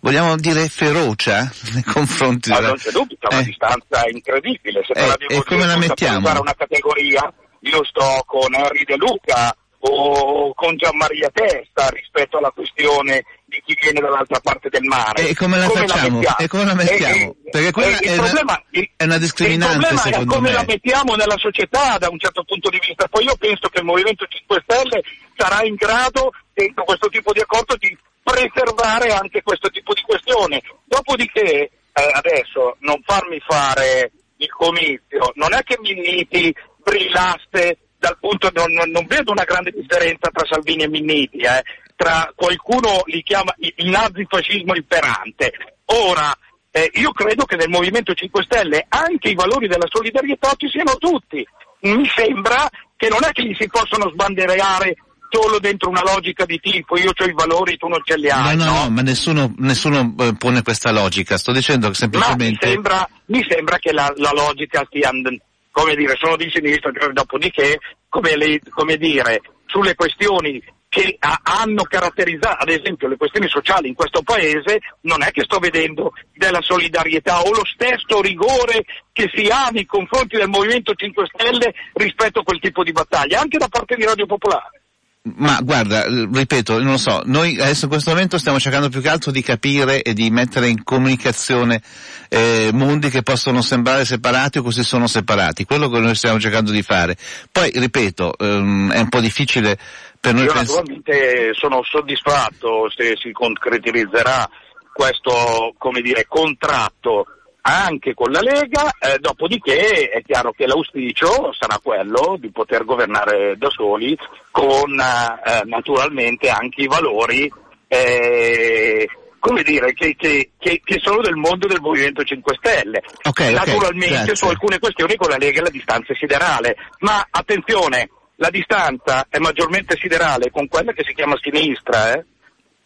vogliamo 0.00 0.34
dire, 0.36 0.66
ferocia 0.68 1.50
nei 1.74 1.82
confronti 1.82 2.48
Ma 2.48 2.56
della... 2.56 2.68
non 2.68 2.76
c'è 2.78 2.90
dubbio, 2.90 3.16
c'è 3.20 3.26
una 3.30 3.40
Eh. 3.40 3.44
distanza 3.44 4.02
incredibile. 4.10 4.82
Se 4.86 4.92
Eh, 4.94 5.36
e 5.36 5.44
come 5.44 5.66
la 5.66 5.76
mettiamo? 5.76 6.18
usare 6.20 6.38
una 6.40 6.54
categoria, 6.54 7.32
io 7.60 7.84
sto 7.84 8.22
con 8.26 8.54
Henry 8.54 8.84
De 8.84 8.96
Luca 8.96 9.54
o 9.82 10.54
con 10.54 10.76
Gianmaria 10.76 11.30
Testa 11.32 11.88
rispetto 11.88 12.38
alla 12.38 12.50
questione 12.50 13.24
di 13.50 13.60
chi 13.66 13.76
viene 13.80 13.98
dall'altra 14.00 14.38
parte 14.40 14.68
del 14.68 14.84
mare. 14.84 15.28
E 15.28 15.34
come 15.34 15.58
la 15.58 15.68
facciamo? 15.68 16.18
mettiamo? 16.18 16.38
E 16.38 16.46
come 16.48 16.64
la 16.64 16.74
mettiamo? 16.74 17.34
Perché 17.50 17.70
quella 17.72 17.98
è 17.98 18.12
una- 18.12 18.22
problema- 18.22 18.62
è 18.96 19.04
una 19.04 19.18
discriminante, 19.18 19.96
secondo 19.96 20.32
è 20.32 20.34
come 20.36 20.48
me. 20.50 20.54
la 20.54 20.64
mettiamo 20.66 21.14
nella 21.16 21.36
società 21.36 21.98
da 21.98 22.08
un 22.08 22.18
certo 22.18 22.44
punto 22.44 22.70
di 22.70 22.78
vista. 22.86 23.08
Poi 23.08 23.24
io 23.24 23.34
penso 23.36 23.68
che 23.68 23.80
il 23.80 23.84
Movimento 23.84 24.24
5 24.26 24.62
Stelle 24.66 25.02
sarà 25.36 25.64
in 25.64 25.74
grado, 25.74 26.30
dentro 26.54 26.84
questo 26.84 27.08
tipo 27.08 27.32
di 27.32 27.40
accordo, 27.40 27.74
di 27.76 27.96
preservare 28.22 29.12
anche 29.12 29.42
questo 29.42 29.68
tipo 29.70 29.92
di 29.94 30.02
questione. 30.02 30.62
Dopodiché, 30.84 31.50
eh, 31.50 31.70
adesso, 32.12 32.76
non 32.80 33.02
farmi 33.04 33.40
fare 33.46 34.12
il 34.36 34.48
comizio, 34.50 35.32
non 35.34 35.52
è 35.54 35.62
che 35.64 35.76
Minniti 35.80 36.54
brillaste 36.82 37.78
dal 37.98 38.16
punto, 38.18 38.50
non, 38.54 38.72
non- 38.72 38.90
non 38.90 39.04
vedo 39.06 39.32
una 39.32 39.44
grande 39.44 39.70
differenza 39.72 40.30
tra 40.32 40.46
Salvini 40.48 40.84
e 40.84 40.88
Minniti, 40.88 41.38
eh. 41.38 41.62
Tra 42.00 42.32
qualcuno 42.34 43.02
li 43.06 43.22
chiama 43.22 43.52
il 43.58 43.90
nazifascismo 43.90 44.74
imperante. 44.74 45.52
Ora, 45.84 46.32
eh, 46.70 46.90
io 46.94 47.12
credo 47.12 47.44
che 47.44 47.56
nel 47.56 47.68
Movimento 47.68 48.14
5 48.14 48.42
Stelle 48.44 48.86
anche 48.88 49.28
i 49.28 49.34
valori 49.34 49.68
della 49.68 49.84
solidarietà 49.86 50.54
ci 50.56 50.70
siano 50.70 50.94
tutti. 50.96 51.46
Mi 51.80 52.08
sembra 52.16 52.66
che 52.96 53.08
non 53.10 53.18
è 53.22 53.32
che 53.32 53.42
li 53.42 53.54
si 53.54 53.68
possono 53.68 54.08
sbanderare 54.08 54.96
solo 55.28 55.58
dentro 55.58 55.90
una 55.90 56.02
logica 56.02 56.46
di 56.46 56.58
tipo 56.58 56.96
io 56.96 57.12
ho 57.14 57.24
i 57.24 57.32
valori, 57.34 57.76
tu 57.76 57.86
non 57.86 58.00
ce 58.02 58.16
li 58.16 58.28
No, 58.28 58.34
hai. 58.34 58.56
no, 58.56 58.64
no, 58.64 58.88
ma 58.90 59.02
nessuno, 59.02 59.52
nessuno 59.58 60.14
eh, 60.20 60.34
pone 60.38 60.62
questa 60.62 60.92
logica. 60.92 61.36
Sto 61.36 61.52
dicendo 61.52 61.90
che 61.90 61.98
Ma 62.00 62.06
mi 62.06 62.12
semplicemente... 62.14 62.66
sembra, 62.66 63.08
mi 63.26 63.44
sembra 63.46 63.76
che 63.76 63.92
la, 63.92 64.10
la 64.16 64.32
logica 64.32 64.88
and- 65.02 65.38
come 65.70 65.94
dire, 65.96 66.16
sono 66.18 66.36
di 66.36 66.50
sinistra, 66.50 66.90
dopodiché, 67.12 67.78
come, 68.08 68.36
le- 68.36 68.60
come 68.70 68.96
dire, 68.96 69.42
sulle 69.66 69.94
questioni 69.94 70.60
che 70.90 71.16
ha- 71.20 71.40
hanno 71.44 71.84
caratterizzato, 71.84 72.64
ad 72.64 72.68
esempio, 72.68 73.06
le 73.06 73.16
questioni 73.16 73.48
sociali 73.48 73.86
in 73.86 73.94
questo 73.94 74.22
paese, 74.22 74.80
non 75.02 75.22
è 75.22 75.30
che 75.30 75.44
sto 75.44 75.60
vedendo 75.60 76.12
della 76.34 76.60
solidarietà 76.60 77.42
o 77.42 77.52
lo 77.52 77.64
stesso 77.64 78.20
rigore 78.20 78.84
che 79.12 79.30
si 79.32 79.46
ha 79.46 79.68
nei 79.68 79.86
confronti 79.86 80.36
del 80.36 80.48
Movimento 80.48 80.92
5 80.92 81.30
Stelle 81.32 81.72
rispetto 81.92 82.40
a 82.40 82.42
quel 82.42 82.58
tipo 82.58 82.82
di 82.82 82.90
battaglia, 82.90 83.40
anche 83.40 83.56
da 83.56 83.68
parte 83.68 83.94
di 83.94 84.04
Radio 84.04 84.26
Popolare. 84.26 84.80
Ma 85.22 85.60
guarda, 85.60 86.06
ripeto, 86.08 86.78
non 86.78 86.92
lo 86.92 86.96
so, 86.96 87.20
noi 87.26 87.60
adesso 87.60 87.84
in 87.84 87.90
questo 87.90 88.08
momento 88.08 88.38
stiamo 88.38 88.58
cercando 88.58 88.88
più 88.88 89.02
che 89.02 89.10
altro 89.10 89.30
di 89.30 89.42
capire 89.42 90.00
e 90.00 90.14
di 90.14 90.30
mettere 90.30 90.68
in 90.70 90.82
comunicazione 90.82 91.82
eh, 92.30 92.70
mondi 92.72 93.10
che 93.10 93.22
possono 93.22 93.60
sembrare 93.60 94.06
separati 94.06 94.58
o 94.58 94.62
così 94.62 94.82
sono 94.82 95.06
separati, 95.06 95.66
quello 95.66 95.90
che 95.90 95.98
noi 95.98 96.14
stiamo 96.14 96.40
cercando 96.40 96.72
di 96.72 96.80
fare. 96.80 97.18
Poi, 97.52 97.70
ripeto, 97.74 98.38
ehm, 98.38 98.92
è 98.92 99.00
un 99.00 99.08
po' 99.10 99.20
difficile 99.20 99.78
per 100.20 100.34
noi 100.34 100.44
Io 100.44 100.52
pensare... 100.52 100.78
naturalmente 100.82 101.54
sono 101.54 101.82
soddisfatto 101.82 102.90
se 102.90 103.16
si 103.16 103.32
concretizzerà 103.32 104.48
questo, 104.92 105.74
come 105.78 106.00
dire, 106.02 106.26
contratto 106.28 107.26
anche 107.62 108.14
con 108.14 108.30
la 108.32 108.40
Lega, 108.40 108.90
eh, 108.98 109.18
dopodiché 109.18 110.08
è 110.08 110.22
chiaro 110.22 110.52
che 110.52 110.66
l'auspicio 110.66 111.52
sarà 111.52 111.78
quello 111.82 112.36
di 112.38 112.50
poter 112.50 112.84
governare 112.84 113.56
da 113.56 113.68
soli 113.70 114.16
con 114.50 114.98
eh, 114.98 115.62
naturalmente 115.64 116.48
anche 116.48 116.82
i 116.82 116.86
valori 116.86 117.50
eh, 117.86 119.08
come 119.38 119.62
dire, 119.62 119.92
che, 119.94 120.14
che- 120.16 120.50
che- 120.58 120.80
che 120.84 120.98
sono 121.02 121.22
del 121.22 121.34
mondo 121.36 121.66
del 121.66 121.80
Movimento 121.80 122.22
5 122.22 122.56
Stelle. 122.60 123.02
Ok, 123.24 123.40
ok, 123.40 123.52
Naturalmente 123.52 124.08
grazie. 124.14 124.36
su 124.36 124.46
alcune 124.46 124.78
questioni 124.78 125.16
con 125.16 125.30
la 125.30 125.38
Lega 125.38 125.62
la 125.62 125.70
distanza 125.70 126.12
è 126.12 126.16
siderale, 126.16 126.76
ma 127.00 127.26
attenzione, 127.30 128.10
la 128.40 128.50
distanza 128.50 129.26
è 129.28 129.38
maggiormente 129.38 129.96
siderale 130.00 130.50
con 130.50 130.66
quella 130.66 130.92
che 130.92 131.04
si 131.06 131.12
chiama 131.12 131.36
sinistra, 131.40 132.14
eh? 132.14 132.24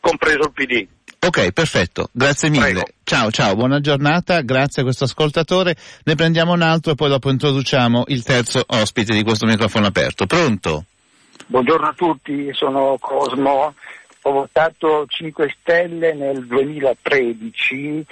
compreso 0.00 0.40
il 0.40 0.52
PD. 0.52 0.86
Ok, 1.20 1.52
perfetto, 1.52 2.08
grazie 2.12 2.50
mille. 2.50 2.62
Prego. 2.62 2.86
Ciao, 3.04 3.30
ciao, 3.30 3.54
buona 3.54 3.80
giornata, 3.80 4.40
grazie 4.42 4.82
a 4.82 4.84
questo 4.84 5.04
ascoltatore. 5.04 5.76
Ne 6.04 6.16
prendiamo 6.16 6.52
un 6.52 6.60
altro 6.60 6.92
e 6.92 6.94
poi 6.96 7.08
dopo 7.08 7.30
introduciamo 7.30 8.04
il 8.08 8.24
terzo 8.24 8.64
ospite 8.66 9.14
di 9.14 9.22
questo 9.22 9.46
microfono 9.46 9.86
aperto. 9.86 10.26
Pronto? 10.26 10.84
Buongiorno 11.46 11.86
a 11.86 11.94
tutti, 11.94 12.50
sono 12.52 12.96
Cosmo. 12.98 13.74
Ho 14.26 14.32
votato 14.32 15.04
5 15.06 15.54
Stelle 15.60 16.14
nel 16.14 16.46
2013. 16.46 18.06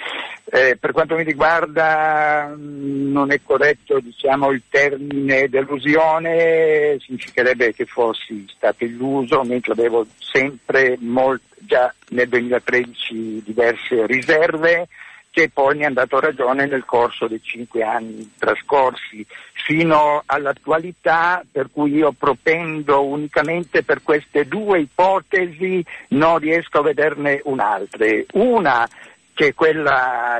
Eh, 0.45 0.77
per 0.79 0.91
quanto 0.91 1.15
mi 1.15 1.23
riguarda 1.23 2.53
mh, 2.55 3.11
non 3.11 3.31
è 3.31 3.39
corretto 3.43 3.99
diciamo, 3.99 4.51
il 4.51 4.61
termine 4.69 5.49
delusione, 5.49 6.97
significherebbe 6.99 7.73
che 7.73 7.85
fossi 7.85 8.45
stato 8.55 8.83
illuso, 8.83 9.41
mentre 9.41 9.71
avevo 9.71 10.05
sempre 10.19 10.97
molt- 10.99 11.41
già 11.57 11.91
nel 12.09 12.29
2013 12.29 13.41
diverse 13.43 14.05
riserve 14.05 14.87
che 15.33 15.49
poi 15.49 15.75
mi 15.75 15.83
ha 15.83 15.89
dato 15.89 16.19
ragione 16.19 16.67
nel 16.67 16.85
corso 16.85 17.27
dei 17.27 17.41
cinque 17.41 17.81
anni 17.81 18.33
trascorsi 18.37 19.25
fino 19.65 20.21
all'attualità, 20.27 21.43
per 21.51 21.71
cui 21.71 21.95
io 21.95 22.11
propendo 22.11 23.03
unicamente 23.03 23.81
per 23.81 24.03
queste 24.03 24.45
due 24.45 24.81
ipotesi, 24.81 25.83
non 26.09 26.37
riesco 26.37 26.77
a 26.77 26.83
vederne 26.83 27.41
un'altra. 27.45 28.05
Una 28.33 28.87
che 29.33 29.47
è 29.47 29.53
quella 29.55 30.39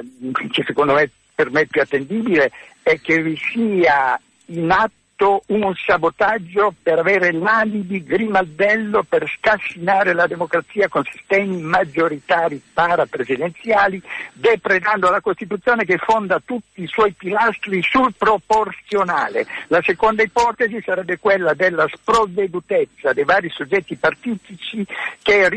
che 0.51 0.63
secondo 0.63 0.93
me 0.93 1.09
per 1.33 1.49
me 1.49 1.61
è 1.61 1.65
più 1.65 1.81
attendibile 1.81 2.51
è 2.83 3.01
che 3.01 3.19
vi 3.19 3.35
sia 3.35 4.19
in 4.45 4.69
atto 4.69 5.02
un 5.47 5.73
sabotaggio 5.75 6.73
per 6.81 6.99
avere 6.99 7.31
l'alibi 7.31 8.03
grimaldello 8.03 9.03
per 9.03 9.27
scassinare 9.27 10.13
la 10.13 10.27
democrazia 10.27 10.87
con 10.87 11.03
sistemi 11.03 11.61
maggioritari 11.61 12.61
parapresidenziali, 12.73 14.01
depredando 14.33 15.09
la 15.09 15.21
Costituzione 15.21 15.85
che 15.85 15.97
fonda 15.97 16.41
tutti 16.43 16.83
i 16.83 16.87
suoi 16.87 17.13
pilastri 17.13 17.81
sul 17.81 18.13
proporzionale. 18.17 19.45
La 19.67 19.81
seconda 19.81 20.23
ipotesi 20.23 20.81
sarebbe 20.83 21.19
quella 21.19 21.53
della 21.53 21.87
sprovvedutezza 21.91 23.13
dei 23.13 23.23
vari 23.23 23.49
soggetti 23.49 23.95
partitici 23.95 24.85
che 25.21 25.49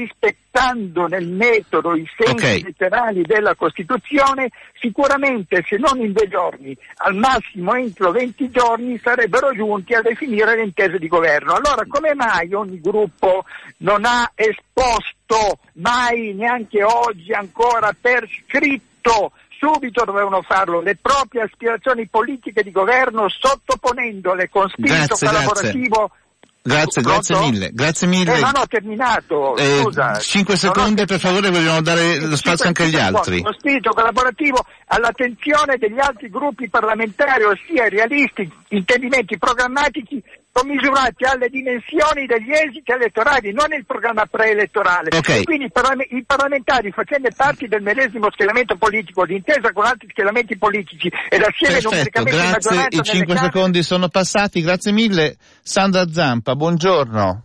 rispettando 0.57 1.07
nel 1.07 1.29
metodo 1.29 1.95
i 1.95 2.09
sensi 2.17 2.57
Ok. 2.57 2.63
letterali 2.65 3.23
della 3.23 3.55
Costituzione, 3.55 4.51
sicuramente 4.81 5.63
se 5.67 5.77
non 5.77 6.01
in 6.01 6.13
due 6.13 6.29
giorni, 6.29 6.77
al 6.97 7.15
massimo 7.15 7.75
entro 7.75 8.11
20 8.11 8.51
giorni 8.51 8.99
sarebbero 9.03 9.53
giunti 9.53 9.95
a 9.95 10.01
definire 10.01 10.57
le 10.57 10.63
intese 10.63 10.99
di 10.99 11.09
governo. 11.09 11.53
Allora 11.53 11.85
come 11.87 12.15
mai 12.15 12.53
ogni 12.55 12.81
gruppo 12.81 13.45
non 13.79 14.05
ha 14.05 14.31
esposto 14.35 15.59
mai, 15.75 16.33
neanche 16.35 16.83
oggi 16.83 17.33
ancora 17.33 17.95
per 17.99 18.27
scritto, 18.47 19.33
subito 19.59 20.05
dovevano 20.05 20.43
farlo, 20.43 20.81
le 20.81 20.97
proprie 20.97 21.43
aspirazioni 21.43 22.07
politiche 22.09 22.63
di 22.63 22.71
governo 22.71 23.29
sottoponendole 23.29 24.49
con 24.49 24.69
spirito 24.69 25.17
grazie. 25.17 25.29
collaborativo 25.29 25.97
Grazie, 25.97 26.25
grazie 26.67 27.03
Pronto? 27.03 27.51
mille, 27.51 27.71
grazie 27.73 28.07
mille. 28.07 28.37
Eh, 28.37 28.41
no, 28.41 28.51
no, 28.55 28.61
ho 28.61 28.67
terminato. 28.67 29.57
Eh, 29.57 29.81
Scusa. 29.83 30.19
cinque 30.19 30.55
Non 30.61 30.71
ho 30.71 30.75
secondi 30.75 31.05
per 31.05 31.19
favore, 31.19 31.51
vogliamo 31.51 31.81
dare 31.81 32.19
lo 32.19 32.37
spazio 32.37 32.67
anche 32.67 32.85
agli 32.85 32.97
altri. 32.97 33.43
Lo 33.43 33.55
spirito 33.59 33.91
collaborativo 33.91 34.65
all'attenzione 34.87 35.77
degli 35.79 35.99
altri 35.99 36.29
gruppi 36.29 36.69
parlamentari, 36.69 37.45
ossia 37.45 37.89
realisti, 37.89 38.51
intendimenti 38.69 39.39
programmatici 39.39 40.23
commisurati 40.57 41.25
alle 41.25 41.51
dimensioni 41.51 42.25
degli 42.25 42.51
esiti 42.51 42.91
elettorali, 42.91 43.53
non 43.53 43.67
il 43.77 43.85
programma 43.85 44.25
preelettorale. 44.25 45.15
Ok. 45.15 45.29
E 45.29 45.45
Quindi 45.45 45.67
i, 45.67 45.71
parla- 45.71 46.03
i 46.09 46.25
parlamentari 46.25 46.91
facendo 46.93 47.29
parte 47.37 47.69
del 47.69 47.83
medesimo 47.83 48.31
schieramento 48.31 48.77
politico, 48.77 49.27
d'intesa 49.27 49.71
con 49.73 49.85
altri 49.85 50.09
schieramenti 50.09 50.57
politici 50.57 51.13
ed 51.29 51.43
assieme 51.43 51.81
Perfetto, 51.81 52.23
grazie, 52.23 52.71
i 52.71 52.75
nelle 52.75 53.03
cinque 53.03 53.35
Camere- 53.35 53.53
secondi 53.53 53.83
sono 53.83 54.09
passati, 54.09 54.63
grazie 54.63 54.93
mille. 54.93 55.37
Sandra 55.63 56.09
Zampa, 56.11 56.55
buongiorno. 56.55 57.43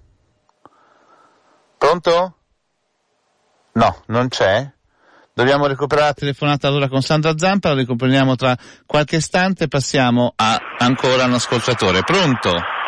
Pronto? 1.77 2.35
No, 3.73 4.03
non 4.07 4.29
c'è. 4.29 4.71
Dobbiamo 5.33 5.67
recuperare 5.67 6.07
la 6.07 6.13
telefonata 6.13 6.67
allora 6.67 6.87
con 6.87 7.01
Sandra 7.01 7.37
Zampa, 7.37 7.69
la 7.69 7.75
recuperiamo 7.75 8.35
tra 8.35 8.55
qualche 8.85 9.17
istante, 9.17 9.67
passiamo 9.67 10.31
a 10.35 10.57
ancora 10.77 11.25
un 11.25 11.33
ascoltatore. 11.33 12.03
Pronto? 12.03 12.79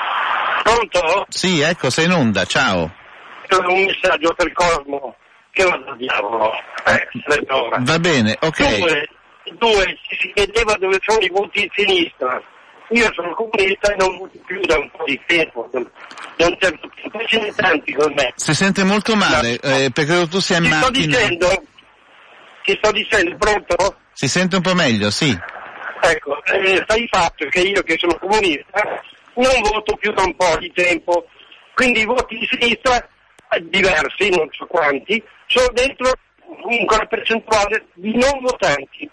Pronto? 0.64 1.26
Sì, 1.30 1.60
ecco, 1.60 1.90
sei 1.90 2.06
in 2.06 2.12
onda, 2.12 2.46
ciao. 2.46 2.92
Un 3.50 3.84
messaggio 3.84 4.34
per 4.34 4.52
Cosmo. 4.54 5.16
Che 5.52 5.64
vada 5.64 5.92
al 5.92 5.98
diavolo. 5.98 6.52
Eh. 6.86 7.08
Va 7.80 8.00
bene, 8.00 8.36
ok. 8.40 8.78
Due, 8.80 9.08
due, 9.60 9.98
si 10.20 10.32
chiedeva 10.34 10.74
dove 10.80 10.98
sono 11.04 11.20
i 11.20 11.30
voti 11.30 11.62
di 11.62 11.72
sinistra. 11.76 12.42
Io 12.90 13.12
sono 13.14 13.34
comunista 13.36 13.92
e 13.92 13.96
non 13.98 14.18
voto 14.18 14.38
più 14.46 14.60
da 14.62 14.78
un 14.78 14.90
po' 14.90 15.04
di 15.06 15.20
tempo. 15.28 15.70
Da 15.72 16.48
un 16.48 16.58
certo 16.60 16.90
tempo. 16.96 17.20
Ce 17.28 17.40
ne 17.40 17.54
tanti 17.54 17.94
con 17.94 18.12
me. 18.16 18.34
Si 18.36 18.56
sente 18.56 18.84
molto 18.84 19.16
male, 19.16 19.60
eh, 19.60 19.92
perché 19.92 20.28
tu 20.28 20.40
sia 20.40 20.58
in 20.58 20.64
Ti 20.64 20.72
sto 20.72 20.90
dicendo, 20.90 21.64
ti 22.64 22.76
sto 22.82 22.92
dicendo, 22.92 23.36
pronto? 23.38 23.98
Si 24.14 24.28
sente 24.28 24.56
un 24.56 24.62
po' 24.64 24.74
meglio, 24.74 25.12
sì. 25.12 25.38
Ecco, 26.02 26.44
eh, 26.46 26.84
il 26.98 27.08
fatto 27.12 27.46
che 27.50 27.60
io 27.62 27.84
che 27.84 27.98
sono 27.98 28.18
comunista 28.18 29.02
non 29.36 29.62
voto 29.62 29.96
più 29.96 30.12
da 30.12 30.24
un 30.24 30.36
po' 30.36 30.58
di 30.58 30.72
tempo, 30.72 31.28
quindi 31.74 32.02
i 32.02 32.06
voti 32.06 32.38
di 32.38 32.48
sinistra, 32.50 33.08
diversi, 33.62 34.30
non 34.30 34.48
so 34.52 34.66
quanti, 34.66 35.24
sono 35.48 35.68
dentro 35.74 36.12
quella 36.86 37.06
percentuale 37.06 37.88
di 37.94 38.16
non 38.16 38.40
votanti. 38.42 39.10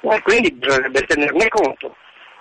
E 0.00 0.22
quindi 0.22 0.52
bisognerebbe 0.52 1.02
tenerne 1.02 1.48
conto. 1.48 1.96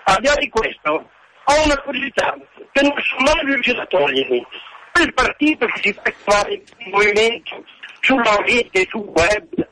Al 0.05 0.19
di 0.19 0.27
là 0.27 0.35
di 0.35 0.49
questo, 0.49 1.09
ho 1.43 1.63
una 1.65 1.77
curiosità 1.79 2.35
che 2.71 2.81
non 2.81 2.93
sono 2.97 3.33
mai 3.33 3.45
riuscito 3.45 3.81
a 3.81 3.85
togliermi. 3.85 4.45
Quel 4.93 5.13
partito 5.13 5.65
che 5.67 5.81
si 5.81 5.93
fa 5.93 6.11
chiamare 6.11 6.53
il 6.53 6.89
movimento 6.89 7.63
sulla 8.01 8.35
rete, 8.43 8.87
sul 8.89 9.05
web, 9.05 9.67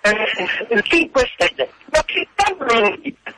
eh, 0.00 0.74
il 0.74 0.82
5 0.82 1.30
Stelle, 1.34 1.70
ma 1.92 2.02
che 2.04 2.28
cavolo 2.34 2.80
non 2.80 3.00
dite? 3.00 3.34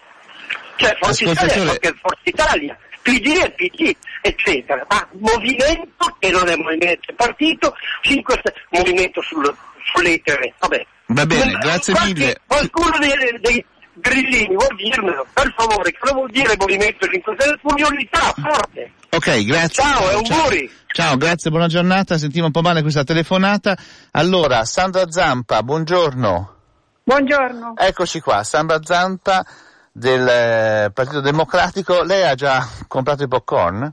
Cioè 0.76 0.96
Forza 0.98 1.30
Italia 1.30 1.64
perché 1.64 1.88
è 1.88 1.94
Forza 1.94 2.20
Italia, 2.24 2.78
PD 3.02 3.38
è 3.38 3.50
PD, 3.52 3.94
eccetera. 4.22 4.84
Ma 4.88 5.06
movimento 5.18 6.16
che 6.18 6.30
non 6.30 6.48
è 6.48 6.56
movimento, 6.56 7.10
è 7.10 7.14
partito, 7.14 7.74
5 8.02 8.34
Stelle, 8.40 8.56
movimento 8.70 9.22
sul, 9.22 9.54
sull'etere, 9.92 10.54
vabbè. 10.58 10.86
Va 11.06 11.26
bene, 11.26 11.52
Ma- 11.52 11.58
grazie 11.58 11.94
qualche- 11.94 12.12
mille. 12.14 12.36
Qualcuno 12.46 12.98
dei, 12.98 13.40
dei 13.40 13.64
grillini 13.94 14.54
vuol 14.54 14.76
dirmelo, 14.76 15.26
per 15.32 15.52
favore, 15.56 15.92
cosa 15.98 16.14
vuol 16.14 16.30
dire 16.30 16.54
movimento 16.58 17.06
5 17.06 17.34
Stelle? 17.38 17.58
Furiosità, 17.60 18.34
forte. 18.40 18.92
Ok, 19.12 19.44
grazie. 19.44 19.82
Ciao 19.82 20.10
e 20.10 20.14
auguri. 20.14 20.70
Ciao, 20.92 21.16
grazie, 21.16 21.50
buona 21.50 21.66
giornata. 21.66 22.16
Sentivo 22.18 22.46
un 22.46 22.52
po' 22.52 22.60
male 22.62 22.82
questa 22.82 23.02
telefonata. 23.04 23.76
Allora, 24.12 24.64
Sandra 24.64 25.10
Zampa, 25.10 25.62
buongiorno. 25.62 26.54
Buongiorno. 27.02 27.74
Eccoci 27.76 28.20
qua, 28.20 28.44
Sandra 28.44 28.78
Zampa 28.84 29.44
del 29.92 30.26
eh, 30.26 30.90
Partito 30.92 31.20
Democratico. 31.20 32.02
Lei 32.02 32.24
ha 32.24 32.34
già 32.34 32.66
comprato 32.86 33.22
i 33.22 33.28
popcorn? 33.28 33.92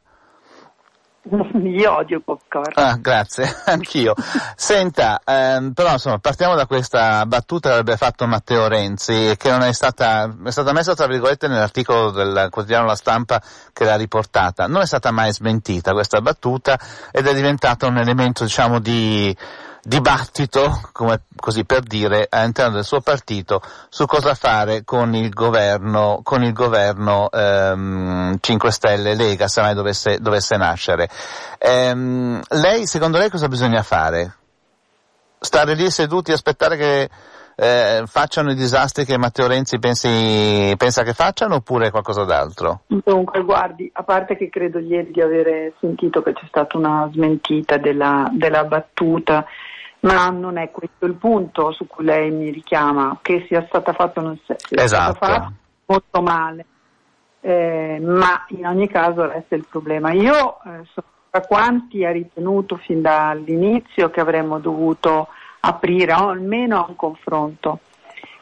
Io 1.63 1.95
odio 1.95 2.21
popcorn. 2.21 2.71
Ah, 2.75 2.97
grazie, 2.99 3.53
anch'io. 3.65 4.13
Senta, 4.55 5.21
ehm, 5.23 5.73
però 5.73 5.93
insomma, 5.93 6.19
partiamo 6.19 6.55
da 6.55 6.65
questa 6.65 7.25
battuta 7.25 7.69
che 7.69 7.75
avrebbe 7.75 7.97
fatto 7.97 8.25
Matteo 8.27 8.67
Renzi, 8.67 9.35
che 9.37 9.49
non 9.49 9.61
è 9.61 9.73
stata, 9.73 10.33
è 10.43 10.51
stata 10.51 10.71
messa 10.71 10.93
tra 10.95 11.07
virgolette 11.07 11.47
nell'articolo 11.47 12.11
del 12.11 12.47
quotidiano 12.49 12.85
La 12.85 12.95
Stampa 12.95 13.41
che 13.73 13.83
l'ha 13.83 13.95
riportata. 13.95 14.67
Non 14.67 14.81
è 14.81 14.85
stata 14.85 15.11
mai 15.11 15.31
smentita 15.31 15.93
questa 15.93 16.21
battuta 16.21 16.79
ed 17.11 17.27
è 17.27 17.33
diventata 17.33 17.87
un 17.87 17.97
elemento, 17.97 18.43
diciamo, 18.43 18.79
di 18.79 19.35
dibattito, 19.83 20.81
come, 20.91 21.21
così 21.35 21.65
per 21.65 21.81
dire, 21.81 22.27
all'interno 22.29 22.75
del 22.75 22.83
suo 22.83 23.01
partito 23.01 23.61
su 23.89 24.05
cosa 24.05 24.33
fare 24.33 24.83
con 24.83 25.15
il 25.15 25.29
governo, 25.29 26.21
con 26.23 26.43
il 26.43 26.53
governo 26.53 27.29
ehm, 27.31 28.37
5 28.39 28.71
Stelle 28.71 29.15
Lega, 29.15 29.47
se 29.47 29.61
mai 29.61 29.73
dovesse, 29.73 30.19
dovesse 30.19 30.57
nascere. 30.57 31.09
Ehm, 31.57 32.41
lei, 32.49 32.85
secondo 32.85 33.17
lei 33.17 33.29
cosa 33.29 33.47
bisogna 33.47 33.83
fare? 33.83 34.35
Stare 35.39 35.75
lì 35.75 35.89
seduti 35.89 36.31
e 36.31 36.33
aspettare 36.33 36.77
che 36.77 37.09
eh, 37.59 38.03
facciano 38.05 38.51
i 38.51 38.55
disastri 38.55 39.03
che 39.03 39.17
Matteo 39.17 39.47
Renzi 39.47 39.79
pensi, 39.79 40.75
pensa 40.77 41.01
che 41.01 41.13
facciano 41.13 41.55
oppure 41.55 41.89
qualcosa 41.89 42.23
d'altro? 42.23 42.81
Dunque, 42.85 43.41
guardi, 43.43 43.89
a 43.93 44.03
parte 44.03 44.37
che 44.37 44.49
credo 44.49 44.77
ieri 44.77 45.11
di 45.11 45.21
avere 45.21 45.73
sentito 45.79 46.21
che 46.21 46.33
c'è 46.33 46.45
stata 46.47 46.77
una 46.77 47.09
smentita 47.11 47.77
della, 47.77 48.29
della 48.31 48.63
battuta, 48.63 49.43
ma 50.13 50.29
non 50.29 50.57
è 50.57 50.71
questo 50.71 51.05
il 51.05 51.13
punto 51.13 51.71
su 51.71 51.87
cui 51.87 52.05
lei 52.05 52.31
mi 52.31 52.49
richiama, 52.49 53.17
che 53.21 53.45
sia 53.47 53.65
stata 53.67 53.93
fatta 53.93 54.19
o 54.19 54.23
non 54.23 54.39
sia 54.45 54.55
Esatto. 54.69 55.15
stata 55.15 55.33
fatta 55.33 55.53
molto 55.85 56.21
male. 56.21 56.65
Eh, 57.41 57.99
ma 58.01 58.45
in 58.49 58.65
ogni 58.65 58.87
caso 58.87 59.25
resta 59.27 59.55
il 59.55 59.65
problema. 59.69 60.11
Io 60.11 60.57
eh, 60.65 60.81
sono 60.91 61.07
tra 61.29 61.41
quanti 61.41 62.03
ha 62.05 62.11
ritenuto 62.11 62.77
fin 62.77 63.01
dall'inizio 63.01 64.09
che 64.09 64.19
avremmo 64.21 64.59
dovuto 64.59 65.27
aprire 65.59 66.13
o 66.13 66.29
almeno 66.29 66.77
a 66.77 66.85
un 66.87 66.95
confronto. 66.95 67.79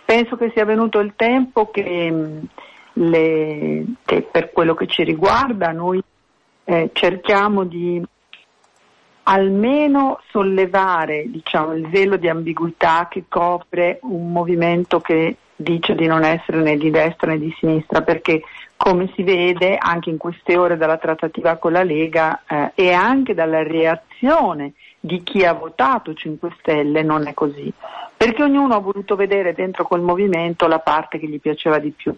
Penso 0.06 0.36
che 0.38 0.52
sia 0.54 0.66
venuto 0.66 1.00
il 1.00 1.14
tempo 1.16 1.72
che, 1.72 2.12
mh, 2.12 2.48
le- 2.94 3.86
che 4.06 4.22
per 4.22 4.52
quello 4.52 4.76
che 4.76 4.86
ci 4.88 5.04
riguarda 5.04 5.72
noi 5.72 6.02
eh, 6.64 6.90
cerchiamo 6.94 7.64
di 7.64 8.04
almeno 9.28 10.20
sollevare 10.30 11.30
diciamo, 11.30 11.74
il 11.74 11.88
velo 11.88 12.18
di 12.18 12.30
ambiguità 12.30 13.08
che 13.10 13.26
copre 13.28 14.00
un 14.04 14.32
movimento 14.32 15.00
che 15.00 15.38
dice 15.56 15.96
di 15.96 16.06
non 16.06 16.24
essere 16.24 16.62
né 16.62 16.78
di 16.78 16.90
destra 16.92 17.32
né 17.32 17.40
di 17.40 17.54
sinistra, 17.58 18.02
perché 18.02 18.42
come 18.76 19.10
si 19.16 19.24
vede 19.24 19.78
anche 19.78 20.10
in 20.10 20.18
queste 20.18 20.58
ore 20.58 20.78
dalla 20.78 20.98
trattativa 20.98 21.56
con 21.56 21.72
la 21.72 21.84
Lega 21.84 22.44
eh, 22.48 22.72
e 22.76 22.92
anche 22.92 23.34
dalla 23.34 23.64
reazione 23.64 24.74
di 25.00 25.24
chi 25.24 25.46
ha 25.46 25.54
votato 25.54 26.14
5 26.14 26.56
Stelle 26.60 27.02
non 27.04 27.28
è 27.28 27.34
così. 27.34 27.72
perché 28.18 28.44
ognuno 28.44 28.76
ha 28.76 28.80
voluto 28.80 29.16
vedere 29.16 29.54
dentro 29.54 29.86
quel 29.86 30.02
movimento 30.02 30.68
la 30.68 30.80
parte 30.80 31.20
che 31.20 31.28
gli 31.28 31.40
piaceva 31.40 31.80
di 31.80 31.92
più. 31.92 32.16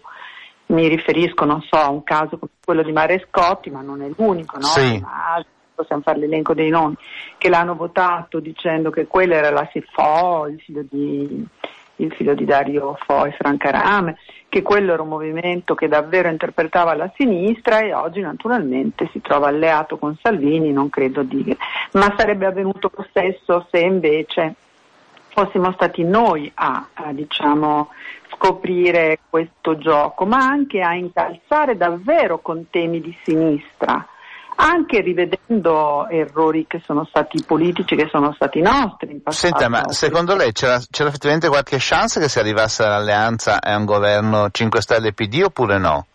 Mi 0.68 0.88
riferisco, 0.88 1.46
non 1.46 1.62
so, 1.62 1.78
a 1.78 1.90
un 1.90 2.04
caso 2.04 2.38
come 2.38 2.52
quello 2.64 2.84
di 2.84 2.92
Marescotti, 2.92 3.70
ma 3.70 3.82
non 3.82 4.02
è 4.02 4.10
l'unico, 4.16 4.58
no? 4.58 4.66
Sì. 4.66 5.00
Ma 5.00 5.44
possiamo 5.78 6.02
fare 6.02 6.20
l'elenco 6.20 6.56
dei 6.56 6.70
nomi, 6.70 6.96
che 7.38 7.50
l'hanno 7.50 7.76
votato 7.76 8.40
dicendo 8.40 8.90
che 8.90 9.06
quella 9.06 9.36
era 9.36 9.52
la 9.52 9.68
Sifò, 9.72 10.48
il 10.48 10.60
figlio 10.60 10.84
di, 10.90 11.46
il 11.98 12.12
figlio 12.14 12.34
di 12.34 12.46
Dario 12.46 12.98
Fo 13.06 13.26
e 13.26 13.32
Franca 13.32 13.70
Rame, 13.70 14.18
che 14.50 14.62
quello 14.64 14.94
era 14.94 15.04
un 15.04 15.10
movimento 15.10 15.76
che 15.76 15.88
davvero 15.88 16.30
interpretava 16.30 16.96
la 16.96 17.12
sinistra 17.16 17.80
e 17.80 17.94
oggi 17.94 18.22
naturalmente 18.22 19.08
si 19.12 19.22
trova 19.22 19.48
alleato 19.48 19.98
con 19.98 20.18
Salvini, 20.22 20.72
non 20.72 20.90
credo 20.90 21.22
di... 21.22 21.56
ma 21.94 22.14
sarebbe 22.18 22.46
avvenuto 22.46 22.92
lo 22.94 23.06
stesso 23.10 23.68
se 23.70 23.80
invece 23.80 24.56
fossimo 25.38 25.72
stati 25.74 26.04
noi 26.04 26.52
a, 26.56 26.88
a, 26.94 27.14
diciamo, 27.14 27.90
scoprire 28.32 29.20
questo 29.30 29.78
gioco, 29.78 30.26
ma 30.26 30.38
anche 30.38 30.82
a 30.82 30.96
incalzare 30.96 31.78
davvero 31.78 32.40
con 32.40 32.72
temi 32.72 33.00
di 33.02 33.16
sinistra, 33.24 34.04
anche 34.60 35.02
rivedendo 35.02 36.08
errori 36.10 36.66
che 36.68 36.82
sono 36.84 37.06
stati 37.06 37.44
politici, 37.44 37.96
che 37.96 38.08
sono 38.10 38.34
stati 38.34 38.60
nostri 38.60 39.12
in 39.12 39.22
passato. 39.22 39.58
Senta, 39.58 39.70
ma 39.70 39.90
secondo 39.92 40.36
lei 40.36 40.52
c'era, 40.52 40.80
c'era 40.90 41.10
effettivamente 41.10 41.48
qualche 41.48 41.78
chance 41.80 42.20
che 42.20 42.28
si 42.28 42.40
arrivasse 42.40 42.84
all'alleanza 42.84 43.60
e 43.60 43.72
a 43.72 43.78
un 43.78 43.86
governo 43.86 44.50
5 44.50 44.82
Stelle 44.82 45.14
PD 45.14 45.44
oppure 45.46 45.78
no? 45.78 46.08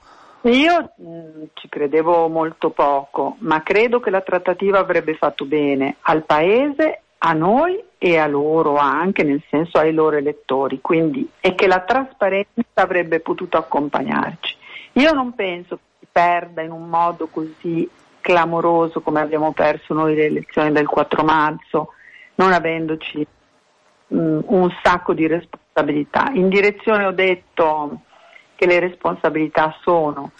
Io 0.43 0.93
mh, 0.97 1.45
ci 1.55 1.69
credevo 1.69 2.29
molto 2.29 2.71
poco, 2.71 3.37
ma 3.41 3.63
credo 3.63 4.01
che 4.01 4.11
la 4.11 4.23
trattativa 4.23 4.81
avrebbe 4.81 5.15
fatto 5.15 5.45
bene 5.45 5.97
al 6.01 6.25
Paese, 6.25 7.03
a 7.19 7.33
noi 7.33 7.81
e 7.97 8.19
a 8.19 8.27
loro 8.27 8.77
anche, 8.77 9.23
nel 9.23 9.41
senso 9.49 9.79
ai 9.79 9.93
loro 9.93 10.17
elettori, 10.17 10.81
quindi, 10.81 11.31
e 11.39 11.55
che 11.55 11.69
la 11.69 11.83
trasparenza 11.83 12.65
avrebbe 12.75 13.21
potuto 13.21 13.57
accompagnarci. 13.57 14.57
Io 14.95 15.13
non 15.13 15.33
penso 15.35 15.77
che 15.77 15.83
si 16.01 16.07
perda 16.11 16.63
in 16.63 16.73
un 16.73 16.89
modo 16.89 17.29
così 17.29 17.89
clamoroso 18.23 19.03
come 19.03 19.21
abbiamo 19.21 19.53
perso 19.53 19.93
noi 19.93 20.15
le 20.15 20.25
elezioni 20.25 20.73
del 20.73 20.87
4 20.87 21.23
marzo, 21.23 21.93
non 22.37 22.53
avendoci 22.53 23.27
mh, 24.07 24.39
un 24.47 24.75
sacco 24.83 25.13
di 25.13 25.27
responsabilità. 25.27 26.31
In 26.33 26.49
direzione 26.49 27.05
ho 27.05 27.13
detto 27.13 28.01
che 28.55 28.67
le 28.67 28.81
responsabilità 28.81 29.77
sono 29.83 30.31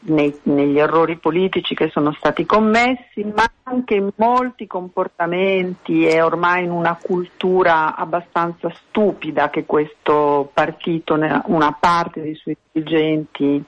nei, 0.00 0.38
negli 0.44 0.78
errori 0.78 1.16
politici 1.16 1.74
che 1.74 1.88
sono 1.90 2.12
stati 2.12 2.46
commessi, 2.46 3.24
ma 3.34 3.44
anche 3.64 3.94
in 3.94 4.10
molti 4.16 4.66
comportamenti 4.66 6.06
e 6.06 6.22
ormai 6.22 6.64
in 6.64 6.70
una 6.70 6.96
cultura 7.00 7.96
abbastanza 7.96 8.70
stupida 8.70 9.50
che 9.50 9.64
questo 9.66 10.50
partito, 10.52 11.14
una 11.14 11.76
parte 11.78 12.22
dei 12.22 12.34
suoi 12.36 12.56
dirigenti, 12.70 13.62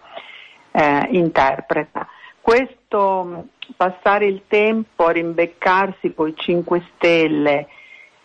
eh, 0.71 1.09
interpreta. 1.11 2.07
Questo 2.41 2.79
passare 3.77 4.27
il 4.27 4.43
tempo 4.49 5.07
a 5.07 5.13
rimbeccarsi 5.13 6.13
con 6.15 6.29
i 6.29 6.35
5 6.37 6.85
Stelle, 6.95 7.69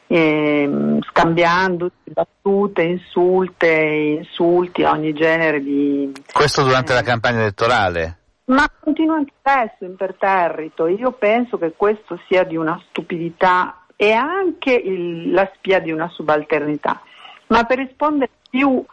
eh, 0.08 1.00
scambiandosi 1.10 1.94
battute, 2.04 2.82
insulte, 2.84 3.72
insulti, 4.20 4.84
ogni 4.84 5.14
genere 5.14 5.62
di... 5.62 6.12
Questo 6.32 6.64
durante 6.64 6.92
eh, 6.92 6.96
la 6.96 7.02
campagna 7.04 7.40
elettorale? 7.40 8.18
Ma 8.46 8.70
continua 8.80 9.16
anche 9.16 9.34
adesso 9.42 9.86
imperterrito. 9.86 10.88
Io 10.88 11.12
penso 11.14 11.58
che 11.58 11.74
questo 11.76 12.20
sia 12.28 12.44
di 12.44 12.56
una 12.56 12.80
stupidità 12.90 13.86
e 13.96 14.12
anche 14.12 14.74
il, 14.74 15.32
la 15.32 15.50
spia 15.56 15.80
di 15.80 15.92
una 15.92 16.08
subalternità. 16.10 17.02
Ma 17.48 17.64
per 17.64 17.80
rispondere 17.80 18.32
più 18.50 18.84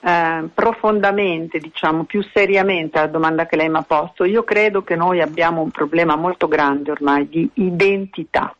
eh, 0.00 0.48
profondamente, 0.54 1.58
diciamo, 1.58 2.04
più 2.04 2.22
seriamente 2.32 2.98
alla 2.98 3.08
domanda 3.08 3.46
che 3.46 3.56
lei 3.56 3.68
mi 3.68 3.78
ha 3.78 3.82
posto, 3.82 4.24
io 4.24 4.44
credo 4.44 4.82
che 4.82 4.96
noi 4.96 5.20
abbiamo 5.20 5.62
un 5.62 5.70
problema 5.70 6.16
molto 6.16 6.48
grande 6.48 6.90
ormai 6.90 7.28
di 7.28 7.48
identità 7.54 8.52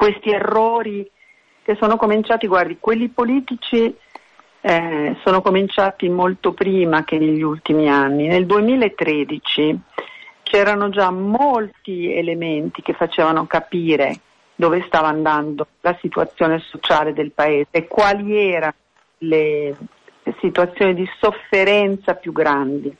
questi 0.00 0.30
errori 0.30 1.06
che 1.62 1.76
sono 1.78 1.98
cominciati, 1.98 2.46
guardi, 2.46 2.78
quelli 2.80 3.10
politici 3.10 3.94
eh, 4.62 5.16
sono 5.22 5.42
cominciati 5.42 6.08
molto 6.08 6.54
prima 6.54 7.04
che 7.04 7.18
negli 7.18 7.42
ultimi 7.42 7.86
anni. 7.86 8.26
Nel 8.26 8.46
2013 8.46 9.78
c'erano 10.42 10.88
già 10.88 11.10
molti 11.10 12.14
elementi 12.14 12.80
che 12.80 12.94
facevano 12.94 13.44
capire 13.44 14.20
dove 14.54 14.82
stava 14.86 15.08
andando 15.08 15.66
la 15.82 15.94
situazione 16.00 16.60
sociale 16.60 17.12
del 17.12 17.32
paese 17.32 17.86
quali 17.86 18.38
erano 18.38 18.74
le 19.18 19.76
situazioni 20.40 20.94
di 20.94 21.08
sofferenza 21.18 22.14
più 22.14 22.32
grandi. 22.32 22.94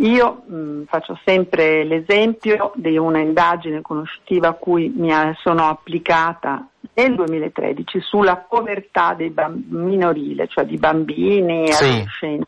Io 0.00 0.42
mh, 0.46 0.82
faccio 0.88 1.18
sempre 1.24 1.82
l'esempio 1.84 2.72
di 2.74 2.98
una 2.98 3.18
indagine 3.20 3.80
conoscitiva 3.80 4.48
a 4.48 4.52
cui 4.52 4.92
mi 4.94 5.10
sono 5.38 5.68
applicata 5.68 6.68
nel 6.94 7.14
2013 7.14 8.00
sulla 8.00 8.36
povertà 8.36 9.14
dei 9.14 9.30
bamb- 9.30 9.70
minorile, 9.70 10.48
cioè 10.48 10.64
di 10.66 10.76
bambini 10.76 11.68
e 11.68 11.72
Sì. 11.72 11.84
adolescenti. 11.84 12.46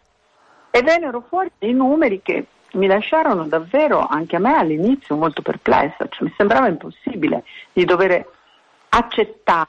E 0.70 0.82
vennero 0.82 1.24
fuori 1.26 1.50
dei 1.58 1.72
numeri 1.72 2.20
che 2.22 2.46
mi 2.72 2.86
lasciarono 2.86 3.46
davvero 3.46 4.06
anche 4.06 4.36
a 4.36 4.40
me 4.40 4.54
all'inizio 4.54 5.16
molto 5.16 5.40
perplessa, 5.40 6.06
cioè, 6.10 6.28
mi 6.28 6.34
sembrava 6.36 6.68
impossibile 6.68 7.44
di 7.72 7.86
dover 7.86 8.26
accettare 8.90 9.68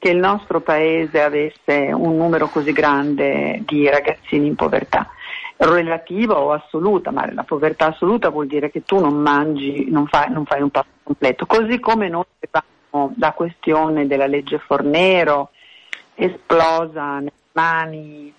che 0.00 0.08
il 0.08 0.16
nostro 0.16 0.60
paese 0.62 1.20
avesse 1.20 1.92
un 1.92 2.16
numero 2.16 2.48
così 2.48 2.72
grande 2.72 3.62
di 3.66 3.86
ragazzini 3.86 4.46
in 4.46 4.54
povertà 4.54 5.06
relativa 5.58 6.38
o 6.38 6.52
assoluta, 6.52 7.10
ma 7.10 7.30
la 7.30 7.42
povertà 7.42 7.88
assoluta 7.88 8.30
vuol 8.30 8.46
dire 8.46 8.70
che 8.70 8.82
tu 8.82 8.98
non 8.98 9.20
mangi, 9.20 9.90
non 9.90 10.06
fai, 10.06 10.30
non 10.30 10.46
fai 10.46 10.62
un 10.62 10.70
pasto 10.70 10.90
completo. 11.02 11.44
Così 11.44 11.78
come 11.78 12.08
noi 12.08 12.24
avevamo 12.40 13.14
la 13.18 13.32
questione 13.32 14.06
della 14.06 14.26
legge 14.26 14.58
Fornero 14.58 15.50
esplosa 16.14 17.16
nelle 17.18 17.32
mani 17.52 18.32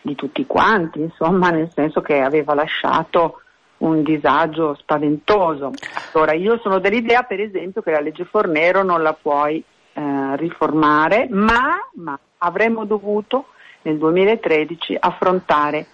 di 0.00 0.14
tutti 0.14 0.46
quanti, 0.46 1.00
insomma, 1.00 1.50
nel 1.50 1.70
senso 1.74 2.00
che 2.00 2.22
aveva 2.22 2.54
lasciato 2.54 3.42
un 3.78 4.02
disagio 4.02 4.74
spaventoso. 4.76 5.72
Allora, 6.14 6.32
io 6.32 6.58
sono 6.62 6.78
dell'idea, 6.78 7.22
per 7.24 7.40
esempio, 7.40 7.82
che 7.82 7.90
la 7.90 8.00
legge 8.00 8.24
Fornero 8.24 8.82
non 8.82 9.02
la 9.02 9.12
puoi 9.12 9.62
eh, 9.92 10.36
riformare, 10.36 11.28
ma, 11.30 11.76
ma 11.94 12.18
avremmo 12.38 12.84
dovuto 12.84 13.46
nel 13.82 13.98
2013 13.98 14.96
affrontare 14.98 15.86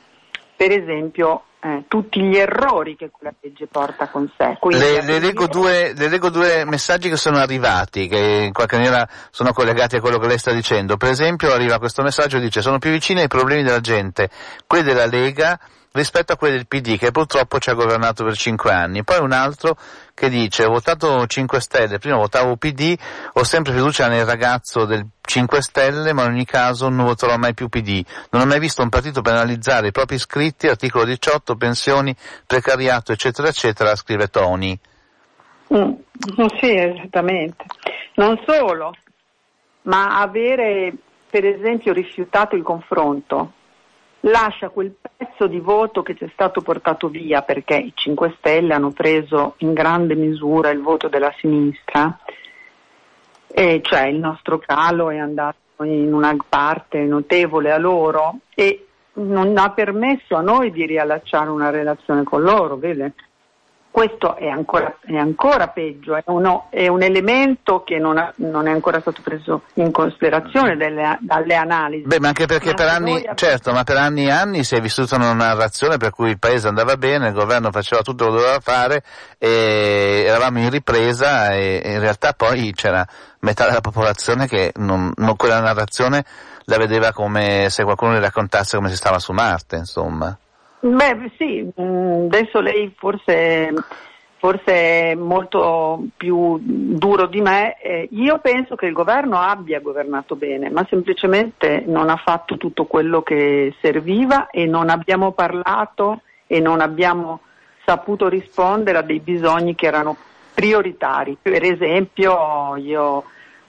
per 0.56 0.72
esempio 0.72 1.44
eh, 1.60 1.84
tutti 1.88 2.20
gli 2.20 2.36
errori 2.36 2.96
che 2.96 3.10
quella 3.10 3.32
legge 3.40 3.66
porta 3.66 4.08
con 4.08 4.30
sé. 4.36 4.56
Quindi, 4.60 4.84
Le, 4.84 5.02
le 5.02 5.18
leggo 5.18 5.46
due, 5.46 5.92
le 5.94 6.08
leggo 6.08 6.30
due 6.30 6.64
messaggi 6.64 7.08
che 7.08 7.16
sono 7.16 7.38
arrivati, 7.38 8.06
che 8.08 8.44
in 8.46 8.52
qualche 8.52 8.76
maniera 8.76 9.08
sono 9.30 9.52
collegati 9.52 9.96
a 9.96 10.00
quello 10.00 10.18
che 10.18 10.26
lei 10.26 10.38
sta 10.38 10.52
dicendo. 10.52 10.96
Per 10.96 11.10
esempio 11.10 11.52
arriva 11.52 11.78
questo 11.78 12.02
messaggio 12.02 12.36
e 12.36 12.40
dice 12.40 12.62
sono 12.62 12.78
più 12.78 12.90
vicini 12.90 13.20
ai 13.22 13.28
problemi 13.28 13.62
della 13.62 13.80
gente, 13.80 14.30
quelli 14.66 14.84
della 14.84 15.06
Lega 15.06 15.58
rispetto 15.98 16.32
a 16.32 16.36
quelli 16.36 16.56
del 16.56 16.66
PD 16.66 16.96
che 16.96 17.10
purtroppo 17.10 17.58
ci 17.58 17.70
ha 17.70 17.74
governato 17.74 18.24
per 18.24 18.36
cinque 18.36 18.72
anni. 18.72 19.04
Poi 19.04 19.18
un 19.18 19.32
altro 19.32 19.76
che 20.14 20.28
dice 20.28 20.64
ho 20.64 20.70
votato 20.70 21.26
5 21.26 21.60
Stelle, 21.60 21.98
prima 21.98 22.16
votavo 22.16 22.56
PD, 22.56 22.96
ho 23.34 23.44
sempre 23.44 23.72
fiducia 23.72 24.08
nel 24.08 24.24
ragazzo 24.24 24.84
del 24.84 25.06
5 25.20 25.62
Stelle, 25.62 26.12
ma 26.12 26.24
in 26.24 26.32
ogni 26.32 26.44
caso 26.44 26.88
non 26.88 27.04
voterò 27.04 27.36
mai 27.36 27.54
più 27.54 27.68
PD. 27.68 28.04
Non 28.30 28.42
ho 28.42 28.46
mai 28.46 28.58
visto 28.58 28.82
un 28.82 28.88
partito 28.88 29.20
penalizzare 29.20 29.88
i 29.88 29.92
propri 29.92 30.16
iscritti, 30.16 30.66
articolo 30.66 31.04
18, 31.04 31.56
pensioni, 31.56 32.14
precariato, 32.46 33.12
eccetera, 33.12 33.48
eccetera, 33.48 33.94
scrive 33.94 34.28
Tony. 34.28 34.78
Mm, 35.74 35.92
sì, 36.58 36.74
esattamente. 36.74 37.64
Non 38.14 38.40
solo, 38.46 38.92
ma 39.82 40.20
avere 40.20 40.94
per 41.30 41.44
esempio 41.44 41.92
rifiutato 41.92 42.56
il 42.56 42.62
confronto 42.62 43.52
lascia 44.20 44.68
quel 44.70 44.94
pezzo 45.16 45.46
di 45.46 45.60
voto 45.60 46.02
che 46.02 46.16
ci 46.16 46.24
è 46.24 46.30
stato 46.32 46.60
portato 46.60 47.08
via 47.08 47.42
perché 47.42 47.76
i 47.76 47.92
5 47.94 48.34
Stelle 48.38 48.74
hanno 48.74 48.90
preso 48.90 49.54
in 49.58 49.72
grande 49.72 50.14
misura 50.14 50.70
il 50.70 50.80
voto 50.80 51.08
della 51.08 51.32
sinistra, 51.38 52.18
e 53.46 53.80
cioè 53.82 54.06
il 54.06 54.18
nostro 54.18 54.58
calo 54.58 55.10
è 55.10 55.18
andato 55.18 55.84
in 55.84 56.12
una 56.12 56.36
parte 56.48 57.00
notevole 57.00 57.70
a 57.72 57.78
loro 57.78 58.38
e 58.54 58.86
non 59.14 59.56
ha 59.56 59.70
permesso 59.70 60.36
a 60.36 60.40
noi 60.40 60.70
di 60.70 60.86
riallacciare 60.86 61.48
una 61.50 61.70
relazione 61.70 62.24
con 62.24 62.42
loro, 62.42 62.76
vede? 62.76 63.14
Questo 63.98 64.36
è 64.36 64.46
ancora, 64.46 64.96
è 65.04 65.16
ancora 65.16 65.66
peggio, 65.68 66.14
è, 66.14 66.22
uno- 66.26 66.66
è 66.70 66.86
un 66.86 67.02
elemento 67.02 67.82
che 67.82 67.98
non, 67.98 68.16
ha- 68.16 68.32
non 68.36 68.68
è 68.68 68.70
ancora 68.70 69.00
stato 69.00 69.22
preso 69.22 69.62
in 69.74 69.90
considerazione 69.90 70.76
delle- 70.76 71.18
dalle 71.20 71.56
analisi. 71.56 72.06
Beh, 72.06 72.20
ma 72.20 72.28
anche 72.28 72.46
perché 72.46 72.68
Ma 72.68 72.74
per 72.74 72.86
anni, 72.86 73.16
abbiamo- 73.16 73.34
certo, 73.34 73.72
ma 73.72 73.82
per 73.82 73.96
anni 73.96 74.26
e 74.26 74.30
anni 74.30 74.62
si 74.62 74.76
è 74.76 74.80
vissuta 74.80 75.16
una 75.16 75.32
narrazione 75.32 75.96
per 75.96 76.10
cui 76.10 76.30
il 76.30 76.38
paese 76.38 76.68
andava 76.68 76.96
bene, 76.96 77.26
il 77.26 77.34
governo 77.34 77.72
faceva 77.72 78.02
tutto 78.02 78.26
quello 78.26 78.38
che 78.38 78.44
doveva 78.44 78.60
fare 78.60 79.02
e 79.36 80.22
eravamo 80.28 80.60
in 80.60 80.70
ripresa 80.70 81.54
e, 81.54 81.80
e 81.84 81.92
in 81.94 81.98
realtà 82.00 82.34
poi 82.34 82.72
c'era 82.74 83.04
metà 83.40 83.66
della 83.66 83.80
popolazione 83.80 84.46
che 84.46 84.70
non, 84.76 85.10
non 85.16 85.34
quella 85.34 85.58
narrazione 85.60 86.24
la 86.66 86.76
vedeva 86.76 87.12
come 87.12 87.66
se 87.68 87.82
qualcuno 87.82 88.12
le 88.12 88.20
raccontasse 88.20 88.76
come 88.76 88.90
si 88.90 88.96
stava 88.96 89.18
su 89.18 89.32
Marte, 89.32 89.74
insomma. 89.74 90.38
Beh, 90.80 91.32
sì, 91.36 91.68
mh, 91.74 92.26
adesso 92.26 92.60
lei 92.60 92.92
forse, 92.96 93.74
forse 94.36 95.10
è 95.10 95.14
molto 95.16 96.06
più 96.16 96.58
duro 96.62 97.26
di 97.26 97.40
me. 97.40 97.80
Eh, 97.80 98.08
io 98.12 98.38
penso 98.38 98.76
che 98.76 98.86
il 98.86 98.92
governo 98.92 99.38
abbia 99.40 99.80
governato 99.80 100.36
bene, 100.36 100.70
ma 100.70 100.86
semplicemente 100.88 101.82
non 101.84 102.08
ha 102.08 102.16
fatto 102.16 102.56
tutto 102.56 102.84
quello 102.84 103.22
che 103.22 103.74
serviva 103.80 104.50
e 104.50 104.66
non 104.66 104.88
abbiamo 104.88 105.32
parlato 105.32 106.22
e 106.46 106.60
non 106.60 106.80
abbiamo 106.80 107.40
saputo 107.84 108.28
rispondere 108.28 108.98
a 108.98 109.02
dei 109.02 109.18
bisogni 109.18 109.74
che 109.74 109.86
erano 109.86 110.16
prioritari. 110.54 111.36
Per 111.40 111.64
esempio, 111.64 112.76
io 112.76 113.24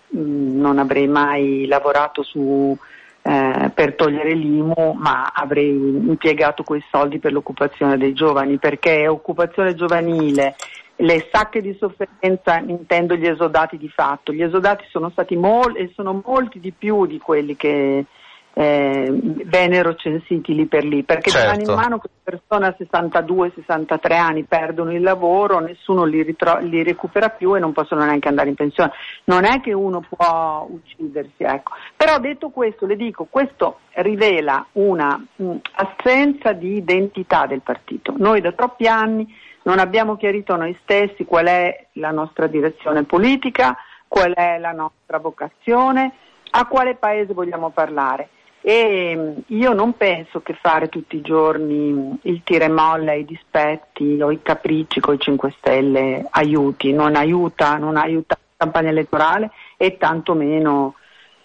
mh, 0.09 0.59
non 0.59 0.77
avrei 0.77 1.07
mai 1.07 1.65
lavorato 1.65 2.21
su 2.21 2.77
eh, 3.21 3.71
per 3.73 3.95
togliere 3.95 4.33
l'IMU, 4.33 4.93
ma 4.97 5.31
avrei 5.33 5.69
impiegato 5.69 6.63
quei 6.63 6.83
soldi 6.89 7.19
per 7.19 7.31
l'occupazione 7.31 7.97
dei 7.97 8.13
giovani, 8.13 8.57
perché 8.57 9.07
occupazione 9.07 9.75
giovanile, 9.75 10.55
le 10.97 11.27
sacche 11.31 11.61
di 11.61 11.75
sofferenza, 11.79 12.59
intendo 12.59 13.15
gli 13.15 13.25
esodati 13.27 13.77
di 13.77 13.89
fatto, 13.89 14.33
gli 14.33 14.41
esodati 14.41 14.85
sono 14.89 15.09
stati 15.09 15.35
molti 15.35 15.79
e 15.79 15.91
sono 15.93 16.21
molti 16.25 16.59
di 16.59 16.71
più 16.71 17.05
di 17.05 17.19
quelli 17.19 17.55
che 17.55 18.05
eh, 18.53 19.07
vennero 19.45 19.95
censiti 19.95 20.53
lì 20.53 20.65
per 20.65 20.83
lì, 20.83 21.03
perché 21.03 21.29
Certo. 21.29 21.57
di 21.57 21.65
mano 21.65 21.71
in 21.71 21.79
mano 21.79 21.99
queste 21.99 22.19
persone 22.23 22.67
a 22.67 22.75
62-63 22.77 24.13
anni 24.13 24.43
perdono 24.43 24.91
il 24.93 25.01
lavoro, 25.01 25.59
nessuno 25.59 26.03
li, 26.03 26.21
ritro- 26.23 26.59
li 26.59 26.83
recupera 26.83 27.29
più 27.29 27.55
e 27.55 27.59
non 27.59 27.71
possono 27.71 28.03
neanche 28.03 28.27
andare 28.27 28.49
in 28.49 28.55
pensione. 28.55 28.91
Non 29.25 29.45
è 29.45 29.61
che 29.61 29.73
uno 29.73 30.03
può 30.07 30.67
uccidersi, 30.69 31.43
ecco. 31.43 31.73
Però 31.95 32.19
detto 32.19 32.49
questo, 32.49 32.85
le 32.85 32.95
dico, 32.95 33.27
questo 33.29 33.79
rivela 33.93 34.65
una 34.73 35.23
mh, 35.35 35.55
assenza 35.73 36.51
di 36.51 36.75
identità 36.75 37.45
del 37.45 37.61
partito. 37.61 38.13
Noi 38.17 38.41
da 38.41 38.51
troppi 38.51 38.87
anni 38.87 39.27
non 39.63 39.79
abbiamo 39.79 40.17
chiarito 40.17 40.55
noi 40.55 40.77
stessi 40.81 41.25
qual 41.25 41.45
è 41.45 41.85
la 41.93 42.11
nostra 42.11 42.47
direzione 42.47 43.03
politica, 43.03 43.77
qual 44.07 44.33
è 44.33 44.57
la 44.57 44.71
nostra 44.71 45.19
vocazione, 45.19 46.11
a 46.51 46.65
quale 46.65 46.95
paese 46.95 47.33
vogliamo 47.33 47.69
parlare. 47.69 48.29
E 48.61 49.15
mh, 49.15 49.53
io 49.55 49.73
non 49.73 49.95
penso 49.95 50.41
che 50.41 50.57
fare 50.59 50.89
tutti 50.89 51.15
i 51.15 51.21
giorni 51.21 51.91
mh, 51.91 52.19
il 52.23 52.41
tira 52.43 52.65
e 52.65 52.69
molla, 52.69 53.13
i 53.13 53.25
dispetti 53.25 54.19
o 54.21 54.31
i 54.31 54.41
capricci 54.41 54.99
con 54.99 55.15
i 55.15 55.19
5 55.19 55.55
Stelle 55.57 56.25
aiuti, 56.29 56.91
non 56.91 57.15
aiuta, 57.15 57.77
non 57.77 57.95
aiuta 57.95 58.35
la 58.37 58.65
campagna 58.65 58.89
elettorale 58.89 59.51
e 59.77 59.97
tantomeno 59.97 60.95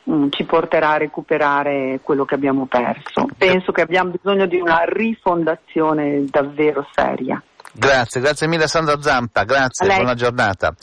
mh, 0.04 0.28
ci 0.30 0.44
porterà 0.44 0.90
a 0.90 0.98
recuperare 0.98 2.00
quello 2.02 2.24
che 2.24 2.34
abbiamo 2.34 2.66
perso. 2.66 3.28
Penso 3.36 3.72
che 3.72 3.82
abbiamo 3.82 4.10
bisogno 4.10 4.46
di 4.46 4.58
una 4.60 4.82
rifondazione 4.84 6.24
davvero 6.28 6.86
seria. 6.92 7.40
Grazie, 7.72 8.20
grazie 8.20 8.46
mille 8.46 8.68
Sandra 8.68 9.00
Zampa, 9.00 9.44
grazie, 9.44 9.86
buona 9.86 10.14
giornata. 10.14 10.74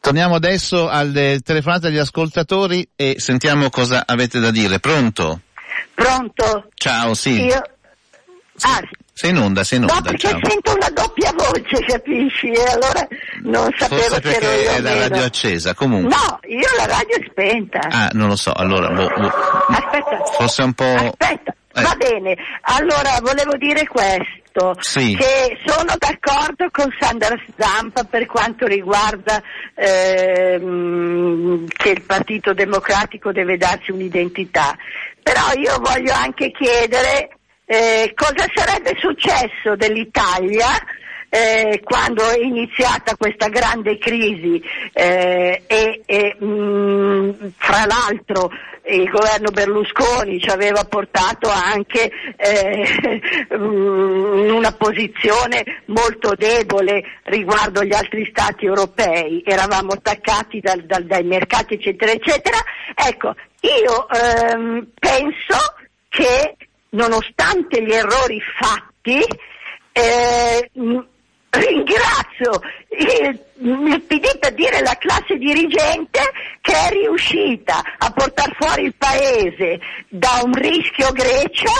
Torniamo 0.00 0.36
adesso 0.36 0.88
alle 0.88 1.40
telefonate 1.44 1.88
agli 1.88 1.98
ascoltatori 1.98 2.88
e 2.96 3.16
sentiamo 3.18 3.68
cosa 3.68 4.04
avete 4.06 4.40
da 4.40 4.50
dire. 4.50 4.78
Pronto? 4.78 5.40
Pronto? 6.04 6.68
Ciao, 6.74 7.14
sì. 7.14 7.44
Io... 7.44 7.62
Ah, 8.62 8.80
Sei 9.12 9.30
in 9.30 9.36
onda, 9.38 9.64
sei 9.64 9.78
in 9.78 9.84
no, 9.84 9.92
onda, 9.92 10.10
perché 10.10 10.28
ciao. 10.28 10.38
sento 10.42 10.72
una 10.72 10.88
doppia 10.94 11.30
voce, 11.32 11.84
capisci? 11.84 12.46
E 12.50 12.62
allora 12.72 13.06
non 13.42 13.68
sapevo 13.76 14.00
Forse 14.00 14.22
se 14.22 14.28
ero 14.30 14.38
perché 14.40 14.62
io 14.62 14.70
è 14.70 14.80
la 14.80 14.98
radio 15.08 15.24
accesa, 15.24 15.74
comunque. 15.74 16.14
No, 16.14 16.38
io 16.48 16.68
la 16.78 16.86
radio 16.86 17.16
è 17.16 17.26
spenta. 17.28 17.78
Ah, 17.80 18.08
non 18.14 18.28
lo 18.28 18.36
so, 18.36 18.50
allora, 18.52 18.88
boh, 18.88 19.08
boh, 19.08 19.28
Aspetta. 19.68 20.22
forse 20.38 20.62
un 20.62 20.72
po'... 20.72 20.84
Aspetta, 21.18 21.54
Eh. 21.74 21.82
va 21.82 21.94
bene. 21.98 22.36
Allora, 22.62 23.18
volevo 23.20 23.56
dire 23.58 23.86
questo, 23.86 24.74
Sì. 24.80 25.14
che 25.16 25.58
sono 25.66 25.94
d'accordo 25.98 26.68
con 26.70 26.88
Sandra 26.98 27.36
Zampa 27.58 28.04
per 28.04 28.24
quanto 28.24 28.64
riguarda 28.66 29.42
ehm, 29.74 31.66
che 31.68 31.90
il 31.90 32.02
Partito 32.02 32.54
Democratico 32.54 33.32
deve 33.32 33.56
darsi 33.58 33.90
un'identità. 33.90 34.74
Però 35.22 35.52
io 35.56 35.78
voglio 35.78 36.12
anche 36.12 36.50
chiedere 36.50 37.30
eh, 37.66 38.12
cosa 38.14 38.46
sarebbe 38.52 38.96
successo 38.98 39.76
dell'Italia 39.76 40.66
eh, 41.30 41.80
quando 41.84 42.28
è 42.28 42.38
iniziata 42.38 43.14
questa 43.16 43.48
grande 43.48 43.96
crisi 43.98 44.60
eh, 44.92 45.62
e, 45.66 46.02
e, 46.04 46.44
mh, 46.44 47.52
fra 47.56 47.86
l'altro 47.86 48.50
il 48.82 49.08
governo 49.08 49.50
Berlusconi 49.50 50.40
ci 50.40 50.48
aveva 50.48 50.84
portato 50.84 51.48
anche 51.48 52.10
eh, 52.36 53.16
mh, 53.56 54.42
in 54.44 54.50
una 54.50 54.72
posizione 54.72 55.82
molto 55.86 56.34
debole 56.34 57.04
riguardo 57.24 57.80
agli 57.80 57.94
altri 57.94 58.26
stati 58.28 58.64
europei, 58.64 59.42
eravamo 59.46 59.92
attaccati 59.92 60.58
dal- 60.58 60.84
dal- 60.84 61.04
dai 61.04 61.24
mercati 61.24 61.74
eccetera 61.74 62.10
eccetera. 62.10 62.58
Ecco, 62.94 63.34
io 63.60 64.08
ehm, 64.08 64.88
penso 64.98 65.56
che 66.08 66.56
nonostante 66.90 67.82
gli 67.84 67.92
errori 67.92 68.40
fatti, 68.58 69.22
eh, 69.92 70.70
mh, 70.72 70.98
ringrazio 71.50 72.60
il, 72.88 74.02
PD 74.06 74.38
per 74.38 74.54
dire 74.54 74.80
la 74.80 74.96
classe 74.98 75.36
dirigente 75.36 76.20
che 76.60 76.72
è 76.72 76.90
riuscita 76.90 77.82
a 77.98 78.10
portare 78.10 78.54
fuori 78.58 78.84
il 78.84 78.94
paese 78.96 79.80
da 80.08 80.40
un 80.44 80.52
rischio 80.52 81.12
Grecia, 81.12 81.72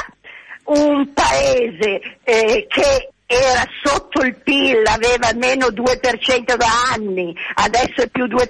un 0.65 1.13
paese 1.13 2.19
eh, 2.25 2.67
che 2.69 3.11
era 3.27 3.65
sotto 3.83 4.23
il 4.23 4.35
PIL, 4.37 4.83
aveva 4.87 5.33
meno 5.35 5.69
2% 5.69 6.57
da 6.57 6.93
anni, 6.93 7.35
adesso 7.55 8.03
è 8.03 8.09
più 8.09 8.25
2% 8.25 8.41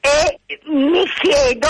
e 0.00 0.40
mi 0.66 1.04
chiedo 1.20 1.68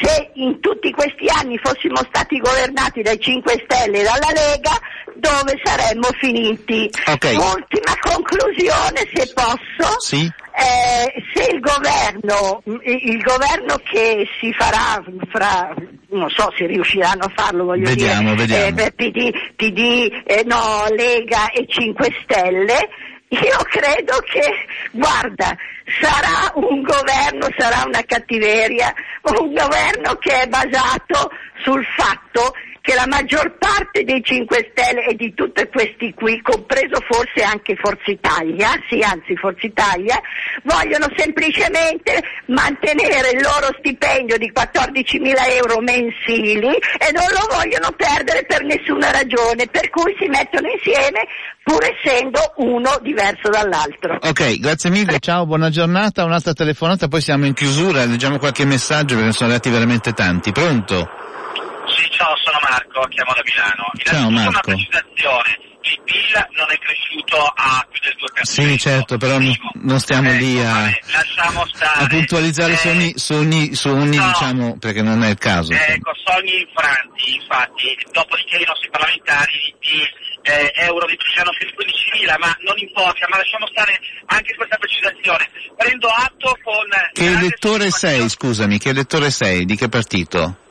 se 0.00 0.30
in 0.34 0.60
tutti 0.60 0.90
questi 0.92 1.26
anni 1.28 1.58
fossimo 1.58 1.96
stati 2.08 2.38
governati 2.38 3.02
dai 3.02 3.18
5 3.18 3.64
Stelle 3.64 4.00
e 4.00 4.02
dalla 4.04 4.32
Lega, 4.32 4.78
dove 5.14 5.60
saremmo 5.62 6.08
finiti? 6.18 6.88
Ok. 7.06 7.24
Ultima 7.54 7.94
conclusione, 8.00 9.08
se 9.12 9.32
posso. 9.34 10.00
Sì? 10.00 10.30
Eh, 10.58 11.22
se 11.34 11.50
il 11.52 11.60
governo, 11.60 12.62
il 12.82 13.22
governo 13.22 13.76
che 13.84 14.26
si 14.40 14.52
farà 14.52 15.00
fra, 15.30 15.72
non 16.10 16.28
so 16.30 16.52
se 16.56 16.66
riusciranno 16.66 17.24
a 17.24 17.32
farlo, 17.34 17.64
voglio 17.64 17.88
Vediamo, 17.88 18.34
dire, 18.34 18.46
vediamo. 18.70 18.80
eh, 18.80 18.92
PD, 18.92 19.30
PD, 19.54 20.22
eh, 20.26 20.42
no, 20.46 20.84
Lega 20.96 21.50
e 21.50 21.64
5 21.68 22.08
Stelle, 22.24 22.88
io 23.28 23.58
credo 23.68 24.18
che, 24.20 24.66
guarda, 24.92 25.56
sarà 26.00 26.50
un 26.54 26.82
governo, 26.82 27.48
sarà 27.56 27.84
una 27.86 28.02
cattiveria, 28.06 28.92
un 29.22 29.52
governo 29.52 30.14
che 30.16 30.42
è 30.42 30.46
basato 30.46 31.30
sul 31.62 31.84
fatto 31.96 32.54
che 32.88 32.94
la 32.94 33.06
maggior 33.06 33.58
parte 33.58 34.02
dei 34.02 34.24
5 34.24 34.72
Stelle 34.72 35.04
e 35.04 35.14
di 35.14 35.34
tutti 35.34 35.60
questi 35.68 36.14
qui, 36.14 36.40
compreso 36.40 37.04
forse 37.06 37.44
anche 37.44 37.76
Forza 37.76 38.10
Italia, 38.10 38.70
sì 38.88 39.00
anzi 39.00 39.36
Forza 39.36 39.66
Italia, 39.66 40.18
vogliono 40.62 41.04
semplicemente 41.14 42.16
mantenere 42.46 43.36
il 43.36 43.42
loro 43.42 43.68
stipendio 43.76 44.38
di 44.38 44.50
14 44.50 45.18
mila 45.18 45.46
euro 45.48 45.80
mensili 45.80 46.72
e 46.72 47.12
non 47.12 47.28
lo 47.28 47.44
vogliono 47.52 47.92
perdere 47.94 48.46
per 48.48 48.64
nessuna 48.64 49.10
ragione, 49.10 49.66
per 49.66 49.90
cui 49.90 50.16
si 50.18 50.26
mettono 50.28 50.68
insieme 50.72 51.28
pur 51.62 51.84
essendo 51.84 52.40
uno 52.56 52.98
diverso 53.02 53.50
dall'altro. 53.50 54.16
Ok, 54.22 54.60
grazie 54.60 54.88
mille, 54.88 55.18
ciao, 55.18 55.44
buona 55.44 55.68
giornata, 55.68 56.24
un'altra 56.24 56.54
telefonata, 56.54 57.06
poi 57.06 57.20
siamo 57.20 57.44
in 57.44 57.52
chiusura, 57.52 58.06
leggiamo 58.06 58.38
qualche 58.38 58.64
messaggio 58.64 59.14
perché 59.14 59.32
sono 59.32 59.50
arrivati 59.50 59.68
veramente 59.68 60.12
tanti. 60.14 60.52
Pronto? 60.52 61.26
Sì, 61.98 62.06
ciao, 62.10 62.32
sono 62.44 62.58
Marco, 62.62 63.00
chiamo 63.08 63.32
da 63.34 63.42
Milano. 63.42 63.90
Ciao, 64.04 64.30
Marco. 64.30 64.50
una 64.50 64.60
precisazione, 64.60 65.58
il 65.82 66.00
PIL 66.04 66.46
non 66.54 66.66
è 66.70 66.78
cresciuto 66.78 67.36
a 67.42 67.86
più 67.90 68.00
del 68.02 68.14
2%. 68.14 68.42
Sì, 68.42 68.78
certo, 68.78 69.16
però 69.16 69.38
non, 69.38 69.52
non 69.82 69.98
stiamo 69.98 70.30
lì 70.30 70.62
a, 70.62 70.88
Lasciamo 71.10 71.66
stare. 71.66 72.04
a 72.04 72.06
puntualizzare 72.06 72.76
su 72.76 72.86
ogni, 72.88 73.12
su 73.16 73.32
ogni, 73.34 73.74
su 73.74 73.88
ogni, 73.88 74.16
No. 74.16 74.26
diciamo, 74.28 74.78
perché 74.78 75.02
non 75.02 75.24
è 75.24 75.30
il 75.30 75.38
caso. 75.38 75.72
Ecco, 75.72 76.12
sogni 76.24 76.60
infranti, 76.62 77.34
infatti, 77.34 77.98
dopodiché 78.12 78.58
i 78.58 78.64
nostri 78.64 78.88
parlamentari 78.90 79.74
di 79.80 79.98
eh, 80.42 80.72
euro 80.86 81.04
di 81.06 81.16
Cristiano 81.16 81.50
Felice 81.58 81.74
15.000, 81.74 82.38
ma 82.38 82.56
non 82.60 82.78
importa, 82.78 83.26
ma 83.28 83.38
lasciamo 83.38 83.66
stare 83.66 83.98
anche 84.26 84.54
questa 84.54 84.76
precisazione. 84.76 85.50
Prendo 85.76 86.06
atto 86.06 86.56
con... 86.62 86.86
Che 87.12 87.24
elettore 87.26 87.90
sei, 87.90 88.28
scusami, 88.28 88.78
che 88.78 88.90
elettore 88.90 89.32
sei? 89.32 89.64
Di 89.64 89.74
che 89.74 89.88
partito? 89.88 90.66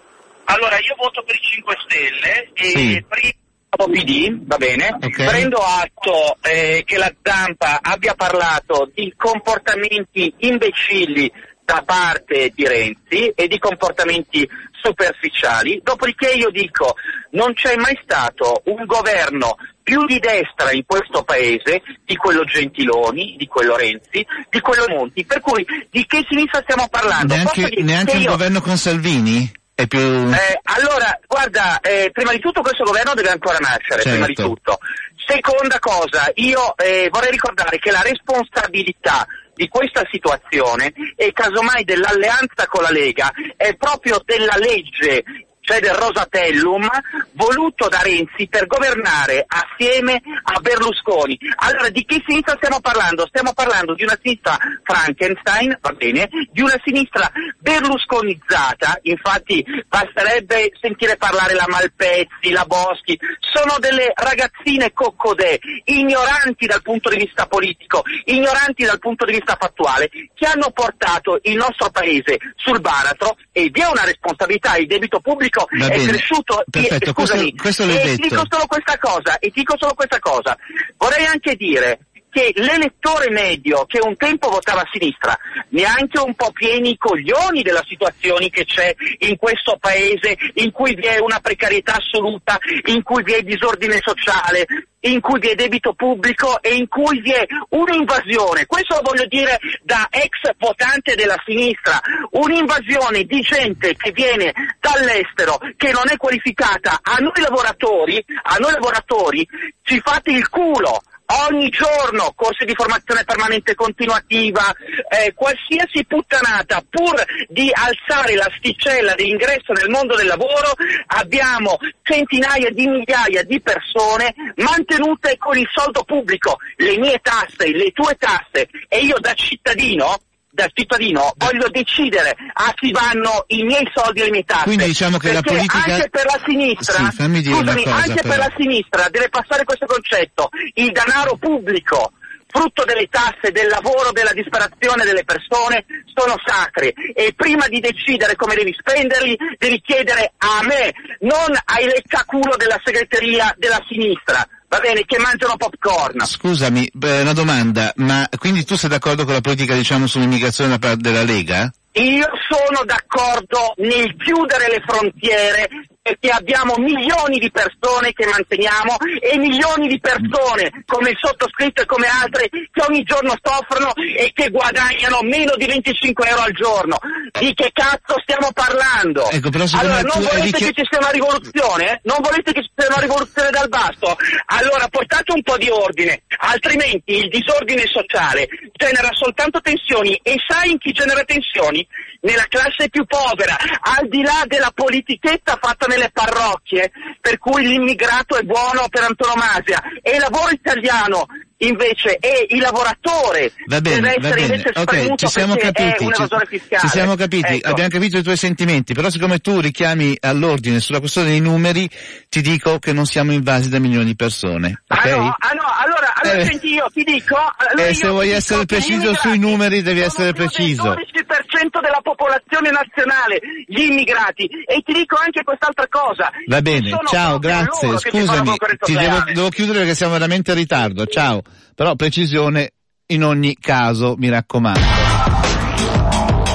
Allora, 0.49 0.75
io 0.77 0.95
voto 0.97 1.23
per 1.23 1.35
i 1.35 1.39
5 1.41 1.75
Stelle 1.85 2.49
e 2.53 2.69
Sì. 2.69 3.05
prima 3.07 3.35
PD, 3.69 4.45
va 4.45 4.57
bene? 4.57 4.97
Prendo 4.99 5.57
atto 5.57 6.37
eh, 6.41 6.81
che 6.85 6.97
la 6.97 7.13
stampa 7.19 7.79
abbia 7.81 8.15
parlato 8.15 8.89
di 8.93 9.13
comportamenti 9.15 10.33
imbecilli 10.39 11.31
da 11.63 11.83
parte 11.85 12.51
di 12.55 12.65
Renzi 12.65 13.27
e 13.35 13.47
di 13.47 13.59
comportamenti 13.59 14.47
superficiali, 14.81 15.81
dopodiché 15.83 16.29
io 16.31 16.49
dico 16.49 16.95
non 17.31 17.53
c'è 17.53 17.75
mai 17.75 17.99
stato 18.01 18.61
un 18.65 18.85
governo 18.85 19.57
più 19.83 20.05
di 20.05 20.17
destra 20.19 20.71
in 20.71 20.83
questo 20.85 21.23
paese 21.23 21.81
di 22.05 22.15
quello 22.15 22.45
Gentiloni, 22.45 23.35
di 23.37 23.47
quello 23.47 23.75
Renzi, 23.75 24.25
di 24.49 24.59
quello 24.61 24.85
Monti, 24.87 25.25
per 25.25 25.41
cui 25.41 25.65
di 25.89 26.05
che 26.05 26.25
sinistra 26.27 26.61
stiamo 26.61 26.87
parlando? 26.89 27.35
Neanche, 27.35 27.69
neanche 27.81 28.11
che 28.11 28.17
il 28.17 28.23
io- 28.23 28.31
governo 28.31 28.61
con 28.61 28.77
Salvini? 28.77 29.51
Più... 29.86 29.99
eh, 29.99 30.59
allora, 30.63 31.19
guarda, 31.28 31.80
eh, 31.82 32.09
prima 32.11 32.32
di 32.32 32.39
tutto 32.39 32.61
questo 32.61 32.84
governo 32.84 33.13
deve 33.13 33.30
ancora 33.30 33.59
nascere, 33.59 34.01
Certo. 34.01 34.09
prima 34.09 34.25
di 34.25 34.34
tutto. 34.34 34.80
Seconda 35.28 35.78
cosa, 35.80 36.32
io 36.36 36.75
eh, 36.78 37.09
vorrei 37.11 37.32
ricordare 37.32 37.78
che 37.78 37.91
la 37.91 38.01
responsabilità 38.01 39.28
di 39.53 39.67
questa 39.67 40.03
situazione 40.09 40.93
e 41.15 41.32
casomai 41.34 41.84
dell'alleanza 41.84 42.67
con 42.67 42.84
la 42.84 42.91
Lega 42.91 43.32
è 43.55 43.75
proprio 43.75 44.21
della 44.23 44.55
legge 44.57 45.23
cioè 45.68 45.82
del 45.82 45.95
Rosatellum, 45.95 46.88
voluto 47.34 47.89
da 47.89 47.99
Renzi 47.99 48.47
per 48.47 48.68
governare 48.68 49.45
assieme 49.45 50.22
a 50.43 50.61
Berlusconi. 50.61 51.38
Allora 51.57 51.89
di 51.89 52.05
che 52.05 52.24
sinistra 52.26 52.55
stiamo 52.55 52.80
parlando? 52.80 53.28
Stiamo 53.28 53.51
parlando 53.51 53.93
di 53.93 54.03
una 54.03 54.18
sinistra 54.22 54.57
Frankenstein, 54.82 55.78
va 55.82 55.91
bene, 55.91 56.30
di 56.53 56.61
una 56.61 56.80
sinistra 56.86 57.30
berlusconizzata, 57.57 58.99
infatti 59.01 59.61
basterebbe 59.89 60.72
sentire 60.80 61.18
parlare 61.18 61.53
la 61.53 61.65
Malpezzi, 61.68 62.51
la 62.51 62.63
Boschi, 62.63 63.20
sono 63.39 63.76
delle 63.80 64.13
ragazzine 64.15 64.93
coccodè, 64.93 65.59
ignoranti 65.84 66.65
dal 66.65 66.82
punto 66.82 67.09
di 67.09 67.18
vista 67.18 67.45
politico, 67.45 68.03
ignoranti 68.24 68.86
dal 68.86 68.99
punto 68.99 69.26
di 69.26 69.34
vista 69.34 69.57
fattuale, 69.59 70.09
che 70.34 70.45
hanno 70.45 70.72
portato 70.72 71.39
il 71.43 71.57
nostro 71.57 71.89
paese 71.89 72.38
sul 72.55 72.80
baratro 72.80 73.36
e 73.51 73.70
vi 73.70 73.82
è 73.82 73.88
una 73.88 74.05
responsabilità, 74.05 74.78
il 74.78 74.88
debito 74.88 75.20
pubblico 75.20 75.55
Va 75.70 75.86
è 75.86 75.89
bene. 75.89 76.08
cresciuto. 76.12 76.64
Perfetto, 76.70 77.10
e, 77.10 77.14
scusami, 77.14 77.55
questo- 77.55 77.62
questo 77.62 77.86
l'hai 77.86 77.95
e 77.95 77.99
ti 78.01 78.08
detto. 78.22 78.28
dico 78.36 78.43
solo 78.49 78.66
questa 78.68 78.97
cosa, 78.97 79.39
e 79.39 79.51
dico 79.53 79.76
solo 79.78 79.93
questa 79.93 80.20
cosa. 80.20 80.58
Vorrei 80.97 81.26
anche 81.26 81.55
dire 81.55 81.99
che 82.38 82.51
l'elettore 82.53 83.31
medio 83.31 83.85
che 83.88 83.99
un 83.99 84.15
tempo 84.15 84.49
votava 84.49 84.81
a 84.81 84.89
sinistra, 84.91 85.35
neanche 85.69 86.19
un 86.19 86.35
po' 86.35 86.51
pieni 86.51 86.91
i 86.91 86.97
coglioni 86.97 87.63
della 87.63 87.83
situazione 87.88 88.51
che 88.51 88.63
c'è 88.63 88.93
in 89.21 89.38
questo 89.38 89.77
paese, 89.79 90.38
in 90.53 90.71
cui 90.71 90.93
vi 90.93 91.07
è 91.07 91.17
una 91.17 91.39
precarietà 91.39 91.95
assoluta, 91.95 92.59
in 92.85 93.01
cui 93.01 93.23
vi 93.23 93.33
è 93.33 93.41
disordine 93.41 93.97
sociale, 94.03 94.67
in 94.99 95.19
cui 95.19 95.39
vi 95.39 95.47
è 95.47 95.55
debito 95.55 95.93
pubblico 95.93 96.61
e 96.61 96.75
in 96.75 96.88
cui 96.88 97.21
vi 97.21 97.31
è 97.31 97.43
un'invasione, 97.69 98.67
questo 98.67 98.97
lo 98.97 99.01
voglio 99.03 99.25
dire 99.25 99.57
da 99.81 100.07
ex 100.11 100.53
votante 100.59 101.15
della 101.15 101.41
sinistra, 101.43 101.99
un'invasione 102.31 103.23
di 103.23 103.41
gente 103.41 103.95
che 103.95 104.11
viene 104.11 104.53
dall'estero, 104.79 105.57
che 105.75 105.91
non 105.91 106.03
è 106.07 106.17
qualificata, 106.17 106.99
a 107.01 107.17
noi 107.17 107.41
lavoratori, 107.41 108.23
a 108.43 108.57
noi 108.57 108.73
lavoratori 108.73 109.47
ci 109.81 109.99
fate 110.03 110.29
il 110.29 110.47
culo. 110.49 111.01
Ogni 111.30 111.67
giorno 111.69 112.32
corsi 112.36 112.63
di 112.63 112.73
formazione 112.73 113.25
permanente 113.25 113.75
continuativa, 113.75 114.73
eh, 115.09 115.34
qualsiasi 115.34 116.05
puttanata, 116.05 116.82
pur 116.89 117.21
di 117.49 117.69
alzare 117.73 118.36
l'asticella 118.36 119.13
dell'ingresso 119.13 119.73
nel 119.73 119.89
mondo 119.89 120.15
del 120.15 120.28
lavoro, 120.28 120.71
abbiamo 121.07 121.78
centinaia 122.01 122.69
di 122.69 122.88
migliaia 122.88 123.43
di 123.43 123.59
persone 123.59 124.34
mantenute 124.55 125.38
con 125.38 125.57
il 125.57 125.67
soldo 125.69 126.03
pubblico, 126.03 126.59
le 126.78 126.97
mie 126.97 127.19
tasse, 127.21 127.71
le 127.71 127.91
tue 127.91 128.15
tasse, 128.15 128.69
e 128.88 128.99
io 128.99 129.19
da 129.19 129.34
cittadino 129.34 130.17
da 130.58 130.68
cittadino 130.74 131.34
voglio 131.38 131.70
decidere 131.70 132.36
a 132.53 132.74
chi 132.74 132.89
vanno 132.91 133.45
i 133.47 133.62
miei 133.62 133.88
soldi 133.93 134.22
e 134.22 134.24
le 134.26 134.32
mie 134.32 134.43
tasse. 134.43 134.64
Quindi 134.64 134.86
diciamo 134.86 135.18
che 135.20 135.32
la 135.32 135.41
politica- 135.41 135.84
anche 135.93 136.10
per 136.10 136.26
la 136.26 136.41
sinistra, 136.43 137.10
Sì, 137.12 137.16
fammi 137.16 137.41
dire 137.41 137.53
una 137.53 137.72
scusami, 137.72 137.84
cosa, 137.84 137.95
anche 137.95 138.22
però. 138.22 138.28
per 138.30 138.38
la 138.39 138.53
sinistra 138.58 139.10
deve 139.10 139.30
passare 139.30 139.64
questo 139.66 139.86
concetto, 139.86 140.49
il 140.74 140.91
denaro 140.91 141.36
pubblico 141.38 142.12
frutto 142.49 142.86
delle 142.86 143.08
tasse, 143.12 143.51
del 143.51 143.68
lavoro, 143.68 144.12
della 144.12 144.34
disperazione 144.34 145.03
delle 145.05 145.24
persone, 145.26 145.86
sono 146.16 146.34
sacri 146.43 146.89
e 147.14 147.34
prima 147.36 147.68
di 147.68 147.80
decidere 147.80 148.36
come 148.36 148.55
devi 148.55 148.74
spenderli 148.74 149.38
devi 149.60 149.80
chiedere 149.82 150.34
a 150.38 150.64
me, 150.66 150.91
non 151.20 151.53
ai 151.66 151.86
leccaculo 151.86 152.55
della 152.58 152.80
segreteria 152.84 153.53
della 153.58 153.84
sinistra, 153.88 154.41
va 154.68 154.80
bene, 154.80 155.03
che 155.05 155.18
mangiano 155.20 155.55
popcorn. 155.57 156.26
Scusami, 156.26 156.89
una 157.01 157.34
domanda, 157.34 157.91
ma 157.97 158.28
quindi 158.38 158.65
tu 158.65 158.76
sei 158.76 158.89
d'accordo 158.89 159.26
con 159.26 159.34
la 159.34 159.41
politica 159.41 159.74
diciamo 159.74 160.07
sull'immigrazione 160.07 160.70
da 160.72 160.80
parte 160.80 161.01
della 161.01 161.24
Lega? 161.24 161.72
Io 161.93 162.28
sono 162.47 162.84
d'accordo 162.86 163.74
nel 163.78 164.15
chiudere 164.18 164.70
le 164.70 164.84
frontiere 164.86 165.70
perché 166.08 166.30
abbiamo 166.30 166.76
milioni 166.78 167.38
di 167.38 167.51
persone 167.51 168.14
che 168.14 168.26
manteniamo 168.26 168.95
e 169.20 169.38
milioni 169.38 169.89
di 169.89 169.99
persone 169.99 170.72
come 170.86 171.10
il 171.10 171.18
sottoscritto 171.20 171.82
e 171.82 171.86
come 171.86 172.08
altre 172.08 172.47
che 172.47 172.82
ogni 172.88 173.03
giorno 173.03 173.36
soffrono 173.41 173.93
e 173.93 174.32
che 174.34 174.49
guadagnano 174.49 175.20
meno 175.24 175.53
di 175.58 175.66
25 175.66 176.28
euro 176.30 176.41
al 176.43 176.53
giorno. 176.53 176.97
Di 177.38 177.53
che 177.53 177.72
cazzo 177.74 178.16
stiamo 178.22 178.51
parlando? 178.53 179.30
Ecco, 179.32 179.49
allora, 179.74 180.01
non 180.01 180.24
volete 180.24 180.45
dichi- 180.45 180.72
che 180.72 180.82
ci 180.82 180.88
sia 180.89 180.99
una 180.99 181.12
rivoluzione? 181.12 181.99
Non 182.03 182.20
volete 182.22 182.53
che 182.53 182.64
ci 182.64 182.72
sia 182.74 182.88
una 182.88 183.01
rivoluzione 183.01 183.49
dal 183.49 183.68
basso? 183.68 184.16
Allora 184.45 184.88
portate 184.88 185.34
un 185.34 185.41
po' 185.41 185.58
di 185.58 185.70
ordine, 185.70 186.24
altrimenti 186.38 187.18
il 187.18 187.28
disordine 187.28 187.84
sociale 187.86 188.47
genera 188.72 189.10
soltanto 189.12 189.60
tensioni 189.60 190.18
e 190.24 190.36
sai 190.47 190.72
in 190.72 190.78
chi 190.78 190.93
genera 190.93 191.24
tensioni? 191.26 191.86
Nella 192.22 192.45
classe 192.47 192.89
più 192.89 193.05
povera, 193.05 193.55
al 193.80 194.07
di 194.07 194.22
là 194.22 194.43
della 194.47 194.72
politichetta 194.74 195.57
fatta 195.61 195.86
nelle 195.88 196.09
parrocchie, 196.11 196.91
per 197.22 197.38
cui 197.38 197.68
l'immigrato 197.68 198.38
è 198.38 198.43
buono 198.43 198.88
per 198.89 199.03
antonomasia, 199.03 199.82
e 200.01 200.15
il 200.15 200.20
lavoro 200.20 200.49
italiano 200.49 201.26
invece 201.60 202.18
è 202.20 202.45
il 202.49 202.60
lavoratore 202.60 203.51
Va 203.68 203.82
bene, 203.82 203.95
deve 203.95 204.08
va 204.20 204.28
essere 204.28 204.41
bene, 204.41 204.55
invece 204.55 204.70
ok, 204.80 204.82
spremuto 204.82 205.16
ci 205.16 205.28
siamo 205.28 205.55
capiti, 205.55 206.08
ci, 206.14 206.62
ci 206.80 206.88
siamo 206.88 207.16
capiti, 207.16 207.53
Ecco. 207.55 207.70
abbiamo 207.70 207.89
capito 207.89 208.18
i 208.18 208.24
tuoi 208.24 208.38
sentimenti, 208.38 208.93
però 208.93 209.10
siccome 209.10 209.39
tu 209.39 209.60
richiami 209.60 210.18
all'ordine 210.20 210.80
sulla 210.80 210.99
questione 210.99 211.30
dei 211.30 211.39
numeri, 211.39 211.89
ti 212.30 212.41
dico 212.41 212.78
che 212.80 212.93
non 212.93 213.05
siamo 213.05 213.32
invasi 213.32 213.70
da 213.70 213.80
milioni 213.80 214.05
di 214.05 214.16
persone, 214.16 214.84
ok? 214.88 215.05
Ah 215.05 215.10
no, 215.16 215.36
ah 215.38 215.51
no, 215.53 215.64
allora, 215.84 216.14
allora 216.22 216.38
Eh. 216.39 216.45
senti 216.45 216.74
io 216.74 216.88
ti 216.93 217.03
dico... 217.03 217.36
allora 217.36 217.86
E 217.86 217.89
io 217.89 217.93
se 217.95 218.08
vuoi 218.08 218.30
essere 218.30 218.66
preciso 218.66 219.14
sui 219.16 219.39
numeri 219.39 219.82
devi 219.82 220.01
essere 220.01 220.34
preciso. 220.34 220.93
del 220.93 221.05
12% 221.14 221.82
della 221.82 221.99
popolazione 222.03 222.70
nazionale, 222.72 223.39
gli 223.66 223.82
immigrati. 223.82 224.45
E 224.66 224.82
ti 224.86 224.93
dico 224.93 225.16
anche 225.24 225.43
quest'altra 225.43 225.88
cosa. 225.89 226.30
Va 226.47 226.62
bene, 226.62 226.91
ciao, 227.10 227.39
grazie, 227.39 227.97
scusami, 227.97 228.55
ti 228.82 228.93
devo, 228.93 229.24
devo 229.34 229.49
chiudere 229.49 229.80
perché 229.80 229.95
siamo 229.95 230.14
veramente 230.14 230.51
in 230.51 230.58
ritardo, 230.58 231.05
ciao, 231.05 231.41
però 231.75 231.95
precisione 231.95 232.71
in 233.07 233.23
ogni 233.23 233.55
caso, 233.59 234.15
mi 234.17 234.29
raccomando. 234.29 234.79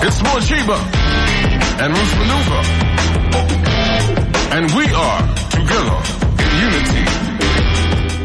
It's 0.03 0.20
Morshiba 0.20 0.76
and 1.78 1.95
Roots 1.95 2.14
Maneuver. 2.14 2.90
And 4.51 4.70
we 4.72 4.84
are 4.93 5.34
together 5.49 5.99
in 6.38 6.66
unity. 6.66 7.12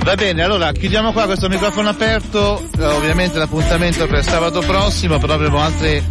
Va 0.04 0.16
bene, 0.16 0.42
allora 0.42 0.72
chiudiamo 0.72 1.12
qua 1.12 1.26
questo 1.26 1.50
microfono 1.50 1.90
aperto, 1.90 2.66
Eh, 2.78 2.86
ovviamente 2.86 3.38
l'appuntamento 3.38 4.06
è 4.06 4.08
per 4.08 4.24
sabato 4.24 4.62
prossimo, 4.62 5.18
però 5.20 5.34
avremo 5.34 5.60
altre 5.60 6.02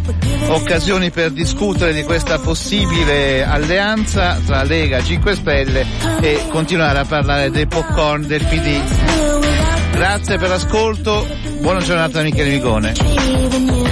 occasioni 0.49 1.09
per 1.09 1.31
discutere 1.31 1.93
di 1.93 2.03
questa 2.03 2.37
possibile 2.37 3.43
alleanza 3.43 4.39
tra 4.45 4.61
Lega 4.63 5.01
5 5.01 5.35
Stelle 5.35 5.85
e 6.21 6.45
continuare 6.49 6.99
a 6.99 7.05
parlare 7.05 7.49
dei 7.49 7.65
popcorn 7.65 8.27
del 8.27 8.43
PD. 8.43 9.86
Grazie 9.97 10.37
per 10.37 10.49
l'ascolto, 10.49 11.25
buona 11.59 11.79
giornata 11.79 12.19
da 12.19 12.21
Michele 12.21 12.51
Migone. 12.51 13.86